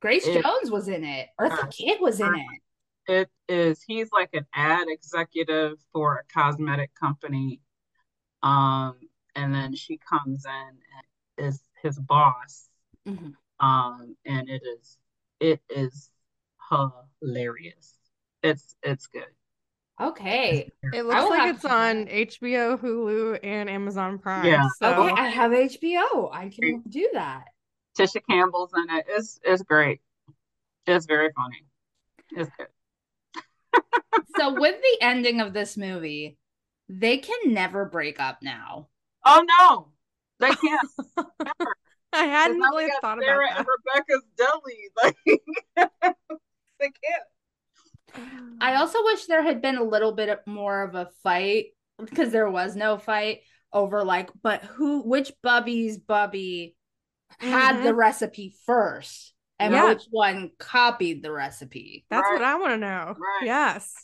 Grace 0.00 0.26
It- 0.26 0.42
Jones 0.42 0.70
was 0.70 0.88
in 0.88 1.04
it. 1.04 1.28
Eartha 1.40 1.70
Kitt 1.74 2.00
was 2.00 2.20
in 2.20 2.34
it. 2.34 2.62
It 3.08 3.30
is 3.48 3.82
he's 3.82 4.10
like 4.12 4.30
an 4.32 4.46
ad 4.54 4.86
executive 4.88 5.78
for 5.92 6.16
a 6.18 6.24
cosmetic 6.32 6.94
company. 6.94 7.60
Um, 8.42 8.98
and 9.34 9.54
then 9.54 9.74
she 9.74 9.98
comes 9.98 10.44
in 10.44 10.50
and 10.50 11.46
is 11.46 11.62
his 11.82 11.98
boss. 11.98 12.68
Mhm. 13.06 13.34
Um, 13.60 14.16
and 14.24 14.48
it 14.48 14.62
is 14.64 14.98
it 15.40 15.60
is 15.68 16.10
hilarious. 16.68 17.98
It's 18.42 18.76
it's 18.82 19.06
good. 19.08 19.34
Okay. 20.00 20.70
It 20.92 21.04
looks 21.04 21.30
like 21.30 21.54
it's 21.54 21.62
to 21.62 21.70
on. 21.70 22.06
HBO, 22.06 22.78
Hulu, 22.78 23.38
and 23.42 23.70
Amazon 23.70 24.18
Prime. 24.18 24.44
Yeah. 24.44 24.66
So 24.78 25.04
Okay, 25.04 25.20
I 25.20 25.28
have 25.28 25.52
HBO. 25.52 26.30
I 26.32 26.48
can 26.48 26.82
do 26.88 27.08
that. 27.12 27.44
Tisha 27.98 28.20
Campbell's 28.28 28.72
in 28.74 28.96
it. 28.96 29.04
It's 29.08 29.38
it's 29.44 29.62
great. 29.62 30.00
It's 30.86 31.06
very 31.06 31.30
funny. 31.36 31.64
It's 32.30 32.50
good. 32.56 32.66
So 34.36 34.58
with 34.58 34.76
the 34.80 35.04
ending 35.04 35.40
of 35.40 35.52
this 35.52 35.76
movie, 35.76 36.36
they 36.88 37.18
can 37.18 37.52
never 37.52 37.84
break 37.84 38.18
up 38.20 38.42
now. 38.42 38.88
Oh 39.24 39.44
no, 39.60 39.88
they 40.38 40.54
can't. 40.54 40.90
I 42.12 42.24
hadn't 42.24 42.58
really 42.58 42.90
thought 43.00 43.18
Sarah 43.20 43.46
about 43.46 43.58
and 43.58 43.66
Rebecca's 43.84 44.22
deli. 44.36 44.78
Like 45.02 46.16
they 46.80 46.90
can't. 46.90 47.22
That. 48.14 48.42
I 48.60 48.74
also 48.76 49.02
wish 49.04 49.26
there 49.26 49.42
had 49.42 49.62
been 49.62 49.76
a 49.76 49.82
little 49.84 50.12
bit 50.12 50.40
more 50.46 50.82
of 50.82 50.94
a 50.94 51.08
fight 51.22 51.66
because 51.98 52.30
there 52.32 52.50
was 52.50 52.76
no 52.76 52.98
fight 52.98 53.40
over 53.72 54.04
like, 54.04 54.30
but 54.42 54.62
who, 54.62 55.02
which 55.02 55.32
Bubby's 55.42 55.98
Bubby 55.98 56.76
had 57.40 57.76
Mhm. 57.76 57.84
the 57.84 57.94
recipe 57.94 58.54
first 58.66 59.34
and 59.58 59.72
Yeah. 59.72 59.88
which 59.88 60.04
one 60.10 60.50
copied 60.58 61.22
the 61.22 61.32
recipe? 61.32 62.04
That's 62.10 62.28
what 62.30 62.42
I 62.42 62.56
want 62.56 62.72
to 62.72 62.78
know. 62.78 63.16
Right. 63.18 63.46
Yes. 63.46 63.94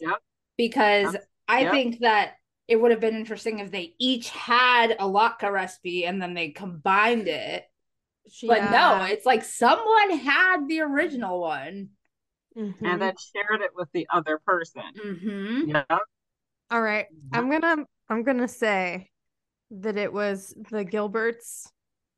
Because 0.57 1.17
I 1.47 1.63
Yep. 1.63 1.73
think 1.73 1.99
that 2.01 2.35
it 2.67 2.77
would 2.77 2.91
have 2.91 3.01
been 3.01 3.15
interesting 3.17 3.59
if 3.61 3.71
they 3.71 3.95
each 3.99 4.29
had 4.31 4.93
a 4.93 5.05
latke 5.05 5.51
recipe 5.51 6.05
and 6.05 6.21
then 6.21 6.35
they 6.35 6.51
combined 6.51 7.29
it. 7.29 7.65
But 8.47 8.71
no, 8.71 9.05
it's 9.05 9.25
like 9.25 9.43
someone 9.45 10.11
had 10.19 10.69
the 10.69 10.81
original 10.81 11.41
one. 11.41 11.91
Mhm. 12.59 12.75
And 12.83 13.01
then 13.01 13.15
shared 13.35 13.61
it 13.61 13.71
with 13.75 13.89
the 13.93 14.07
other 14.13 14.39
person. 14.45 14.83
Mm-hmm. 15.05 15.71
Yeah. 15.71 15.85
All 16.71 16.83
right. 16.83 17.07
I'm 17.33 17.51
gonna 17.51 17.85
I'm 18.09 18.23
gonna 18.25 18.49
say 18.49 19.11
that 19.71 19.97
it 19.97 20.13
was 20.13 20.55
the 20.71 20.85
Gilberts 20.85 21.69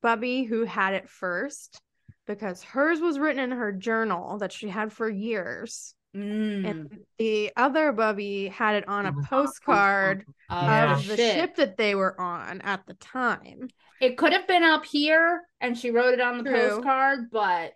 Bubby 0.03 0.45
who 0.45 0.65
had 0.65 0.95
it 0.95 1.09
first 1.11 1.81
because 2.27 2.63
hers 2.63 3.01
was 3.01 3.19
written 3.19 3.43
in 3.43 3.51
her 3.51 3.73
journal 3.73 4.39
that 4.39 4.53
she 4.53 4.69
had 4.69 4.93
for 4.93 5.09
years. 5.11 5.95
Mm. 6.17 6.69
And 6.69 6.99
the 7.19 7.53
other 7.57 7.93
Bubby 7.93 8.49
had 8.49 8.77
it 8.77 8.89
on 8.89 9.05
a 9.07 9.09
on 9.11 9.19
a 9.19 9.23
postcard 9.27 10.25
Oh, 10.49 10.61
Yeah. 10.63 10.97
of 10.97 11.07
the 11.07 11.17
shit. 11.17 11.35
ship 11.35 11.57
that 11.57 11.77
they 11.77 11.95
were 11.95 12.19
on 12.21 12.61
at 12.63 12.85
the 12.87 12.95
time. 12.95 13.69
It 14.01 14.17
could 14.17 14.33
have 14.33 14.47
been 14.49 14.63
up 14.65 14.85
here 14.87 15.43
and 15.61 15.77
she 15.79 15.91
wrote 15.91 16.15
it 16.15 16.21
on 16.21 16.39
the 16.39 16.45
True. 16.51 16.69
postcard, 16.71 17.31
but 17.31 17.75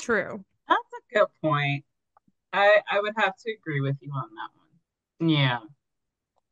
True. 0.00 0.44
That's 0.68 0.80
a 0.80 1.14
good 1.18 1.26
point. 1.42 1.84
I 2.54 2.80
I 2.90 3.00
would 3.00 3.14
have 3.16 3.36
to 3.36 3.52
agree 3.52 3.80
with 3.80 3.96
you 4.00 4.12
on 4.12 4.28
that 4.34 4.50
one. 4.56 5.30
Yeah. 5.30 5.58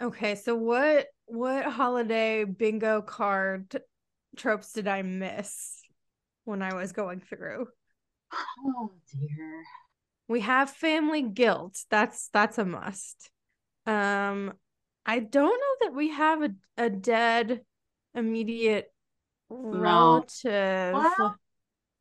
Okay, 0.00 0.34
so 0.34 0.54
what 0.56 1.06
what 1.26 1.64
holiday 1.64 2.44
bingo 2.44 3.02
card 3.02 3.80
tropes 4.36 4.72
did 4.72 4.88
I 4.88 5.02
miss 5.02 5.80
when 6.44 6.62
I 6.62 6.74
was 6.74 6.92
going 6.92 7.20
through? 7.20 7.68
Oh 8.66 8.90
dear. 9.12 9.62
We 10.28 10.40
have 10.40 10.70
family 10.70 11.22
guilt. 11.22 11.78
That's 11.90 12.28
that's 12.32 12.58
a 12.58 12.64
must. 12.64 13.30
Um 13.86 14.54
I 15.04 15.18
don't 15.18 15.60
know 15.60 15.86
that 15.88 15.94
we 15.94 16.10
have 16.10 16.42
a, 16.42 16.50
a 16.76 16.90
dead 16.90 17.62
immediate 18.14 18.92
relative. 19.50 20.94
Well- 20.94 21.38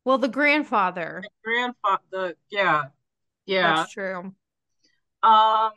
Well, 0.04 0.18
the 0.18 0.28
grandfather. 0.28 1.22
Grandfather 1.44 2.02
the 2.10 2.36
yeah. 2.50 2.86
Yeah. 3.46 3.76
That's 3.76 3.92
true. 3.92 4.34
Um, 5.22 5.72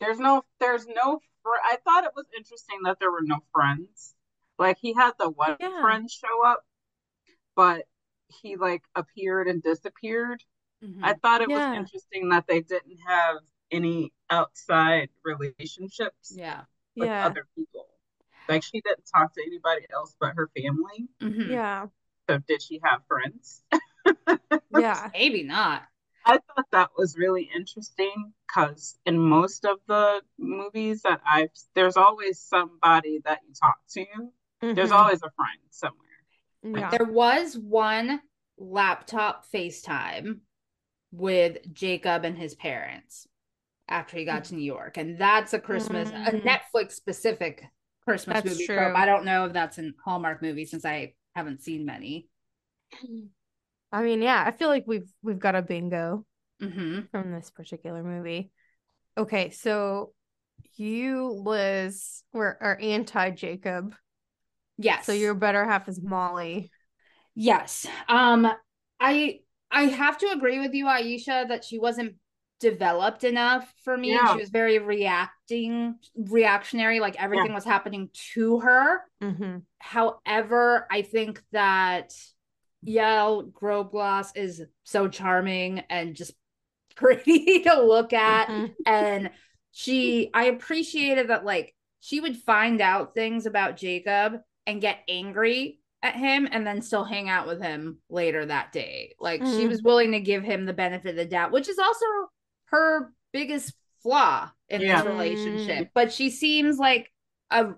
there's 0.00 0.18
no, 0.18 0.44
there's 0.60 0.86
no. 0.86 1.20
Fr- 1.42 1.64
I 1.64 1.76
thought 1.84 2.04
it 2.04 2.12
was 2.14 2.26
interesting 2.36 2.78
that 2.84 2.98
there 3.00 3.10
were 3.10 3.22
no 3.22 3.38
friends. 3.52 4.14
Like 4.58 4.78
he 4.80 4.92
had 4.92 5.12
the 5.18 5.30
one 5.30 5.56
Yeah. 5.60 5.80
friend 5.80 6.10
show 6.10 6.44
up, 6.46 6.64
but 7.56 7.84
he 8.42 8.56
like 8.56 8.82
appeared 8.94 9.48
and 9.48 9.62
disappeared. 9.62 10.42
I 11.02 11.14
thought 11.14 11.40
it 11.40 11.50
Yeah. 11.50 11.70
was 11.70 11.76
interesting 11.78 12.28
that 12.28 12.46
they 12.46 12.60
didn't 12.60 12.98
have 13.06 13.38
any 13.72 14.12
outside 14.30 15.08
relationships 15.24 16.32
yeah. 16.36 16.62
with 16.94 17.08
Yeah. 17.08 17.26
other 17.26 17.46
people. 17.56 17.86
Like 18.48 18.62
she 18.62 18.80
didn't 18.80 19.04
talk 19.12 19.34
to 19.34 19.42
anybody 19.44 19.86
else 19.92 20.14
but 20.20 20.34
her 20.36 20.48
family. 20.56 21.08
Mhm. 21.20 21.48
Yeah. 21.50 21.86
So 22.30 22.38
did 22.46 22.62
she 22.62 22.80
have 22.84 23.00
friends? 23.08 23.62
Yeah. 24.70 25.10
Maybe 25.12 25.42
not. 25.42 25.82
I 26.28 26.38
thought 26.38 26.66
that 26.72 26.90
was 26.96 27.16
really 27.16 27.50
interesting 27.56 28.34
because 28.46 28.98
in 29.06 29.18
most 29.18 29.64
of 29.64 29.78
the 29.88 30.20
movies 30.38 31.00
that 31.02 31.22
I've, 31.26 31.48
there's 31.74 31.96
always 31.96 32.38
somebody 32.38 33.20
that 33.24 33.38
you 33.48 33.54
talk 33.54 33.78
to. 33.94 34.04
There's 34.60 34.90
Mhm. 34.90 34.92
always 34.92 35.22
a 35.22 35.30
friend 35.30 35.60
somewhere. 35.70 36.04
Yeah. 36.62 36.90
There 36.90 37.06
was 37.06 37.56
one 37.56 38.20
laptop 38.58 39.46
FaceTime 39.50 40.40
with 41.12 41.72
Jacob 41.72 42.24
and 42.26 42.36
his 42.36 42.54
parents 42.54 43.26
after 43.88 44.18
he 44.18 44.26
got 44.26 44.44
to 44.44 44.54
New 44.54 44.62
York. 44.62 44.98
And 44.98 45.18
that's 45.18 45.54
a 45.54 45.58
Christmas, 45.58 46.10
a 46.10 46.32
Mm. 46.32 46.44
Netflix 46.44 46.92
specific 46.92 47.64
Christmas 48.04 48.34
That's 48.34 48.50
movie 48.50 48.66
true. 48.66 48.76
trope. 48.76 48.96
I 48.96 49.06
don't 49.06 49.24
know 49.24 49.46
if 49.46 49.54
that's 49.54 49.78
a 49.78 49.92
Hallmark 50.04 50.42
movie 50.42 50.66
since 50.66 50.84
I 50.84 51.14
haven't 51.34 51.62
seen 51.62 51.86
many. 51.86 52.28
I 53.92 54.02
mean, 54.02 54.22
yeah, 54.22 54.42
I 54.46 54.50
feel 54.50 54.68
like 54.68 54.84
we've 54.86 55.10
we've 55.22 55.38
got 55.38 55.54
a 55.54 55.62
bingo 55.62 56.24
hmm 56.60 57.00
from 57.10 57.30
this 57.32 57.50
particular 57.50 58.02
movie. 58.02 58.50
Okay, 59.16 59.50
so 59.50 60.12
you, 60.74 61.28
Liz, 61.44 62.22
were 62.32 62.58
are 62.60 62.78
anti 62.80 63.30
Jacob. 63.30 63.94
Yes. 64.76 65.06
So 65.06 65.12
your 65.12 65.34
better 65.34 65.64
half 65.64 65.88
is 65.88 66.00
Molly. 66.02 66.70
Yes. 67.34 67.86
Um 68.08 68.50
I 69.00 69.40
I 69.70 69.84
have 69.84 70.18
to 70.18 70.30
agree 70.30 70.60
with 70.60 70.72
you 70.74 70.86
Aisha 70.86 71.48
that 71.48 71.64
she 71.64 71.78
wasn't 71.78 72.14
developed 72.60 73.24
enough 73.24 73.72
for 73.84 73.96
me. 73.96 74.12
Yeah. 74.12 74.34
She 74.34 74.40
was 74.40 74.50
very 74.50 74.78
reacting 74.78 75.96
reactionary 76.16 77.00
like 77.00 77.20
everything 77.20 77.54
was 77.54 77.64
happening 77.64 78.10
to 78.34 78.60
her. 78.60 79.02
Mm-hmm. 79.22 79.58
However, 79.78 80.86
I 80.90 81.02
think 81.02 81.42
that 81.52 82.12
Yael 82.86 83.50
Grobglas 83.52 84.30
is 84.36 84.62
so 84.84 85.08
charming 85.08 85.80
and 85.90 86.14
just 86.14 86.32
pretty 86.96 87.62
to 87.62 87.82
look 87.82 88.12
at 88.12 88.48
Mhm. 88.48 88.74
and 88.86 89.30
she 89.72 90.30
I 90.34 90.44
appreciated 90.44 91.28
that 91.28 91.44
like 91.44 91.74
she 92.00 92.20
would 92.20 92.36
find 92.36 92.80
out 92.80 93.14
things 93.14 93.46
about 93.46 93.76
Jacob 93.76 94.40
and 94.66 94.80
get 94.80 94.98
angry 95.08 95.80
at 96.02 96.14
him 96.14 96.48
and 96.50 96.66
then 96.66 96.80
still 96.82 97.04
hang 97.04 97.28
out 97.28 97.46
with 97.46 97.60
him 97.60 97.98
later 98.08 98.46
that 98.46 98.72
day. 98.72 99.14
Like 99.18 99.46
she 99.46 99.66
Mhm. 99.66 99.68
was 99.68 99.82
willing 99.82 100.12
to 100.12 100.20
give 100.20 100.42
him 100.44 100.64
the 100.66 100.72
benefit 100.72 101.10
of 101.10 101.16
the 101.16 101.24
doubt, 101.24 101.50
which 101.52 101.68
is 101.68 101.78
also 101.78 102.06
her 102.66 103.12
biggest 103.32 103.74
flaw 104.02 104.50
in 104.68 104.80
Yeah. 104.82 104.98
this 104.98 105.06
relationship. 105.06 105.90
But 105.94 106.12
she 106.12 106.30
seems 106.30 106.78
like 106.78 107.10
a 107.50 107.74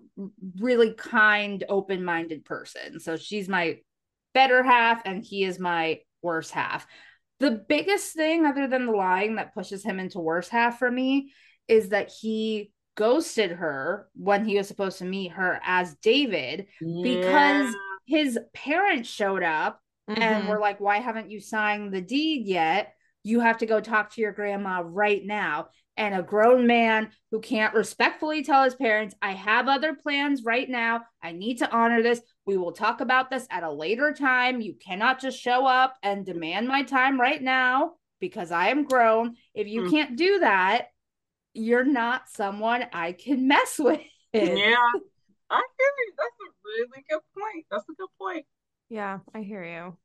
really 0.59 0.95
kind, 0.95 1.65
open 1.69 2.05
minded 2.05 2.45
person. 2.45 3.01
So 3.01 3.17
she's 3.17 3.49
my 3.49 3.81
better 4.35 4.63
half, 4.63 5.03
and 5.05 5.25
he 5.25 5.45
is 5.45 5.59
my 5.59 6.01
worse 6.23 6.51
half. 6.51 6.87
The 7.39 7.51
biggest 7.51 8.15
thing, 8.15 8.45
other 8.45 8.67
than 8.67 8.87
the 8.87 8.93
lying, 8.93 9.37
that 9.37 9.55
pushes 9.55 9.83
him 9.83 9.99
into 9.99 10.21
worse 10.21 10.49
half 10.49 10.79
for 10.79 10.91
me 10.91 11.33
is 11.69 11.89
that 11.91 12.11
he 12.21 12.73
ghosted 12.97 13.53
her 13.53 14.09
when 14.15 14.45
he 14.45 14.57
was 14.59 14.69
supposed 14.69 14.99
to 14.99 15.05
meet 15.05 15.33
her 15.33 15.61
as 15.65 15.95
David 16.03 16.67
because 17.03 17.75
his 18.07 18.39
parents 18.53 19.09
showed 19.09 19.43
up 19.43 19.81
and 20.09 20.45
Mhm. 20.45 20.49
were 20.49 20.59
like, 20.59 20.81
Why 20.81 20.99
haven't 20.99 21.31
you 21.31 21.41
signed 21.41 21.95
the 21.95 22.03
deed 22.03 22.47
yet? 22.47 22.95
You 23.23 23.41
have 23.41 23.59
to 23.59 23.67
go 23.67 23.81
talk 23.81 24.13
to 24.13 24.21
your 24.21 24.33
grandma 24.33 24.83
right 24.85 25.25
now. 25.25 25.69
And 25.97 26.15
a 26.15 26.23
grown 26.23 26.67
man 26.67 27.11
who 27.31 27.41
can't 27.41 27.75
respectfully 27.75 28.43
tell 28.43 28.65
his 28.65 28.75
parents, 28.75 29.15
I 29.23 29.33
have 29.33 29.69
other 29.69 29.95
plans 29.95 30.45
right 30.45 30.69
now. 30.69 31.03
I 31.23 31.33
need 31.33 31.59
to 31.59 31.71
honor 31.71 32.03
this. 32.03 32.21
We 32.51 32.57
will 32.57 32.73
talk 32.73 33.01
about 33.01 33.31
this 33.31 33.47
at 33.49 33.63
a 33.63 33.71
later 33.71 34.13
time. 34.13 34.61
You 34.61 34.75
cannot 34.75 35.21
just 35.21 35.39
show 35.41 35.67
up 35.69 35.95
and 36.03 36.27
demand 36.27 36.67
my 36.67 36.83
time 36.83 37.21
right 37.21 37.41
now 37.41 37.93
because 38.19 38.51
I 38.51 38.71
am 38.71 38.83
grown. 38.83 39.37
If 39.55 39.69
you 39.69 39.83
Mm. 39.83 39.91
can't 39.93 40.17
do 40.17 40.41
that, 40.41 40.89
you're 41.55 41.85
not 41.85 42.29
someone 42.29 42.87
I 42.93 43.13
can 43.13 43.47
mess 43.47 43.79
with. 43.79 44.01
yeah, 44.33 44.41
I 44.43 45.63
hear 45.79 45.93
you. 46.01 46.13
That's 46.19 46.41
a 46.41 46.51
really 46.65 47.05
good 47.09 47.21
point. 47.39 47.67
That's 47.71 47.89
a 47.89 47.93
good 47.93 48.09
point. 48.19 48.45
yeah, 48.89 49.21
I 49.33 49.43
hear 49.43 49.63
you. 49.63 49.97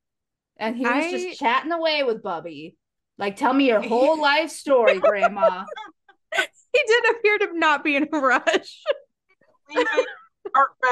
And 0.57 0.77
he 0.77 0.83
was 0.85 1.03
I- 1.05 1.09
just 1.09 1.39
chatting 1.39 1.71
away 1.71 2.03
with 2.03 2.21
Bubby. 2.21 2.77
Like, 3.17 3.37
tell 3.37 3.53
me 3.53 3.69
your 3.69 3.81
whole 3.89 4.21
life 4.21 4.51
story, 4.51 4.99
Grandma. 4.99 5.65
He 6.35 6.81
did 6.85 7.15
appear 7.15 7.37
to 7.39 7.57
not 7.57 7.83
be 7.83 7.95
in 7.95 8.07
a 8.11 8.19
rush. 8.19 8.83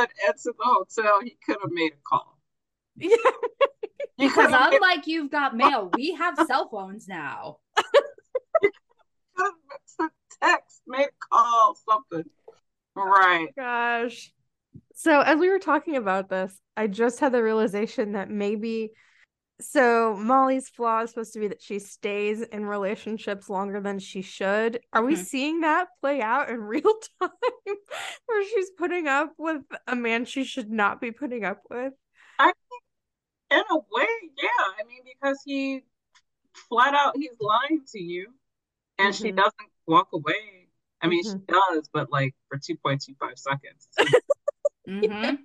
Leaving 0.04 0.28
Art 0.28 0.38
Red 0.46 0.54
the 0.54 0.54
hotel, 0.60 1.20
he 1.24 1.38
could 1.46 1.58
have 1.62 1.72
made 1.72 1.94
a 1.94 2.02
call. 2.08 2.38
yeah. 2.96 3.16
Because 4.16 4.54
unlike 4.56 5.08
you've 5.08 5.32
got 5.32 5.58
mail, 5.58 5.90
we 5.96 6.14
have 6.14 6.38
cell 6.46 6.70
phones 6.70 7.08
now. 7.08 7.58
Could 9.36 9.52
have 10.00 10.10
text, 10.40 10.82
made 10.86 11.08
a 11.08 11.28
call, 11.32 11.76
something. 11.90 12.30
Right. 12.96 13.48
Gosh. 13.58 14.32
So 14.94 15.22
as 15.22 15.40
we 15.40 15.50
were 15.50 15.58
talking 15.58 15.96
about 15.96 16.30
this, 16.30 16.56
I 16.78 16.88
just 16.88 17.20
had 17.20 17.32
the 17.32 17.42
realization 17.42 18.12
that 18.12 18.30
maybe 18.30 18.92
so 19.64 20.16
Molly's 20.16 20.70
flaw 20.70 21.02
is 21.02 21.10
supposed 21.12 21.34
to 21.34 21.40
be 21.40 21.48
that 21.48 21.62
she 21.62 21.80
stays 21.80 22.42
in 22.42 22.66
relationships 22.66 23.50
longer 23.50 23.80
than 23.80 24.00
she 24.00 24.22
should. 24.22 24.80
Are 24.92 25.04
we 25.04 25.16
Mhm. 25.16 25.26
seeing 25.26 25.62
that 25.62 25.88
play 26.02 26.22
out 26.22 26.50
in 26.50 26.60
real 26.62 26.94
time 27.20 27.30
where 28.26 28.44
she's 28.48 28.70
putting 28.78 29.08
up 29.08 29.34
with 29.38 29.64
a 29.88 29.96
man 29.96 30.26
she 30.26 30.44
should 30.44 30.70
not 30.70 31.00
be 31.02 31.12
putting 31.12 31.44
up 31.46 31.62
with? 31.70 31.94
I 32.40 32.46
think 32.70 32.84
in 33.52 33.64
a 33.70 33.76
way, 33.78 34.08
yeah. 34.38 34.50
I 34.80 34.84
mean, 34.88 35.02
because 35.06 35.42
he 35.46 35.84
flat 36.70 36.94
out 36.94 37.16
he's 37.18 37.36
lying 37.40 37.84
to 37.88 38.00
you 38.00 38.34
and 39.00 39.14
she 39.16 39.32
Mhm. 39.32 39.38
doesn't 39.38 39.72
walk 39.88 40.10
away. 40.14 40.68
I 41.02 41.08
mean, 41.08 41.24
she 41.24 41.30
Mhm. 41.30 41.48
does, 41.48 41.90
but 41.92 42.12
like 42.12 42.36
for 42.50 42.58
2.25 42.58 43.38
seconds, 43.38 43.88
Mhm. 44.88 45.38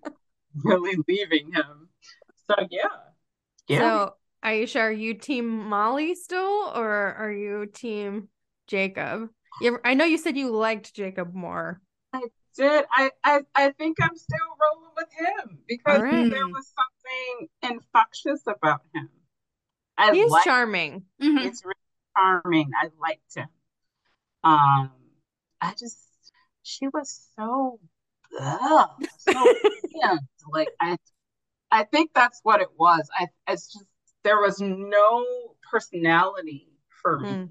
really 0.64 1.02
leaving 1.08 1.52
him. 1.52 1.88
So, 2.46 2.54
yeah. 2.70 3.07
Yeah. 3.68 3.78
So 3.78 4.14
Aisha, 4.44 4.80
are 4.80 4.92
you 4.92 5.14
team 5.14 5.68
Molly 5.68 6.14
still 6.14 6.72
or 6.74 7.14
are 7.18 7.32
you 7.32 7.66
team 7.66 8.28
Jacob? 8.66 9.28
Ever- 9.62 9.80
I 9.84 9.94
know 9.94 10.04
you 10.04 10.18
said 10.18 10.36
you 10.36 10.50
liked 10.50 10.94
Jacob 10.94 11.34
more. 11.34 11.80
I 12.12 12.22
did 12.56 12.84
I, 12.90 13.10
I 13.24 13.40
I 13.54 13.70
think 13.72 13.98
I'm 14.00 14.16
still 14.16 14.38
rolling 14.60 14.90
with 14.96 15.08
him 15.12 15.58
because 15.68 15.98
Alright. 15.98 16.30
there 16.30 16.46
was 16.46 16.72
something 16.74 17.48
infectious 17.62 18.40
about 18.46 18.80
him. 18.94 19.08
I 19.96 20.14
He's 20.14 20.30
like 20.30 20.44
charming. 20.44 21.04
Mhm. 21.20 21.44
It's 21.44 21.64
really 21.64 21.74
charming. 22.16 22.70
I 22.80 22.88
liked 23.00 23.34
him. 23.34 23.48
Um, 24.44 24.92
I 25.60 25.74
just 25.76 25.98
she 26.62 26.86
was 26.88 27.28
so 27.36 27.80
ugh, 28.40 28.90
so 29.18 29.32
bland. 29.92 30.20
Like 30.50 30.68
I 30.80 30.96
I 31.70 31.84
think 31.84 32.10
that's 32.14 32.40
what 32.42 32.60
it 32.60 32.68
was. 32.78 33.08
I 33.18 33.28
it's 33.48 33.72
just 33.72 33.84
there 34.24 34.40
was 34.40 34.60
no 34.60 35.26
personality 35.70 36.68
for 37.02 37.20
me 37.20 37.28
Mm, 37.30 37.50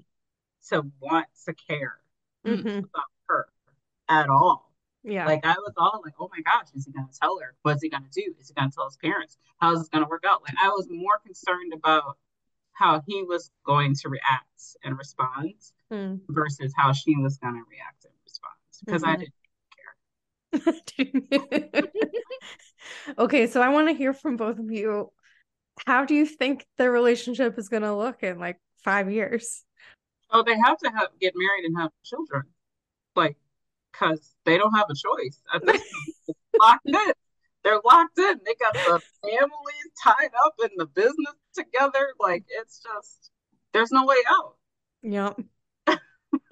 to 0.70 0.82
want 1.00 1.26
to 1.46 1.54
care 1.54 1.98
mhm. 2.46 2.78
about 2.78 3.04
her 3.28 3.48
at 4.08 4.28
all. 4.28 4.72
Yeah. 5.04 5.26
Like 5.26 5.44
I 5.46 5.54
was 5.54 5.72
all 5.76 6.00
like, 6.04 6.14
oh 6.18 6.28
my 6.32 6.40
gosh, 6.42 6.68
is 6.74 6.86
he 6.86 6.92
gonna 6.92 7.08
tell 7.20 7.38
her? 7.40 7.54
What's 7.62 7.82
he 7.82 7.88
gonna 7.88 8.08
do? 8.12 8.34
Is 8.40 8.48
he 8.48 8.54
gonna 8.54 8.70
tell 8.70 8.86
his 8.86 8.96
parents? 8.96 9.36
How 9.58 9.72
is 9.72 9.80
this 9.80 9.88
gonna 9.88 10.08
work 10.08 10.24
out? 10.26 10.42
Like 10.42 10.54
I 10.62 10.68
was 10.68 10.86
more 10.90 11.18
concerned 11.24 11.72
about 11.72 12.18
how 12.72 13.02
he 13.06 13.22
was 13.24 13.50
going 13.64 13.94
to 13.96 14.08
react 14.08 14.76
and 14.84 14.96
respond 14.98 15.54
Mm. 15.92 16.20
versus 16.28 16.72
how 16.76 16.92
she 16.92 17.16
was 17.16 17.38
gonna 17.38 17.62
react 17.70 18.04
and 18.04 18.14
respond. 18.24 18.54
Because 18.80 19.04
I 19.04 19.16
Mhm. 19.16 19.18
didn't 19.18 19.34
okay, 23.18 23.46
so 23.46 23.60
I 23.60 23.68
want 23.68 23.88
to 23.88 23.94
hear 23.94 24.12
from 24.12 24.36
both 24.36 24.58
of 24.58 24.70
you. 24.70 25.10
How 25.86 26.04
do 26.04 26.14
you 26.14 26.26
think 26.26 26.66
their 26.76 26.90
relationship 26.90 27.58
is 27.58 27.68
going 27.68 27.82
to 27.82 27.94
look 27.94 28.22
in 28.22 28.38
like 28.38 28.58
five 28.84 29.10
years? 29.10 29.64
Well, 30.32 30.44
they 30.44 30.56
have 30.56 30.78
to 30.78 30.90
have 30.90 31.08
get 31.20 31.34
married 31.36 31.64
and 31.64 31.78
have 31.78 31.90
children. 32.04 32.44
Like 33.14 33.36
because 33.98 34.34
they 34.44 34.58
don't 34.58 34.74
have 34.74 34.86
a 34.90 34.94
choice. 34.94 35.40
At 35.52 35.64
this 35.66 35.82
locked 36.60 36.86
in. 36.86 37.12
They're 37.64 37.80
locked 37.84 38.18
in. 38.18 38.40
They 38.44 38.54
got 38.54 38.74
the 38.74 39.02
families 39.22 39.90
tied 40.02 40.30
up 40.44 40.54
in 40.62 40.70
the 40.76 40.86
business 40.86 41.34
together. 41.54 42.14
Like 42.18 42.44
it's 42.48 42.80
just 42.80 43.30
there's 43.72 43.90
no 43.90 44.06
way 44.06 44.16
out. 44.28 44.56
Yep. 45.02 45.40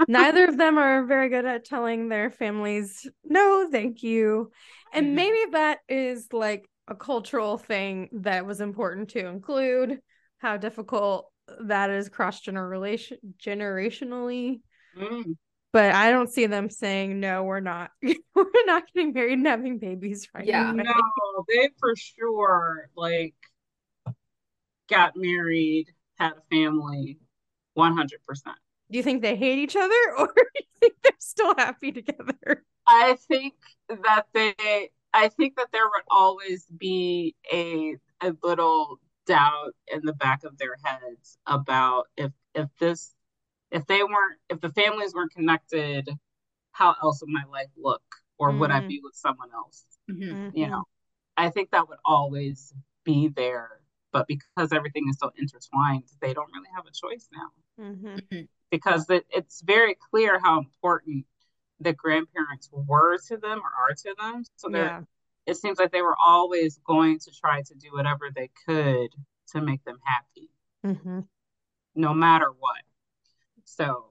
Neither 0.08 0.44
of 0.46 0.56
them 0.56 0.78
are 0.78 1.04
very 1.04 1.28
good 1.28 1.44
at 1.44 1.64
telling 1.64 2.08
their 2.08 2.30
families, 2.30 3.06
no, 3.24 3.68
thank 3.70 4.02
you. 4.02 4.50
And 4.92 5.08
Mhm. 5.08 5.14
maybe 5.14 5.50
that 5.52 5.80
is 5.88 6.32
like 6.32 6.68
a 6.88 6.94
cultural 6.94 7.58
thing 7.58 8.08
that 8.12 8.46
was 8.46 8.60
important 8.60 9.10
to 9.10 9.26
include, 9.26 10.00
how 10.38 10.56
difficult 10.56 11.30
that 11.62 11.90
is 11.90 12.08
cross 12.08 12.40
generation 12.40 13.18
generationally. 13.38 14.60
Mm. 14.96 15.36
But 15.72 15.94
I 15.94 16.10
don't 16.10 16.30
see 16.32 16.46
them 16.46 16.70
saying, 16.70 17.20
no, 17.20 17.42
we're 17.44 17.60
not. 17.60 17.90
we're 18.34 18.46
not 18.66 18.84
getting 18.94 19.12
married 19.12 19.34
and 19.38 19.46
having 19.46 19.78
babies 19.78 20.28
right 20.34 20.46
Yeah. 20.46 20.70
away." 20.70 20.82
No, 20.84 21.44
they 21.48 21.68
for 21.78 21.94
sure 21.96 22.88
like 22.96 23.34
got 24.88 25.16
married, 25.16 25.86
had 26.18 26.32
a 26.32 26.42
family, 26.50 27.18
one 27.74 27.96
hundred 27.96 28.22
percent. 28.26 28.56
Do 28.90 28.98
you 28.98 29.02
think 29.02 29.22
they 29.22 29.36
hate 29.36 29.58
each 29.58 29.76
other 29.76 29.94
or 30.18 30.28
do 30.34 30.42
you 30.54 30.64
think 30.80 30.94
they're 31.02 31.12
still 31.18 31.54
happy 31.56 31.92
together? 31.92 32.64
I 32.86 33.16
think 33.28 33.54
that 33.88 34.26
they 34.32 34.90
I 35.12 35.28
think 35.28 35.56
that 35.56 35.68
there 35.72 35.86
would 35.88 36.04
always 36.10 36.66
be 36.76 37.34
a 37.52 37.96
a 38.20 38.34
little 38.42 39.00
doubt 39.26 39.74
in 39.88 40.00
the 40.04 40.12
back 40.12 40.44
of 40.44 40.56
their 40.58 40.76
heads 40.84 41.38
about 41.46 42.06
if 42.16 42.32
if 42.54 42.68
this 42.78 43.12
if 43.70 43.86
they 43.86 44.02
weren't 44.04 44.38
if 44.50 44.60
the 44.60 44.72
families 44.72 45.14
weren't 45.14 45.32
connected, 45.32 46.08
how 46.72 46.96
else 47.02 47.22
would 47.22 47.30
my 47.30 47.44
life 47.50 47.70
look? 47.76 48.02
Or 48.38 48.52
would 48.54 48.70
I 48.72 48.80
Mhm. 48.80 48.88
be 48.88 49.00
with 49.04 49.14
someone 49.14 49.50
else? 49.54 49.84
Mhm. 50.08 50.52
You 50.52 50.68
know, 50.68 50.84
I 51.36 51.50
think 51.50 51.70
that 51.72 51.88
would 51.88 51.98
always 52.04 52.74
be 53.04 53.28
there. 53.28 53.82
But 54.12 54.28
because 54.28 54.72
everything 54.72 55.08
is 55.10 55.18
so 55.20 55.32
intertwined, 55.36 56.04
they 56.20 56.34
don't 56.34 56.52
really 56.54 56.70
have 56.76 56.86
a 56.86 56.92
choice 56.92 57.28
now. 57.32 57.50
Mhm. 57.78 58.48
Because 58.70 59.08
it, 59.10 59.24
it's 59.30 59.62
very 59.62 59.96
clear 60.10 60.38
how 60.38 60.58
important 60.58 61.24
the 61.80 61.92
grandparents 61.92 62.68
were 62.72 63.18
to 63.28 63.36
them 63.36 63.60
or 63.60 63.70
are 63.90 63.94
to 63.94 64.14
them. 64.18 64.44
So 64.56 64.68
they're 64.70 64.86
Yeah. 64.86 65.02
it 65.46 65.56
seems 65.56 65.78
like 65.78 65.92
they 65.92 66.02
were 66.02 66.16
always 66.20 66.78
going 66.86 67.18
to 67.20 67.30
try 67.30 67.62
to 67.62 67.74
do 67.74 67.88
whatever 67.92 68.30
they 68.34 68.50
could 68.66 69.10
to 69.52 69.60
make 69.60 69.84
them 69.84 69.98
happy, 70.04 70.50
hmm 70.84 71.20
no 71.94 72.12
matter 72.12 72.50
what. 72.58 72.82
So 73.64 74.06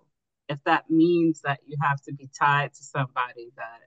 if 0.48 0.64
that 0.66 0.90
means 0.90 1.42
that 1.42 1.60
you 1.66 1.78
have 1.82 2.02
to 2.04 2.14
be 2.14 2.30
tied 2.40 2.74
to 2.74 2.84
somebody 2.84 3.52
that 3.58 3.82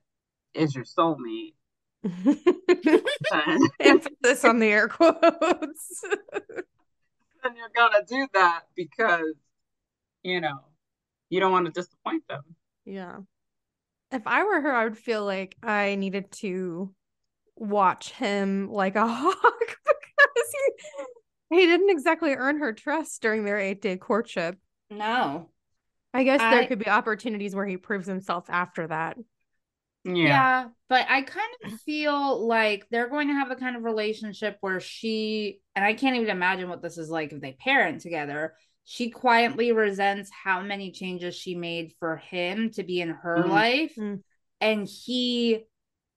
is 0.55 0.75
your 0.75 0.85
soulmate, 0.85 1.55
then, 2.03 3.59
Emphasis 3.81 4.45
on 4.45 4.59
the 4.59 4.67
air 4.67 4.89
quotes. 4.89 6.03
then 7.43 7.57
you're 7.57 7.71
gonna 7.75 8.05
do 8.07 8.27
that 8.35 8.63
because 8.75 9.35
you 10.23 10.41
know 10.41 10.59
you 11.31 11.41
don't 11.41 11.53
want 11.53 11.67
to 11.67 11.73
disappoint 11.73 12.27
them. 12.29 12.43
yeah. 12.85 13.17
If 14.11 14.27
I 14.27 14.43
were 14.45 14.63
her, 14.63 14.73
I 14.73 14.85
would 14.85 14.97
feel 14.97 15.23
like 15.27 15.55
I 15.63 15.97
needed 15.97 16.33
to 16.41 16.95
watch 17.57 18.13
him 18.13 18.71
like 18.73 18.97
a 18.97 19.07
hawk 19.07 19.37
because 19.85 20.55
he, 21.51 21.57
he 21.61 21.67
didn't 21.67 21.91
exactly 21.91 22.33
earn 22.33 22.59
her 22.61 22.73
trust 22.73 23.21
during 23.21 23.45
their 23.45 23.59
eight 23.59 23.83
day 23.83 23.99
courtship. 23.99 24.57
No. 24.91 25.51
I 26.15 26.25
guess 26.25 26.41
I- 26.41 26.55
there 26.55 26.67
could 26.67 26.79
be 26.79 26.89
opportunities 26.89 27.55
where 27.55 27.67
he 27.67 27.77
proves 27.77 28.07
himself 28.07 28.47
after 28.49 28.87
that. 28.87 29.19
Yeah. 30.05 30.15
Yeah. 30.15 30.69
but 30.89 31.05
I 31.11 31.21
kind 31.21 31.53
of 31.67 31.73
feel 31.81 32.47
like 32.47 32.87
they're 32.91 33.11
going 33.11 33.29
to 33.29 33.35
have 33.35 33.51
the 33.51 33.57
kind 33.57 33.77
of 33.77 33.83
relationship 33.85 34.57
where 34.63 34.81
she, 34.81 35.61
and 35.77 35.85
I 35.85 35.93
can't 35.93 36.17
even 36.17 36.31
imagine 36.31 36.71
what 36.71 36.81
this 36.81 36.97
is 36.97 37.11
like 37.11 37.33
if 37.35 37.43
they 37.43 37.53
parent 37.53 38.01
together. 38.01 38.55
She 38.91 39.11
quietly 39.11 39.71
resents 39.71 40.31
how 40.31 40.63
many 40.63 40.93
changes 40.93 41.35
she 41.35 41.55
made 41.55 41.93
for 41.99 42.17
him 42.17 42.71
to 42.71 42.83
be 42.83 43.03
in 43.03 43.11
her 43.11 43.45
Mhm. 43.45 43.51
life. 43.51 43.95
Mm. 43.97 44.23
And 44.63 44.89
he, 44.89 45.67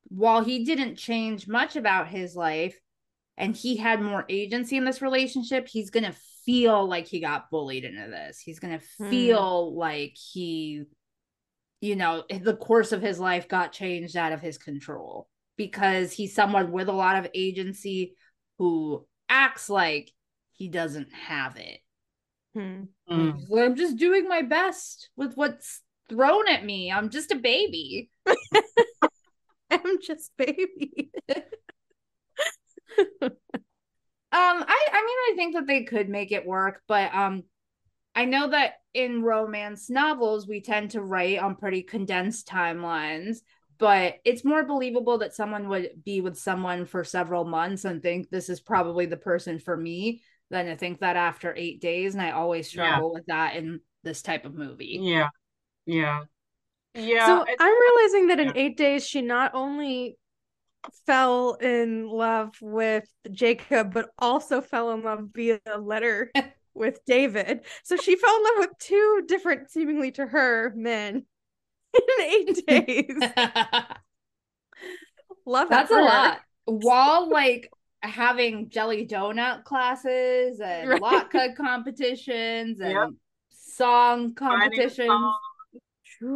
while 0.07 0.41
he 0.41 0.63
didn't 0.63 0.95
change 0.95 1.49
much 1.49 1.75
about 1.75 2.07
his 2.07 2.33
life 2.33 2.79
and 3.35 3.53
he 3.53 3.75
had 3.75 4.01
more 4.01 4.25
agency 4.29 4.77
in 4.77 4.85
this 4.85 5.01
relationship, 5.01 5.67
he's 5.67 5.89
going 5.89 6.05
to 6.05 6.17
feel 6.45 6.87
like 6.87 7.07
he 7.07 7.19
got 7.19 7.49
bullied 7.51 7.83
into 7.83 8.07
this. 8.09 8.39
He's 8.39 8.59
going 8.61 8.79
to 8.79 8.85
Hmm. 8.97 9.09
feel 9.09 9.75
like 9.75 10.15
he 10.15 10.85
you 11.81 11.95
know, 11.97 12.23
the 12.29 12.55
course 12.55 12.91
of 12.93 13.01
his 13.01 13.19
life 13.19 13.47
got 13.49 13.73
changed 13.73 14.15
out 14.15 14.31
of 14.31 14.39
his 14.39 14.57
control 14.57 15.27
because 15.57 16.13
he's 16.13 16.33
someone 16.33 16.71
with 16.71 16.87
a 16.87 16.93
lot 16.93 17.17
of 17.17 17.31
agency 17.33 18.15
who 18.59 19.05
acts 19.27 19.69
like 19.69 20.13
he 20.53 20.69
doesn't 20.69 21.11
have 21.11 21.57
it. 21.57 21.79
Hmm. 22.53 22.83
Mm. 23.09 23.39
I'm 23.57 23.75
just 23.75 23.97
doing 23.97 24.27
my 24.27 24.41
best 24.41 25.09
with 25.15 25.35
what's 25.35 25.81
thrown 26.09 26.47
at 26.49 26.65
me. 26.65 26.91
I'm 26.91 27.09
just 27.09 27.31
a 27.31 27.35
baby. 27.35 28.09
I'm 29.71 30.01
just 30.01 30.31
baby. 30.37 31.11
Um, 34.33 34.63
I 34.65 34.87
I 34.93 35.01
mean 35.05 35.17
I 35.27 35.33
think 35.35 35.55
that 35.55 35.67
they 35.67 35.83
could 35.83 36.07
make 36.07 36.31
it 36.31 36.45
work, 36.45 36.81
but 36.87 37.13
um 37.13 37.43
I 38.15 38.23
know 38.23 38.49
that 38.49 38.75
in 38.93 39.23
romance 39.23 39.89
novels 39.89 40.47
we 40.47 40.61
tend 40.61 40.91
to 40.91 41.01
write 41.01 41.39
on 41.39 41.57
pretty 41.57 41.83
condensed 41.83 42.47
timelines, 42.47 43.39
but 43.77 44.15
it's 44.23 44.45
more 44.45 44.63
believable 44.63 45.17
that 45.17 45.35
someone 45.35 45.67
would 45.67 45.89
be 46.05 46.21
with 46.21 46.37
someone 46.37 46.85
for 46.85 47.03
several 47.03 47.43
months 47.43 47.83
and 47.83 48.01
think 48.01 48.29
this 48.29 48.47
is 48.47 48.61
probably 48.61 49.05
the 49.05 49.17
person 49.17 49.59
for 49.59 49.75
me 49.75 50.21
than 50.51 50.67
to 50.67 50.75
think 50.75 50.99
that 50.99 51.15
after 51.15 51.55
8 51.57 51.81
days 51.81 52.13
and 52.13 52.21
I 52.21 52.31
always 52.31 52.73
Yeah. 52.75 52.85
struggle 52.89 53.13
with 53.13 53.25
that 53.27 53.55
in 53.55 53.79
this 54.03 54.21
type 54.21 54.45
of 54.45 54.53
movie. 54.53 54.99
Yeah. 55.01 55.29
Yeah. 55.85 56.25
Yeah. 56.93 57.25
so 57.25 57.41
it's- 57.43 57.57
I'm 57.59 57.73
realizing 57.81 58.27
that 58.27 58.39
in 58.39 58.57
eight 58.57 58.75
days, 58.77 59.07
she 59.07 59.21
not 59.21 59.55
only 59.55 60.17
fell 61.05 61.53
in 61.53 62.07
love 62.07 62.55
with 62.61 63.05
Jacob, 63.31 63.93
but 63.93 64.09
also 64.19 64.59
fell 64.61 64.91
in 64.91 65.01
love 65.03 65.29
via 65.33 65.61
a 65.65 65.77
letter 65.79 66.31
with 66.73 66.99
David. 67.05 67.65
So 67.83 67.95
she 67.95 68.15
fell 68.17 68.35
in 68.35 68.43
love 68.43 68.53
with 68.57 68.77
two 68.79 69.23
different, 69.27 69.69
seemingly 69.71 70.11
to 70.13 70.25
her, 70.25 70.73
men 70.75 71.25
in 71.93 72.21
eight 72.25 72.65
days. 72.67 73.15
Love 75.45 75.69
that 75.69 75.89
That's 75.89 75.91
a 75.91 75.95
lot. 76.01 76.39
While 76.65 77.29
like 77.29 77.69
having 78.01 78.69
jelly 78.69 79.05
donut 79.07 79.63
classes 79.63 80.59
and 80.59 80.89
Right. 80.89 81.01
latke 81.01 81.55
competitions 81.57 82.79
and 82.79 82.93
Yep. 82.93 83.09
song 83.51 84.33
competitions. 84.33 85.07
song. 85.09 85.39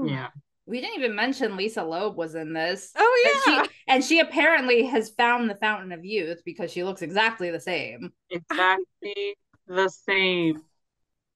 Yeah. 0.09 0.27
We 0.67 0.81
didn't 0.81 0.97
even 0.97 1.15
mention 1.15 1.57
Lisa 1.57 1.83
Loeb 1.83 2.15
was 2.15 2.33
in 2.35 2.53
this. 2.53 2.91
Oh 2.95 3.23
And 3.25 3.39
yeah. 3.47 3.63
she 3.63 3.69
and 3.87 4.03
she 4.03 4.19
apparently 4.19 4.83
has 4.85 5.09
found 5.11 5.49
the 5.49 5.55
fountain 5.55 5.91
of 5.91 6.03
youth 6.03 6.41
because 6.43 6.71
she 6.71 6.83
looks 6.83 7.01
exactly 7.01 7.51
the 7.51 7.59
same. 7.59 8.11
Exactly 8.29 9.37
the 9.67 9.89
same. 9.89 10.61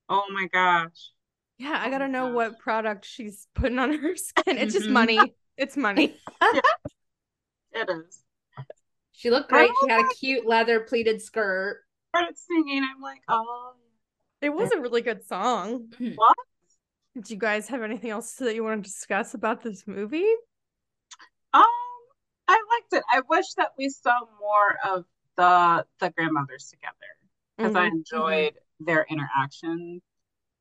Oh 0.10 0.26
my 0.32 0.48
gosh. 0.52 1.12
Yeah, 1.60 1.78
I 1.80 1.88
Oh 1.88 1.92
gotta 1.92 2.06
my 2.06 2.12
know 2.12 2.28
gosh. 2.28 2.36
what 2.36 2.60
product 2.60 3.06
she's 3.06 3.48
putting 3.54 3.80
on 3.80 3.94
her 4.00 4.16
skin. 4.16 4.58
It's 4.58 4.74
just 4.74 4.88
Mhm. 4.88 4.94
money. 4.94 5.36
It's 5.58 5.78
money. 5.78 6.16
It 7.72 7.90
is. 7.90 8.24
She 9.20 9.30
looked 9.30 9.50
great. 9.50 9.70
She 9.82 9.90
had 9.90 10.00
a 10.00 10.16
cute 10.16 10.46
leather 10.46 10.80
pleated 10.80 11.22
skirt. 11.22 11.84
Started 12.16 12.38
singing. 12.38 12.86
I'm 12.90 13.02
like, 13.02 13.20
oh. 13.28 13.74
It 14.42 14.48
was 14.48 14.72
a 14.72 14.80
really 14.80 15.02
good 15.02 15.28
song. 15.28 15.92
What? 16.16 16.38
Do 17.22 17.34
you 17.34 17.38
guys 17.38 17.68
have 17.68 17.82
anything 17.82 18.12
else 18.12 18.32
that 18.36 18.56
you 18.56 18.64
want 18.64 18.82
to 18.82 18.90
discuss 18.90 19.34
about 19.34 19.62
this 19.62 19.86
movie? 19.86 20.32
Um, 21.54 21.66
I 22.48 22.64
liked 22.72 22.94
it. 22.94 23.04
I 23.12 23.22
wish 23.30 23.56
that 23.58 23.74
we 23.78 23.90
saw 23.90 24.18
more 24.40 24.78
of 24.88 25.04
the 25.36 25.86
the 26.00 26.12
grandmothers 26.12 26.70
together 26.70 26.96
because 27.58 27.76
I 27.76 27.90
Mhm. 27.90 27.92
enjoyed 27.92 28.58
their 28.80 29.06
interactions. 29.10 30.02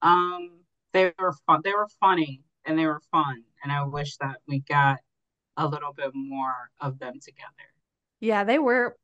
Um, 0.02 0.64
they 0.90 1.14
were 1.16 1.34
fun. 1.46 1.60
They 1.62 1.74
were 1.74 1.88
funny 2.00 2.42
and 2.64 2.76
they 2.76 2.86
were 2.86 3.02
fun, 3.12 3.44
and 3.62 3.70
I 3.70 3.84
wish 3.84 4.16
that 4.16 4.40
we 4.48 4.58
got 4.58 4.98
a 5.56 5.68
little 5.68 5.92
bit 5.92 6.10
more 6.12 6.72
of 6.80 6.98
them 6.98 7.20
together. 7.20 7.72
Yeah, 8.20 8.44
they 8.44 8.58
were, 8.58 8.96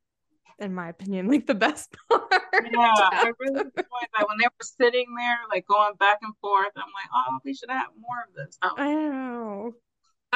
in 0.59 0.73
my 0.73 0.89
opinion, 0.89 1.27
like 1.31 1.47
the 1.47 1.55
best 1.55 1.95
part. 2.09 2.23
Yeah, 2.31 2.79
I 2.79 3.31
really 3.39 3.61
enjoyed 3.61 4.09
that 4.17 4.27
when 4.27 4.37
they 4.39 4.45
were 4.45 4.63
sitting 4.63 5.15
there, 5.17 5.37
like 5.49 5.67
going 5.67 5.95
back 5.95 6.19
and 6.21 6.33
forth. 6.41 6.71
I'm 6.75 6.83
like, 6.83 7.09
oh, 7.13 7.39
we 7.43 7.53
should 7.53 7.69
have 7.69 7.87
more 7.99 8.25
of 8.27 8.35
this. 8.35 8.57
Oh, 8.61 8.73
I 8.77 8.93
know. 8.93 9.73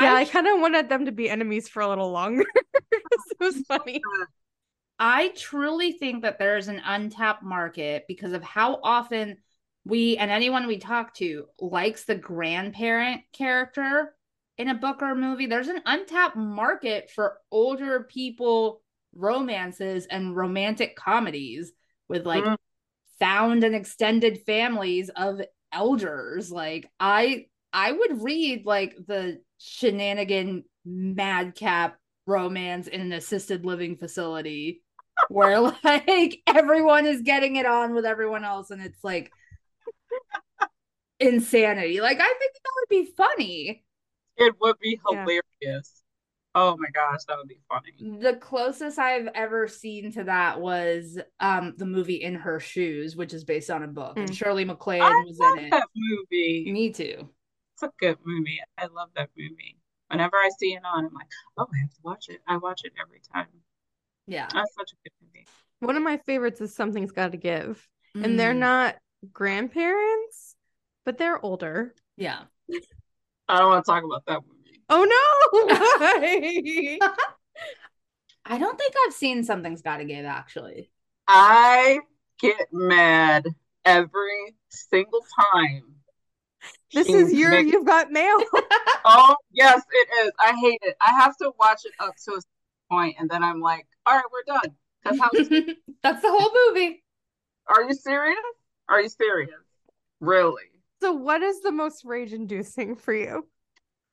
Yeah, 0.01 0.13
I, 0.13 0.21
I 0.21 0.25
kind 0.25 0.47
of 0.47 0.59
wanted 0.59 0.89
them 0.89 1.05
to 1.05 1.11
be 1.11 1.29
enemies 1.29 1.67
for 1.67 1.81
a 1.81 1.89
little 1.89 2.11
longer. 2.11 2.45
it 2.91 3.01
was 3.39 3.55
funny. 3.67 4.01
I 4.99 5.29
truly 5.29 5.93
think 5.93 6.23
that 6.23 6.39
there 6.39 6.57
is 6.57 6.67
an 6.67 6.81
untapped 6.85 7.43
market 7.43 8.05
because 8.07 8.33
of 8.33 8.43
how 8.43 8.79
often 8.83 9.37
we 9.85 10.17
and 10.17 10.29
anyone 10.29 10.67
we 10.67 10.77
talk 10.77 11.13
to 11.15 11.45
likes 11.59 12.03
the 12.03 12.15
grandparent 12.15 13.21
character 13.31 14.13
in 14.59 14.67
a 14.67 14.75
book 14.75 15.01
or 15.01 15.11
a 15.11 15.15
movie. 15.15 15.47
There's 15.47 15.69
an 15.69 15.81
untapped 15.85 16.35
market 16.35 17.09
for 17.09 17.39
older 17.51 18.03
people 18.03 18.83
romances 19.15 20.05
and 20.05 20.35
romantic 20.35 20.95
comedies 20.95 21.71
with 22.07 22.27
like 22.27 22.43
Mhm. 22.45 22.57
found 23.19 23.63
and 23.63 23.75
extended 23.75 24.43
families 24.45 25.09
of 25.09 25.41
elders. 25.71 26.51
Like 26.51 26.91
I 26.99 27.47
I 27.73 27.91
would 27.93 28.21
read 28.21 28.65
like 28.65 28.95
the 29.07 29.41
shenanigan 29.59 30.65
madcap 30.85 31.97
romance 32.25 32.87
in 32.87 33.01
an 33.01 33.13
assisted 33.13 33.65
living 33.65 33.97
facility 33.97 34.83
where 35.29 35.59
like 35.83 36.41
everyone 36.47 37.05
is 37.05 37.21
getting 37.21 37.55
it 37.55 37.65
on 37.65 37.95
with 37.95 38.05
everyone 38.05 38.43
else 38.45 38.71
and 38.71 38.81
it's 38.81 39.03
like 39.03 39.33
insanity. 41.19 42.01
Like 42.01 42.19
I 42.19 42.35
think 42.39 42.53
that 42.53 42.71
would 42.79 42.89
be 42.89 43.11
funny. 43.15 43.83
It 44.39 44.55
would 44.61 44.79
be 44.79 44.99
Yeah. 45.11 45.25
hilarious. 45.25 46.03
Oh 46.55 46.75
my 46.77 46.89
gosh, 46.89 47.19
that 47.27 47.37
would 47.37 47.47
be 47.47 47.59
funny. 47.69 48.19
The 48.21 48.35
closest 48.37 48.97
I've 48.97 49.27
ever 49.35 49.67
seen 49.67 50.11
to 50.13 50.23
that 50.23 50.59
was 50.59 51.19
um 51.39 51.75
the 51.77 51.85
movie 51.85 52.15
In 52.15 52.35
Her 52.35 52.59
Shoes, 52.59 53.15
which 53.15 53.33
is 53.33 53.43
based 53.43 53.69
on 53.69 53.83
a 53.83 53.87
book, 53.87 54.17
and 54.17 54.29
Mm. 54.29 54.35
Shirley 54.35 54.65
MacLaine 54.65 55.03
I 55.03 55.23
was 55.27 55.39
love 55.39 55.57
in 55.57 55.65
it. 55.65 55.71
that 55.71 55.87
movie. 55.95 56.71
Me 56.71 56.91
too. 56.91 57.29
It's 57.75 57.83
a 57.83 57.91
good 57.99 58.17
movie. 58.25 58.59
I 58.77 58.87
love 58.87 59.09
that 59.15 59.29
movie. 59.37 59.77
Whenever 60.09 60.35
I 60.37 60.49
see 60.57 60.73
it 60.73 60.83
on, 60.83 61.05
I'm 61.05 61.13
like, 61.13 61.27
oh, 61.57 61.67
I 61.73 61.77
have 61.81 61.91
to 61.91 61.99
watch 62.03 62.29
it. 62.29 62.41
I 62.47 62.57
watch 62.57 62.81
it 62.83 62.93
every 62.99 63.21
time. 63.31 63.47
Yeah. 64.27 64.49
That's 64.51 64.73
such 64.73 64.91
a 64.91 64.95
good 65.03 65.13
movie. 65.21 65.47
One 65.79 65.95
of 65.95 66.03
my 66.03 66.17
favorites 66.17 66.61
is 66.61 66.75
Something's 66.75 67.11
Gotta 67.11 67.37
Give. 67.37 67.87
And 68.15 68.39
they're 68.39 68.53
Mm. 68.55 68.59
not 68.59 68.95
grandparents, 69.31 70.55
but 71.05 71.17
they're 71.17 71.43
older. 71.45 71.93
Yeah. 72.17 72.45
I 73.49 73.59
don't 73.59 73.69
want 73.69 73.85
to 73.85 73.91
talk 73.91 74.03
about 74.03 74.23
that 74.27 74.41
movie. 74.47 74.81
Oh 74.89 75.03
no! 75.03 76.99
Why? 76.99 76.99
I 78.45 78.57
don't 78.57 78.77
think 78.77 78.93
I've 79.05 79.13
seen 79.13 79.43
Something's 79.43 79.81
Gotta 79.81 80.05
Give 80.05 80.25
actually. 80.25 80.89
I 81.27 81.99
get 82.39 82.67
mad 82.71 83.45
every 83.85 84.55
single 84.69 85.23
time. 85.53 85.83
this 86.93 87.07
she 87.07 87.13
is 87.13 87.33
your 87.33 87.51
makes- 87.51 87.71
you've 87.71 87.85
got 87.85 88.11
mail. 88.11 88.37
Oh, 89.05 89.35
yes, 89.53 89.81
it 89.91 90.25
is. 90.25 90.31
I 90.45 90.53
hate 90.61 90.79
it. 90.83 90.95
I 91.01 91.11
have 91.11 91.35
to 91.37 91.51
watch 91.57 91.85
it 91.85 91.93
up 91.99 92.15
to 92.25 92.33
a 92.33 92.41
point, 92.91 93.15
and 93.17 93.29
then 93.29 93.41
I'm 93.43 93.61
like, 93.61 93.87
all 94.05 94.13
right, 94.15 94.25
we're 94.31 94.43
done. 94.55 94.75
Because 95.01 95.19
how 95.19 95.29
That's 96.03 96.21
the 96.21 96.27
whole 96.29 96.51
movie. 96.73 97.01
are 97.67 97.83
you 97.83 97.93
serious? 97.93 98.37
Are 98.89 99.01
you 99.01 99.07
serious? 99.09 99.55
Really? 100.19 100.63
So 101.01 101.13
what 101.13 101.41
is 101.41 101.61
the 101.61 101.71
most 101.71 102.03
rage 102.05 102.33
inducing 102.33 102.95
for 102.95 103.13
you? 103.13 103.47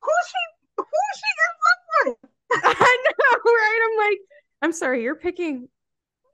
Who 0.01 0.11
she 0.27 0.37
who 0.77 0.85
she 1.15 1.29
ends 1.47 1.63
up 1.71 2.21
with? 2.23 2.31
I 2.79 2.97
know, 3.05 3.51
right? 3.51 3.89
I'm 3.91 4.09
like, 4.09 4.19
I'm 4.61 4.71
sorry, 4.71 5.03
you're 5.03 5.15
picking 5.15 5.67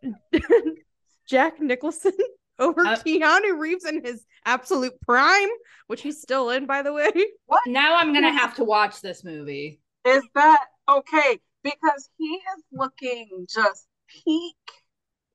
Jack 1.28 1.60
Nicholson 1.60 2.14
over 2.60 2.82
Uh, 2.86 2.96
Keanu 2.98 3.58
Reeves 3.58 3.86
in 3.86 4.04
his 4.04 4.26
absolute 4.46 4.94
prime, 5.02 5.50
which 5.88 6.02
he's 6.02 6.22
still 6.22 6.50
in, 6.52 6.66
by 6.66 6.82
the 6.82 6.94
way. 6.94 7.10
What? 7.46 7.62
Now 7.68 7.98
I'm 7.98 8.14
gonna 8.14 8.32
have 8.32 8.56
to 8.56 8.64
watch 8.64 9.02
this 9.02 9.24
movie. 9.24 9.80
Is 10.06 10.24
that 10.36 10.66
okay? 10.90 11.40
because 11.64 12.10
he 12.18 12.26
is 12.26 12.64
looking 12.74 13.48
just 13.50 13.88
peak, 14.10 14.56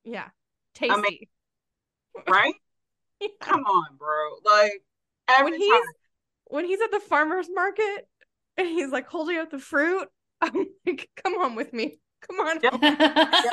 Yeah. 0.05 0.29
Tasty. 0.75 1.01
mean, 1.01 1.19
right? 2.29 2.55
Yeah. 3.19 3.29
Come 3.41 3.65
on, 3.65 3.97
bro. 3.97 4.37
Like 4.45 4.83
every 5.29 5.53
when 5.53 5.61
he's 5.61 5.73
time. 5.73 5.83
when 6.47 6.65
he's 6.65 6.81
at 6.81 6.91
the 6.91 7.01
farmer's 7.01 7.49
market 7.53 8.09
and 8.57 8.67
he's 8.69 8.91
like 8.91 9.07
holding 9.09 9.39
up 9.39 9.51
the 9.51 9.59
fruit, 9.59 10.09
I'm 10.41 10.67
like, 10.87 11.09
come 11.23 11.35
on 11.35 11.55
with 11.55 11.73
me. 11.73 11.99
Come 12.27 12.41
on. 12.41 12.59
Yep. 12.63 12.75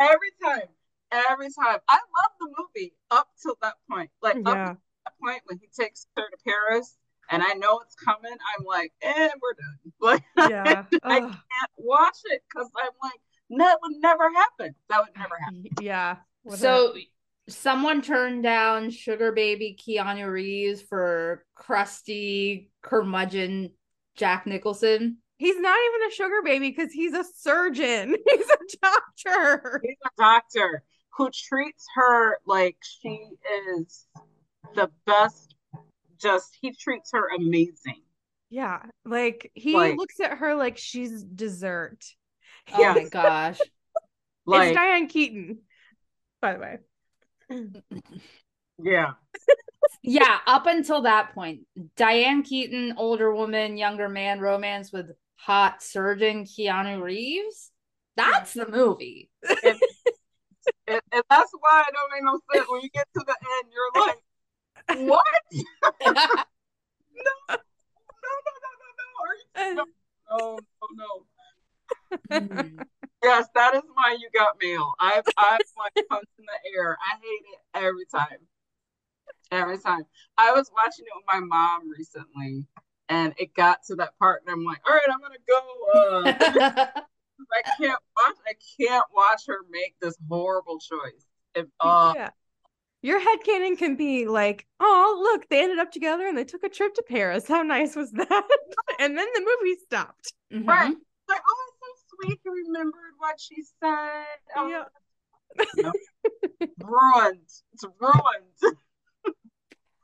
Every 0.00 0.30
time. 0.42 0.68
Every 1.12 1.48
time. 1.50 1.78
I 1.88 1.96
love 1.96 2.32
the 2.40 2.48
movie 2.56 2.94
up 3.10 3.28
till 3.42 3.56
that 3.62 3.74
point. 3.90 4.10
Like 4.22 4.36
up 4.36 4.44
to 4.44 4.78
that 5.04 5.12
point 5.22 5.42
when 5.46 5.58
he 5.58 5.66
takes 5.78 6.06
her 6.16 6.22
to 6.22 6.36
Paris 6.46 6.96
and 7.30 7.42
I 7.42 7.52
know 7.54 7.80
it's 7.80 7.94
coming, 7.94 8.32
I'm 8.32 8.64
like, 8.64 8.92
eh, 9.02 9.28
we're 9.40 9.54
done. 9.54 9.92
Like 10.00 10.50
Yeah. 10.50 10.84
I 11.02 11.18
Ugh. 11.18 11.22
can't 11.30 11.70
watch 11.76 12.16
it 12.24 12.42
because 12.48 12.70
I'm 12.82 12.90
like, 13.02 13.20
that 13.58 13.78
would 13.82 13.96
never 14.00 14.30
happen. 14.32 14.74
That 14.88 15.00
would 15.00 15.16
never 15.16 15.36
happen. 15.36 15.64
Yeah. 15.80 16.16
With 16.44 16.58
so 16.60 16.94
someone 17.50 18.02
turned 18.02 18.42
down 18.42 18.90
sugar 18.90 19.32
baby 19.32 19.76
Keanu 19.78 20.30
Reeves 20.30 20.82
for 20.82 21.44
crusty 21.54 22.70
curmudgeon 22.82 23.70
Jack 24.16 24.46
Nicholson. 24.46 25.18
He's 25.38 25.58
not 25.58 25.76
even 25.88 26.08
a 26.08 26.14
sugar 26.14 26.42
baby 26.44 26.68
because 26.70 26.92
he's 26.92 27.14
a 27.14 27.24
surgeon. 27.36 28.14
He's 28.30 28.50
a 28.50 28.58
doctor. 28.82 29.80
He's 29.82 29.96
a 30.06 30.10
doctor 30.22 30.82
who 31.16 31.30
treats 31.30 31.86
her 31.94 32.38
like 32.46 32.76
she 32.82 33.18
is 33.78 34.06
the 34.74 34.90
best. 35.06 35.54
Just 36.20 36.58
he 36.60 36.72
treats 36.74 37.10
her 37.12 37.28
amazing. 37.34 38.02
Yeah. 38.50 38.82
Like 39.06 39.50
he 39.54 39.74
Like- 39.74 39.96
looks 39.96 40.20
at 40.20 40.38
her 40.38 40.54
like 40.56 40.76
she's 40.76 41.22
dessert. 41.24 42.04
Oh 42.74 42.80
Yeah. 42.80 42.92
my 42.94 43.04
gosh. 43.08 43.58
Like 44.46 44.68
it's 44.70 44.76
Diane 44.76 45.06
Keaton, 45.06 45.58
by 46.42 46.54
the 46.54 46.58
way. 46.60 46.78
Yeah, 48.82 49.12
Yeah, 50.02 50.38
up 50.46 50.66
until 50.66 51.02
that 51.02 51.34
point, 51.34 51.60
Diane 51.96 52.42
Keaton, 52.42 52.94
older 52.96 53.34
woman, 53.34 53.76
younger 53.76 54.08
man, 54.08 54.40
romance 54.40 54.92
with 54.92 55.10
hot 55.36 55.82
surgeon 55.82 56.44
Keanu 56.44 57.02
Reeves. 57.02 57.70
That's 58.16 58.54
the 58.54 58.68
movie. 58.68 59.30
and, 59.48 59.78
and, 60.86 61.00
and 61.12 61.22
that's 61.28 61.52
why 61.58 61.84
it 61.86 61.94
don't 61.94 62.10
make 62.12 62.24
no 62.24 62.40
sense 62.52 62.66
when 62.70 62.82
you 62.82 62.90
get 62.90 63.08
to 63.14 63.24
the 63.26 63.36
end. 63.36 63.72
You're 63.72 63.92
like, 64.06 64.18
what? 65.08 65.24
no, 65.52 66.12
no, 66.12 66.24
no, 67.48 67.56
no, 68.56 68.70
no, 68.80 68.88
no. 68.98 69.06
Are 69.22 69.36
you? 69.36 69.74
No, 69.74 69.84
no, 70.30 70.58
no, 72.30 72.38
no. 72.38 72.84
Yes, 73.22 73.48
that 73.54 73.74
is 73.74 73.82
my 73.94 74.16
you 74.18 74.28
got 74.34 74.56
mail. 74.62 74.94
I've 74.98 75.24
I've 75.36 75.60
like 75.78 76.06
punch 76.08 76.28
in 76.38 76.44
the 76.46 76.78
air. 76.78 76.96
I 77.00 77.16
hate 77.16 77.44
it 77.52 77.86
every 77.86 78.06
time. 78.06 78.38
Every 79.50 79.78
time. 79.78 80.04
I 80.38 80.52
was 80.52 80.70
watching 80.74 81.04
it 81.04 81.12
with 81.14 81.24
my 81.32 81.40
mom 81.40 81.90
recently 81.90 82.64
and 83.08 83.34
it 83.38 83.54
got 83.54 83.82
to 83.84 83.96
that 83.96 84.18
part 84.18 84.42
and 84.46 84.52
I'm 84.52 84.64
like, 84.64 84.80
all 84.86 84.94
right, 84.94 85.02
I'm 85.12 85.20
gonna 85.20 85.36
go 85.46 86.64
uh 86.64 87.00
I 87.52 87.62
can't 87.78 88.00
watch 88.16 88.36
I 88.46 88.54
can't 88.78 89.04
watch 89.14 89.42
her 89.48 89.58
make 89.70 89.96
this 90.00 90.16
horrible 90.28 90.78
choice. 90.78 91.26
If 91.54 91.66
uh 91.80 92.14
yeah. 92.16 92.30
Your 93.02 93.18
headcanon 93.18 93.78
can 93.78 93.96
be 93.96 94.26
like, 94.26 94.66
oh, 94.78 95.18
look, 95.22 95.48
they 95.48 95.62
ended 95.62 95.78
up 95.78 95.90
together 95.90 96.26
and 96.26 96.36
they 96.36 96.44
took 96.44 96.62
a 96.64 96.68
trip 96.68 96.92
to 96.96 97.02
Paris. 97.02 97.48
How 97.48 97.62
nice 97.62 97.96
was 97.96 98.12
that? 98.12 98.28
and 99.00 99.16
then 99.16 99.26
the 99.34 99.40
movie 99.40 99.78
stopped. 99.86 100.34
Mhm. 100.52 100.68
Right. 100.68 100.94
like, 101.26 101.40
oh 101.48 101.69
it's 102.24 102.42
so 102.44 102.50
remembered 102.50 103.14
what 103.18 103.40
she 103.40 103.62
said. 103.82 104.24
Oh, 104.56 104.68
Yeah. 104.68 104.84
ruined. 106.82 107.40
It's 107.72 107.84
ruined. 108.00 108.76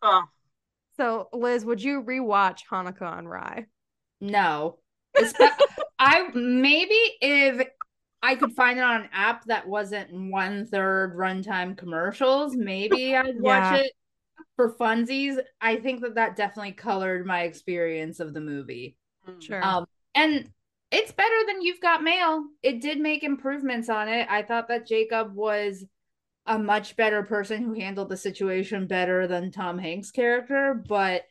uh, 0.03 0.23
So, 0.97 1.29
Liz, 1.35 1.63
would 1.65 1.83
you 1.83 2.03
rewatch 2.03 2.61
Hanukkah 2.71 3.03
on 3.03 3.29
Rye? 3.29 3.67
No. 4.23 4.79
Espe- 5.17 5.51
I 5.99 6.29
maybe 6.35 6.95
if 7.21 7.67
I 8.23 8.35
could 8.35 8.53
find 8.55 8.79
it 8.79 8.83
on 8.83 9.03
an 9.03 9.09
app 9.13 9.45
that 9.45 9.69
wasn't 9.69 10.11
one 10.31 10.67
third 10.67 11.15
runtime 11.15 11.77
commercials, 11.77 12.57
maybe 12.57 13.15
I'd 13.17 13.39
watch 13.39 13.75
Yeah. 13.75 13.77
it 13.77 13.93
for 14.57 14.75
funsies. 14.77 15.37
I 15.61 15.77
think 15.77 16.01
that 16.01 16.15
that 16.15 16.35
definitely 16.35 16.73
colored 16.73 17.27
my 17.27 17.43
experience 17.43 18.19
of 18.19 18.33
the 18.33 18.41
movie. 18.41 18.97
Sure. 19.39 19.63
Um, 19.63 19.85
and 20.15 20.51
it's 20.97 21.13
better 21.13 21.35
than 21.47 21.61
You've 21.61 21.81
Got 21.81 22.03
Mail. 22.03 22.45
It 22.63 22.81
did 22.81 22.99
make 22.99 23.23
improvements 23.23 23.91
on 23.91 24.09
it. 24.09 24.27
I 24.31 24.43
thought 24.43 24.69
that 24.69 24.87
Jacob 24.87 25.35
was 25.35 25.85
a 26.47 26.59
much 26.59 26.97
better 26.97 27.23
person 27.23 27.63
who 27.63 27.75
handled 27.75 28.09
the 28.09 28.17
situation 28.17 28.87
better 28.87 29.27
than 29.27 29.51
Tom 29.51 29.79
Hanks' 29.79 30.11
character. 30.11 30.83
But 30.89 31.25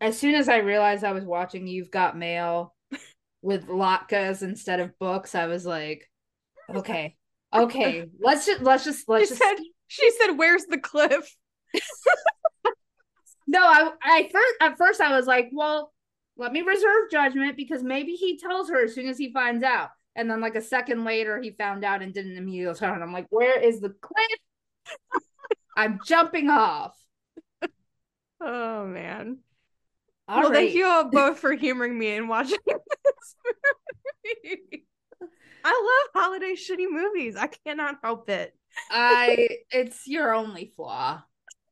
as 0.00 0.16
soon 0.16 0.36
as 0.36 0.48
I 0.48 0.58
realized 0.58 1.02
I 1.02 1.12
was 1.12 1.24
watching 1.24 1.66
You've 1.66 1.90
Got 1.90 2.16
Mail 2.16 2.76
with 3.42 3.66
latkes 3.66 4.42
instead 4.42 4.78
of 4.78 4.96
books, 5.00 5.34
I 5.34 5.46
was 5.46 5.66
like, 5.66 6.08
okay, 6.72 7.16
okay, 7.52 8.06
let's 8.20 8.46
just 8.46 8.62
let's 8.62 8.84
just 8.84 9.08
let's 9.08 9.30
just 9.30 9.42
said, 9.42 9.56
she 9.88 10.12
said, 10.12 10.34
where's 10.34 10.66
the 10.66 10.78
cliff? 10.78 11.34
No, 13.48 13.60
I 13.62 13.92
I 14.02 14.28
first 14.32 14.54
at 14.60 14.76
first 14.76 15.00
I 15.00 15.16
was 15.16 15.26
like, 15.26 15.50
well, 15.52 15.92
let 16.36 16.52
me 16.52 16.62
reserve 16.62 17.10
judgment 17.10 17.56
because 17.56 17.82
maybe 17.82 18.12
he 18.12 18.38
tells 18.38 18.68
her 18.68 18.84
as 18.84 18.94
soon 18.94 19.08
as 19.08 19.18
he 19.18 19.32
finds 19.32 19.62
out. 19.62 19.90
And 20.14 20.30
then 20.30 20.40
like 20.40 20.54
a 20.54 20.62
second 20.62 21.04
later 21.04 21.40
he 21.40 21.50
found 21.50 21.84
out 21.84 22.02
and 22.02 22.12
didn't 22.12 22.36
immediately 22.36 22.78
tell 22.78 22.88
her. 22.88 22.94
And 22.94 23.02
I'm 23.02 23.12
like, 23.12 23.26
where 23.30 23.60
is 23.60 23.80
the 23.80 23.90
cliff? 23.90 25.22
I'm 25.76 26.00
jumping 26.04 26.48
off. 26.48 26.96
Oh, 28.40 28.86
man. 28.86 29.38
All 30.28 30.40
well, 30.40 30.50
right. 30.50 30.56
thank 30.56 30.74
you 30.74 30.86
all 30.86 31.04
both 31.10 31.38
for 31.38 31.52
humoring 31.52 31.98
me 31.98 32.16
and 32.16 32.28
watching 32.28 32.58
this 32.66 33.36
movie. 34.44 34.86
I 35.64 36.08
love 36.14 36.22
holiday 36.22 36.54
shitty 36.54 36.90
movies. 36.90 37.36
I 37.36 37.48
cannot 37.48 37.96
help 38.02 38.28
it. 38.30 38.54
I 38.90 39.48
it's 39.70 40.06
your 40.06 40.34
only 40.34 40.72
flaw. 40.76 41.22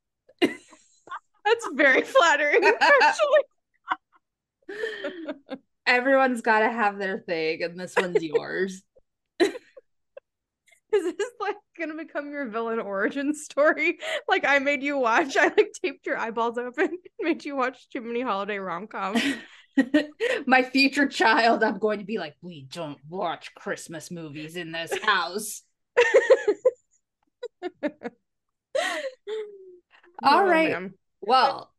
That's 0.40 1.68
very 1.74 2.02
flattering, 2.02 2.64
actually. 2.64 3.44
Everyone's 5.86 6.40
gotta 6.40 6.70
have 6.70 6.98
their 6.98 7.18
thing, 7.18 7.62
and 7.62 7.78
this 7.78 7.94
one's 7.96 8.22
yours. 8.22 8.82
Is 9.40 9.52
this 10.92 11.30
like 11.40 11.56
gonna 11.78 11.96
become 11.96 12.30
your 12.30 12.48
villain 12.48 12.78
origin 12.78 13.34
story? 13.34 13.98
Like 14.28 14.44
I 14.46 14.58
made 14.58 14.82
you 14.82 14.98
watch, 14.98 15.36
I 15.36 15.44
like 15.44 15.72
taped 15.82 16.06
your 16.06 16.16
eyeballs 16.18 16.56
open, 16.58 16.98
made 17.20 17.44
you 17.44 17.56
watch 17.56 17.88
too 17.90 18.00
many 18.00 18.22
holiday 18.22 18.58
rom 18.58 18.86
coms. 18.86 19.22
My 20.46 20.62
future 20.62 21.08
child, 21.08 21.64
I'm 21.64 21.78
going 21.78 21.98
to 21.98 22.04
be 22.04 22.18
like, 22.18 22.34
we 22.40 22.66
don't 22.70 22.98
watch 23.08 23.54
Christmas 23.54 24.10
movies 24.10 24.56
in 24.56 24.70
this 24.72 24.96
house. 25.02 25.62
All 30.22 30.44
right. 30.44 30.90
Well, 31.20 31.73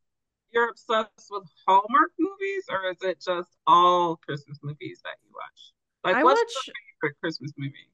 you're 0.55 0.69
obsessed 0.69 1.27
with 1.29 1.43
Hallmark 1.67 2.11
movies, 2.19 2.65
or 2.69 2.89
is 2.91 2.97
it 3.03 3.21
just 3.21 3.49
all 3.67 4.15
Christmas 4.17 4.59
movies 4.63 5.01
that 5.03 5.17
you 5.23 5.29
watch? 5.33 5.73
Like, 6.03 6.17
I 6.17 6.23
what's 6.23 6.41
watch 6.41 6.67
your 6.67 6.73
favorite 7.01 7.19
Christmas 7.21 7.51
movie? 7.57 7.89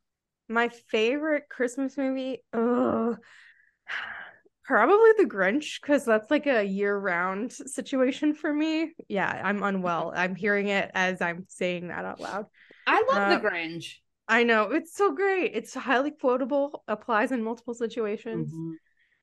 my 0.49 0.69
favorite 0.69 1.43
Christmas 1.49 1.97
movie. 1.97 2.43
Oh, 2.53 3.17
probably 4.63 5.09
The 5.17 5.25
Grinch 5.25 5.81
because 5.81 6.05
that's 6.05 6.29
like 6.31 6.47
a 6.47 6.63
year-round 6.63 7.51
situation 7.51 8.33
for 8.33 8.53
me. 8.53 8.93
Yeah, 9.07 9.29
I'm 9.43 9.63
unwell. 9.63 10.13
I'm 10.15 10.35
hearing 10.35 10.67
it 10.67 10.91
as 10.93 11.21
I'm 11.21 11.45
saying 11.49 11.87
that 11.87 12.05
out 12.05 12.21
loud. 12.21 12.45
I 12.85 12.95
love 12.95 13.27
Uh, 13.27 13.39
the 13.39 13.47
Grinch. 13.47 13.95
I 14.27 14.43
know 14.43 14.71
it's 14.71 14.95
so 14.95 15.13
great. 15.13 15.51
It's 15.55 15.73
highly 15.73 16.11
quotable, 16.11 16.83
applies 16.87 17.31
in 17.31 17.43
multiple 17.43 17.73
situations. 17.73 18.49
Mhm. 18.49 18.77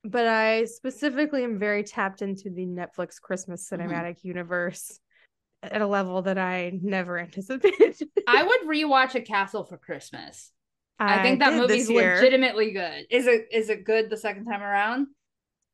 But 0.05 0.27
I 0.27 0.65
specifically 0.65 1.45
am 1.45 1.59
very 1.59 1.83
tapped 1.83 2.23
into 2.23 2.51
the 2.51 2.67
Netflix 2.67 3.21
Christmas 3.21 3.69
Mhm. 3.69 3.79
cinematic 3.81 4.25
universe 4.25 5.01
at 5.63 5.81
a 5.83 5.87
level 5.87 6.23
that 6.23 6.39
I 6.39 6.73
never 6.83 7.19
anticipated. 7.21 7.97
I 8.27 8.43
would 8.45 8.61
rewatch 8.63 9.15
A 9.15 9.21
Castle 9.21 9.65
for 9.65 9.77
Christmas. 9.77 10.53
I, 11.01 11.23
think 11.23 11.39
that 11.41 11.55
movie's 11.55 11.89
legitimately 11.89 12.73
good. 12.73 13.07
Is 13.11 13.27
it 13.29 13.47
is 13.53 13.69
it 13.71 13.85
good 13.85 14.11
the 14.11 14.17
second 14.17 14.47
time 14.47 14.63
around? 14.63 15.07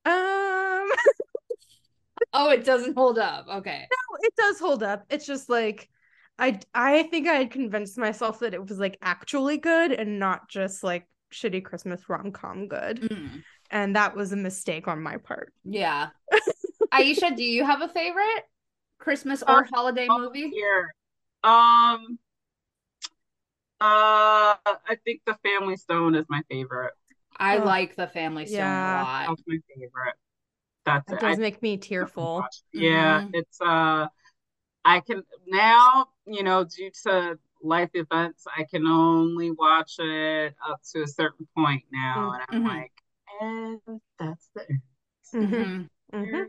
Um, 0.05 0.89
Oh, 2.33 2.51
it 2.51 2.64
doesn't 2.64 2.97
hold 2.97 3.18
up. 3.18 3.47
Okay. 3.49 3.87
No, 3.91 4.18
it 4.22 4.35
does 4.37 4.59
hold 4.59 4.83
up. 4.83 5.05
It's 5.09 5.27
just 5.27 5.49
like 5.49 5.89
I 6.39 6.59
I 6.75 7.05
think 7.05 7.29
I 7.29 7.35
had 7.35 7.51
convinced 7.51 7.97
myself 7.97 8.41
that 8.41 8.55
it 8.55 8.66
was 8.66 8.79
like 8.79 8.99
actually 9.03 9.57
good 9.59 9.93
and 9.93 10.18
not 10.18 10.49
just 10.49 10.83
like 10.83 11.07
shitty 11.33 11.64
Christmas 11.64 12.09
rom 12.09 12.33
com 12.33 12.68
good, 12.68 13.01
Mm, 13.03 13.43
and 13.75 13.95
that 13.97 14.16
was 14.16 14.33
a 14.33 14.37
mistake 14.37 14.89
on 14.89 15.03
my 15.03 15.18
part. 15.18 15.53
yeah. 15.64 16.09
Aisha, 16.93 17.37
do 17.37 17.45
you 17.45 17.64
have 17.64 17.83
a 17.83 17.89
favorite 17.89 18.45
Christmas 18.99 19.43
or 19.43 19.64
holiday 19.64 20.09
Oh, 20.09 20.18
movie? 20.20 20.51
Here, 20.51 20.95
um, 21.43 22.18
Uh, 23.81 24.55
I 24.64 24.97
think 25.05 25.22
the 25.27 25.37
Family 25.43 25.77
Stone 25.77 26.14
is 26.14 26.25
my 26.29 26.43
favorite. 26.51 26.95
I 27.37 27.57
Oh, 27.57 27.64
like 27.64 27.97
the 27.97 28.07
Family 28.07 28.47
Stone 28.47 28.81
yeah. 28.81 28.99
a 28.99 29.03
lot. 29.03 29.29
That's 29.29 29.43
my 29.47 29.59
favorite. 29.75 30.14
That's 30.87 31.09
That 31.09 31.18
it. 31.18 31.20
does 31.20 31.39
I 31.39 31.41
make 31.41 31.62
me 31.62 31.77
tearful. 31.77 32.37
watch 32.41 32.62
it. 32.72 32.81
Yeah, 32.83 33.20
Mhm. 33.20 33.35
it's 33.35 33.61
uh 33.61 34.09
I 34.85 35.01
can 35.01 35.25
now, 35.49 36.09
you 36.27 36.43
know, 36.45 36.64
due 36.64 36.91
to 37.05 37.39
life 37.62 37.91
events, 37.95 38.47
I 38.57 38.64
can 38.64 38.87
only 38.87 39.51
watch 39.53 39.97
it 39.99 40.55
up 40.68 40.81
to 40.93 41.03
a 41.03 41.09
certain 41.09 41.47
point 41.57 41.85
now. 41.93 42.33
Mm. 42.33 42.35
And 42.35 42.45
I'm 42.51 42.64
Mhm. 42.64 42.68
like, 42.81 42.93
and 43.41 43.80
that's 44.18 44.49
the 44.55 44.62
end. 44.70 44.82
Mhm, 45.35 45.89
Mhm. 46.12 46.47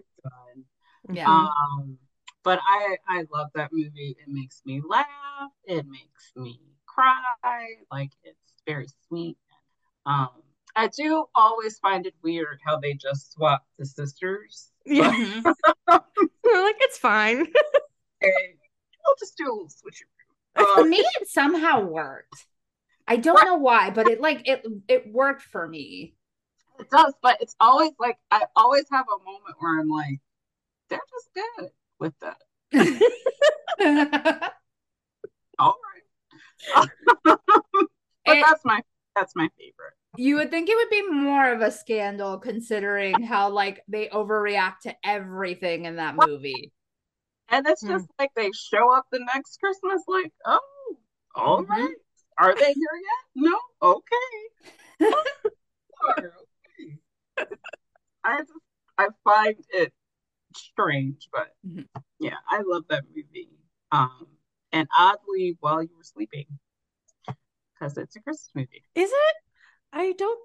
mhm. 1.11 1.11
Yeah. 1.11 1.25
Um, 1.25 1.97
but 2.43 2.59
I 2.61 2.97
I 3.07 3.25
love 3.31 3.49
that 3.55 3.71
movie. 3.73 4.15
It 4.19 4.27
makes 4.27 4.61
me 4.65 4.81
laugh. 4.87 5.05
It 5.65 5.85
makes 5.87 6.31
me 6.35 6.59
cry. 6.85 7.25
Like 7.91 8.11
it's 8.23 8.53
very 8.67 8.87
sweet. 9.07 9.37
Um, 10.05 10.29
I 10.75 10.87
do 10.87 11.25
always 11.35 11.79
find 11.79 12.05
it 12.05 12.15
weird 12.23 12.59
how 12.65 12.79
they 12.79 12.93
just 12.93 13.33
swap 13.33 13.65
the 13.79 13.85
sisters. 13.85 14.71
Yeah, 14.85 15.11
Mhm. 15.11 15.47
We're 16.43 16.63
like 16.63 16.75
it's 16.79 16.97
fine. 16.97 17.47
Okay, 18.23 18.55
I'll 19.05 19.15
just 19.19 19.37
do 19.37 19.45
a 19.45 19.51
little 19.53 19.67
switcheroo. 19.69 20.63
For 20.73 20.83
Um, 20.83 20.89
me, 20.89 20.97
it 20.99 21.27
somehow 21.27 21.81
worked. 21.81 22.45
I 23.07 23.17
don't 23.17 23.43
know 23.43 23.55
why, 23.57 23.91
but 23.91 24.07
it 24.09 24.21
like 24.21 24.47
it 24.47 24.65
it 24.89 25.11
worked 25.11 25.43
for 25.43 25.67
me. 25.67 26.14
It 26.79 26.89
does, 26.89 27.13
but 27.21 27.37
it's 27.41 27.55
always 27.59 27.91
like 27.99 28.17
I 28.31 28.43
always 28.55 28.85
have 28.91 29.05
a 29.07 29.23
moment 29.23 29.55
where 29.59 29.79
I'm 29.79 29.89
like, 29.89 30.19
they're 30.89 30.99
just 31.11 31.29
good 31.33 31.69
with 31.99 32.13
that. 32.21 32.37
All 35.59 35.75
right. 36.75 36.89
but 37.23 37.39
that's 38.25 38.65
my 38.65 38.81
that's 39.15 39.35
my 39.35 39.49
favorite. 39.57 39.93
You 40.17 40.37
would 40.37 40.49
think 40.49 40.69
it 40.69 40.75
would 40.75 40.89
be 40.89 41.09
more 41.11 41.51
of 41.51 41.61
a 41.61 41.71
scandal 41.71 42.37
considering 42.37 43.21
how 43.23 43.49
like 43.49 43.83
they 43.87 44.07
overreact 44.07 44.79
to 44.83 44.95
everything 45.03 45.85
in 45.85 45.97
that 45.97 46.15
movie. 46.15 46.71
And 47.49 47.67
it's 47.67 47.81
Hmm. 47.81 47.89
just 47.89 48.07
like 48.17 48.31
they 48.35 48.49
show 48.51 48.91
up 48.95 49.05
the 49.11 49.19
next 49.19 49.59
Christmas, 49.59 50.01
like, 50.07 50.31
oh, 50.45 50.95
all 51.35 51.63
Mhm. 51.63 51.69
right. 51.69 51.95
Are 52.39 52.55
they 52.55 52.73
here 52.73 52.95
yet? 53.03 53.25
No? 53.35 53.59
Okay. 53.81 54.39
Sure, 57.37 57.47
okay. 57.51 57.55
I 58.23 58.39
just 58.39 58.51
I 58.97 59.07
find 59.23 59.55
it 59.69 59.93
strange, 60.55 61.27
but 61.31 61.53
Mhm. 61.65 61.87
yeah, 62.19 62.37
I 62.47 62.61
love 62.65 62.85
that 62.89 63.03
movie. 63.13 63.49
Um, 63.91 64.27
and 64.71 64.87
oddly, 64.97 65.57
while 65.59 65.81
you 65.81 65.95
were 65.95 66.03
sleeping, 66.03 66.47
because 67.73 67.97
it's 67.97 68.15
a 68.15 68.21
Christmas 68.21 68.49
movie. 68.55 68.83
Is 68.95 69.09
it? 69.11 69.35
I 69.93 70.13
don't. 70.13 70.39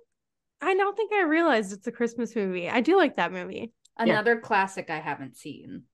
I 0.61 0.74
don't 0.74 0.97
think 0.97 1.12
I 1.12 1.22
realized 1.22 1.72
it's 1.72 1.86
a 1.86 1.93
Christmas 1.93 2.36
movie. 2.36 2.68
I 2.68 2.80
do 2.80 2.97
like 2.97 3.16
that 3.16 3.32
movie. 3.32 3.72
Another 3.97 4.38
classic 4.38 4.91
I 4.91 4.99
haven't 5.01 5.36
seen. 5.36 5.84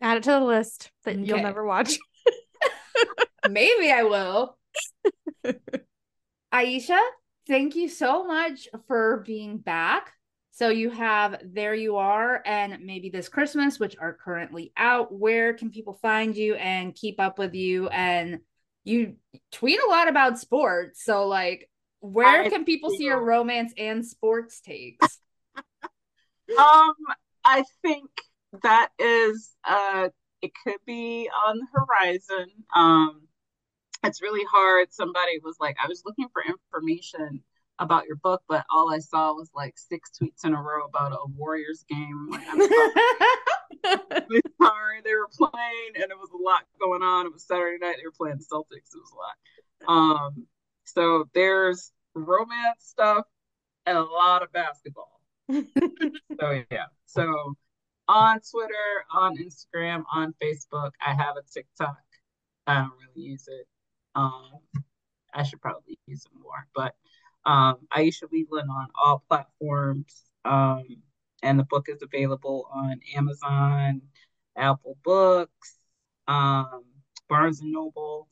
Add 0.00 0.18
it 0.18 0.22
to 0.24 0.30
the 0.30 0.40
list 0.40 0.90
that 1.04 1.18
you'll 1.18 1.40
never 1.40 1.64
watch. 1.64 1.98
Maybe 3.48 3.90
I 3.90 4.02
will. 4.02 4.58
Aisha, 6.52 6.98
thank 7.46 7.76
you 7.76 7.88
so 7.88 8.24
much 8.26 8.68
for 8.86 9.22
being 9.26 9.58
back. 9.58 10.12
So 10.60 10.68
you 10.68 10.90
have 10.90 11.40
There 11.42 11.74
You 11.74 11.96
Are 11.96 12.42
and 12.44 12.84
maybe 12.84 13.08
This 13.08 13.30
Christmas, 13.30 13.80
which 13.80 13.96
are 13.98 14.12
currently 14.12 14.74
out. 14.76 15.10
Where 15.10 15.54
can 15.54 15.70
people 15.70 15.94
find 15.94 16.36
you 16.36 16.54
and 16.56 16.94
keep 16.94 17.18
up 17.18 17.38
with 17.38 17.54
you? 17.54 17.88
And 17.88 18.40
you 18.84 19.14
tweet 19.52 19.80
a 19.80 19.88
lot 19.88 20.06
about 20.06 20.38
sports. 20.38 21.02
So 21.02 21.26
like 21.26 21.70
where 22.00 22.42
I 22.42 22.50
can 22.50 22.66
people 22.66 22.90
see 22.90 23.04
your 23.04 23.24
romance 23.24 23.72
and 23.78 24.06
sports 24.06 24.60
takes? 24.60 25.18
Um, 26.58 26.94
I 27.44 27.62
think 27.80 28.10
that 28.64 28.88
is 28.98 29.52
uh 29.64 30.08
it 30.42 30.50
could 30.64 30.80
be 30.84 31.30
on 31.46 31.58
the 31.58 31.66
horizon. 31.72 32.48
Um, 32.74 33.22
it's 34.02 34.20
really 34.20 34.44
hard. 34.50 34.92
Somebody 34.92 35.38
was 35.44 35.56
like, 35.60 35.76
I 35.82 35.86
was 35.86 36.02
looking 36.04 36.26
for 36.32 36.42
information 36.42 37.44
about 37.80 38.06
your 38.06 38.16
book, 38.16 38.42
but 38.48 38.64
all 38.70 38.92
I 38.92 38.98
saw 38.98 39.32
was 39.32 39.50
like 39.54 39.76
six 39.76 40.10
tweets 40.20 40.44
in 40.44 40.54
a 40.54 40.62
row 40.62 40.84
about 40.84 41.12
a 41.12 41.26
Warriors 41.36 41.84
game. 41.88 42.28
Like, 42.30 42.46
I'm 42.48 42.60
sorry, 42.60 44.42
sorry. 44.60 45.00
They 45.02 45.14
were 45.14 45.28
playing, 45.32 45.92
and 45.94 46.04
it 46.04 46.18
was 46.18 46.30
a 46.32 46.42
lot 46.42 46.62
going 46.78 47.02
on. 47.02 47.26
It 47.26 47.32
was 47.32 47.42
Saturday 47.42 47.78
night. 47.80 47.96
They 47.96 48.04
were 48.04 48.12
playing 48.12 48.38
the 48.38 48.44
Celtics. 48.44 48.94
It 48.94 49.00
was 49.00 49.12
a 49.12 49.88
lot. 49.88 49.98
Um, 49.98 50.46
so 50.84 51.28
there's 51.34 51.92
romance 52.14 52.80
stuff 52.80 53.24
and 53.86 53.96
a 53.96 54.02
lot 54.02 54.42
of 54.42 54.52
basketball. 54.52 55.20
So 56.40 56.62
yeah. 56.70 56.86
So 57.06 57.54
on 58.08 58.40
Twitter, 58.50 59.04
on 59.12 59.36
Instagram, 59.36 60.04
on 60.14 60.34
Facebook, 60.42 60.92
I 61.04 61.12
have 61.12 61.36
a 61.36 61.42
TikTok. 61.52 61.98
I 62.66 62.76
don't 62.76 62.92
really 62.92 63.28
use 63.28 63.46
it. 63.46 63.66
Um, 64.14 64.60
I 65.34 65.42
should 65.42 65.60
probably 65.60 65.98
use 66.06 66.24
it 66.24 66.32
more, 66.40 66.66
but 66.74 66.94
um, 67.46 67.76
Aisha 67.92 68.24
Wheatland 68.30 68.70
on 68.70 68.88
all 68.94 69.24
platforms. 69.28 70.24
Um, 70.44 70.84
and 71.42 71.58
the 71.58 71.64
book 71.64 71.86
is 71.88 72.02
available 72.02 72.68
on 72.72 73.00
Amazon, 73.16 74.02
Apple 74.56 74.96
Books, 75.04 75.76
um, 76.28 76.84
Barnes 77.28 77.60
and 77.60 77.72
Noble. 77.72 78.28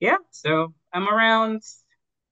Yeah, 0.00 0.16
so 0.30 0.74
I'm 0.92 1.08
around 1.08 1.62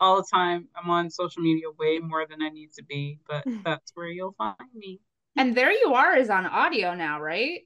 all 0.01 0.17
the 0.17 0.27
time. 0.31 0.69
I'm 0.77 0.91
on 0.91 1.11
social 1.11 1.43
media 1.43 1.67
way 1.79 1.99
more 1.99 2.27
than 2.29 2.43
I 2.43 2.49
need 2.49 2.73
to 2.75 2.85
be, 2.85 3.19
but 3.29 3.45
that's 3.65 3.93
where 3.95 4.09
you'll 4.09 4.35
find 4.37 4.57
me. 4.75 5.01
and 5.37 5.57
There 5.57 5.73
You 5.73 5.95
Are 5.95 6.17
is 6.17 6.31
on 6.31 6.47
audio 6.47 6.95
now, 6.95 7.21
right? 7.21 7.61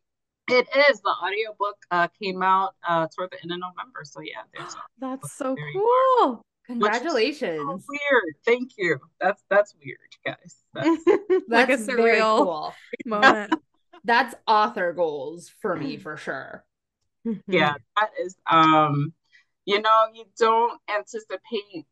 It 0.48 0.68
is. 0.88 1.00
The 1.00 1.14
audiobook 1.24 1.76
uh, 1.90 2.08
came 2.22 2.42
out 2.42 2.74
uh, 2.86 3.08
toward 3.14 3.30
the 3.32 3.42
end 3.42 3.50
of 3.52 3.58
November. 3.58 4.02
So 4.04 4.20
yeah, 4.20 4.42
there's 4.54 4.76
That's 5.00 5.32
so 5.32 5.54
There 5.56 5.68
you 5.70 6.42
cool. 6.66 6.76
so 6.76 6.80
Congratulations. 6.80 7.86
weird. 7.88 8.34
Thank 8.44 8.72
you. 8.76 8.98
That's 9.20 9.42
that's 9.50 9.74
weird, 9.82 9.98
guys. 10.24 10.56
That's, 10.74 11.48
like 11.48 11.68
a 11.70 11.76
That's 11.76 11.86
surreal 11.86 12.38
cool. 12.38 12.74
moment. 13.06 13.54
That's 14.04 14.34
author 14.46 14.92
goals 14.92 15.50
for 15.60 15.74
me 15.74 15.94
mm-hmm. 15.94 16.02
for 16.02 16.16
sure. 16.16 16.64
Mm-hmm. 17.26 17.52
yeah, 17.52 17.74
that 17.98 18.10
is 18.22 18.36
um, 18.48 19.12
you 19.64 19.80
know, 19.82 20.04
you 20.14 20.24
don't 20.38 20.80
anticipate 20.88 21.86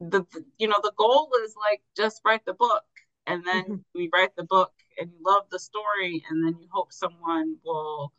the, 0.00 0.20
the 0.32 0.44
you 0.58 0.68
know, 0.68 0.78
the 0.82 0.92
goal 0.96 1.30
is 1.44 1.54
like 1.70 1.82
just 1.96 2.20
write 2.24 2.44
the 2.44 2.54
book 2.54 2.84
and 3.26 3.44
then 3.44 3.62
mm-hmm. 3.64 3.76
we 3.94 4.10
write 4.12 4.34
the 4.36 4.44
book 4.44 4.72
and 4.98 5.10
you 5.10 5.18
love 5.24 5.44
the 5.50 5.58
story 5.58 6.24
and 6.28 6.44
then 6.44 6.56
you 6.60 6.68
hope 6.72 6.92
someone 6.92 7.56
will, 7.64 8.12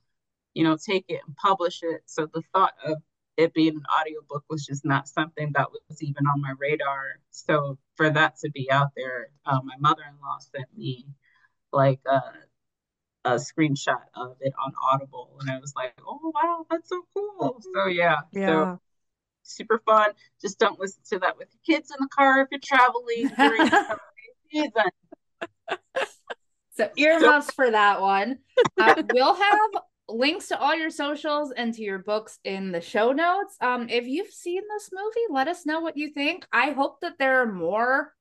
you 0.53 0.63
know, 0.63 0.77
take 0.77 1.05
it 1.09 1.21
and 1.25 1.35
publish 1.35 1.81
it. 1.83 2.01
So 2.05 2.27
the 2.31 2.43
thought 2.53 2.73
of 2.85 3.01
it 3.37 3.53
being 3.53 3.75
an 3.75 3.83
audiobook 3.99 4.43
was 4.49 4.65
just 4.65 4.85
not 4.85 5.07
something 5.07 5.51
that 5.53 5.67
was 5.71 6.03
even 6.03 6.27
on 6.27 6.41
my 6.41 6.53
radar. 6.59 7.19
So 7.31 7.77
for 7.95 8.09
that 8.09 8.37
to 8.39 8.49
be 8.51 8.71
out 8.71 8.89
there, 8.95 9.29
uh, 9.45 9.59
my 9.63 9.75
mother-in-law 9.79 10.37
sent 10.39 10.67
me 10.77 11.07
like 11.71 11.99
a, 12.05 12.21
a 13.25 13.35
screenshot 13.35 14.01
of 14.15 14.37
it 14.41 14.53
on 14.63 14.73
Audible, 14.91 15.37
and 15.39 15.49
I 15.49 15.59
was 15.59 15.73
like, 15.75 15.93
"Oh 16.05 16.31
wow, 16.35 16.65
that's 16.69 16.89
so 16.89 17.03
cool!" 17.13 17.61
So 17.73 17.87
yeah, 17.87 18.17
so 18.31 18.39
Yeah. 18.39 18.77
super 19.43 19.81
fun. 19.85 20.11
Just 20.41 20.59
don't 20.59 20.79
listen 20.79 21.01
to 21.11 21.19
that 21.19 21.37
with 21.37 21.49
your 21.53 21.77
kids 21.77 21.91
in 21.91 21.97
the 21.99 22.09
car 22.09 22.41
if 22.41 22.49
you're 22.51 22.59
traveling 22.63 23.29
during 23.37 23.63
the 23.69 23.97
season. 24.51 24.91
So 26.75 26.89
earmuffs 26.97 27.51
for 27.53 27.69
that 27.69 28.01
one. 28.01 28.39
Uh, 28.79 29.03
we'll 29.09 29.35
have 29.35 29.69
links 30.13 30.47
to 30.49 30.59
all 30.59 30.75
your 30.75 30.89
socials 30.89 31.51
and 31.55 31.73
to 31.73 31.81
your 31.81 31.99
books 31.99 32.39
in 32.43 32.71
the 32.71 32.81
show 32.81 33.11
notes. 33.11 33.55
Um, 33.61 33.89
if 33.89 34.05
you've 34.07 34.31
seen 34.31 34.61
this 34.69 34.89
movie, 34.93 35.27
let 35.29 35.47
us 35.47 35.65
know 35.65 35.79
what 35.81 35.97
you 35.97 36.09
think. 36.09 36.45
I 36.51 36.71
hope 36.71 37.01
that 37.01 37.17
there 37.17 37.41
are 37.41 37.51
more 37.51 38.13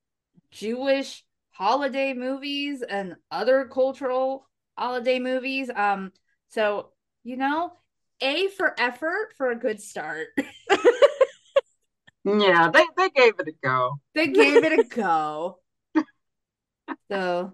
Jewish 0.50 1.24
holiday 1.50 2.14
movies 2.14 2.82
and 2.82 3.16
other 3.30 3.66
cultural 3.66 4.48
holiday 4.76 5.18
movies. 5.18 5.70
Um, 5.74 6.12
so 6.48 6.90
you 7.24 7.36
know, 7.36 7.72
A 8.20 8.48
for 8.48 8.74
effort 8.80 9.34
for 9.36 9.50
a 9.50 9.56
good 9.58 9.80
start. 9.80 10.28
Yeah, 12.24 12.70
they 12.70 12.84
they 12.96 13.10
gave 13.10 13.34
it 13.40 13.48
a 13.48 13.52
go. 13.64 14.00
they 14.14 14.28
gave 14.28 14.62
it 14.62 14.72
a 14.72 14.84
go. 14.84 15.58
So, 17.10 17.52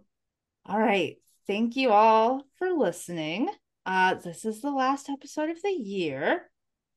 all 0.66 0.78
right. 0.78 1.16
Thank 1.46 1.76
you 1.76 1.90
all 1.90 2.44
for 2.58 2.70
listening. 2.70 3.48
Uh, 3.88 4.12
this 4.12 4.44
is 4.44 4.60
the 4.60 4.70
last 4.70 5.08
episode 5.08 5.48
of 5.48 5.62
the 5.62 5.70
year. 5.70 6.50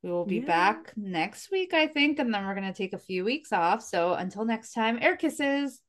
We 0.04 0.12
will 0.12 0.26
be 0.26 0.40
Yeah. 0.40 0.46
back 0.46 0.94
next 0.98 1.50
week, 1.50 1.74
I 1.74 1.88
think, 1.88 2.20
and 2.20 2.34
then 2.34 2.46
we're 2.46 2.54
going 2.54 2.68
to 2.68 2.74
take 2.74 2.92
a 2.92 2.98
few 2.98 3.24
weeks 3.24 3.54
off. 3.54 3.82
So, 3.82 4.14
until 4.14 4.44
next 4.44 4.74
time, 4.74 5.00
air 5.02 5.16
kisses. 5.16 5.82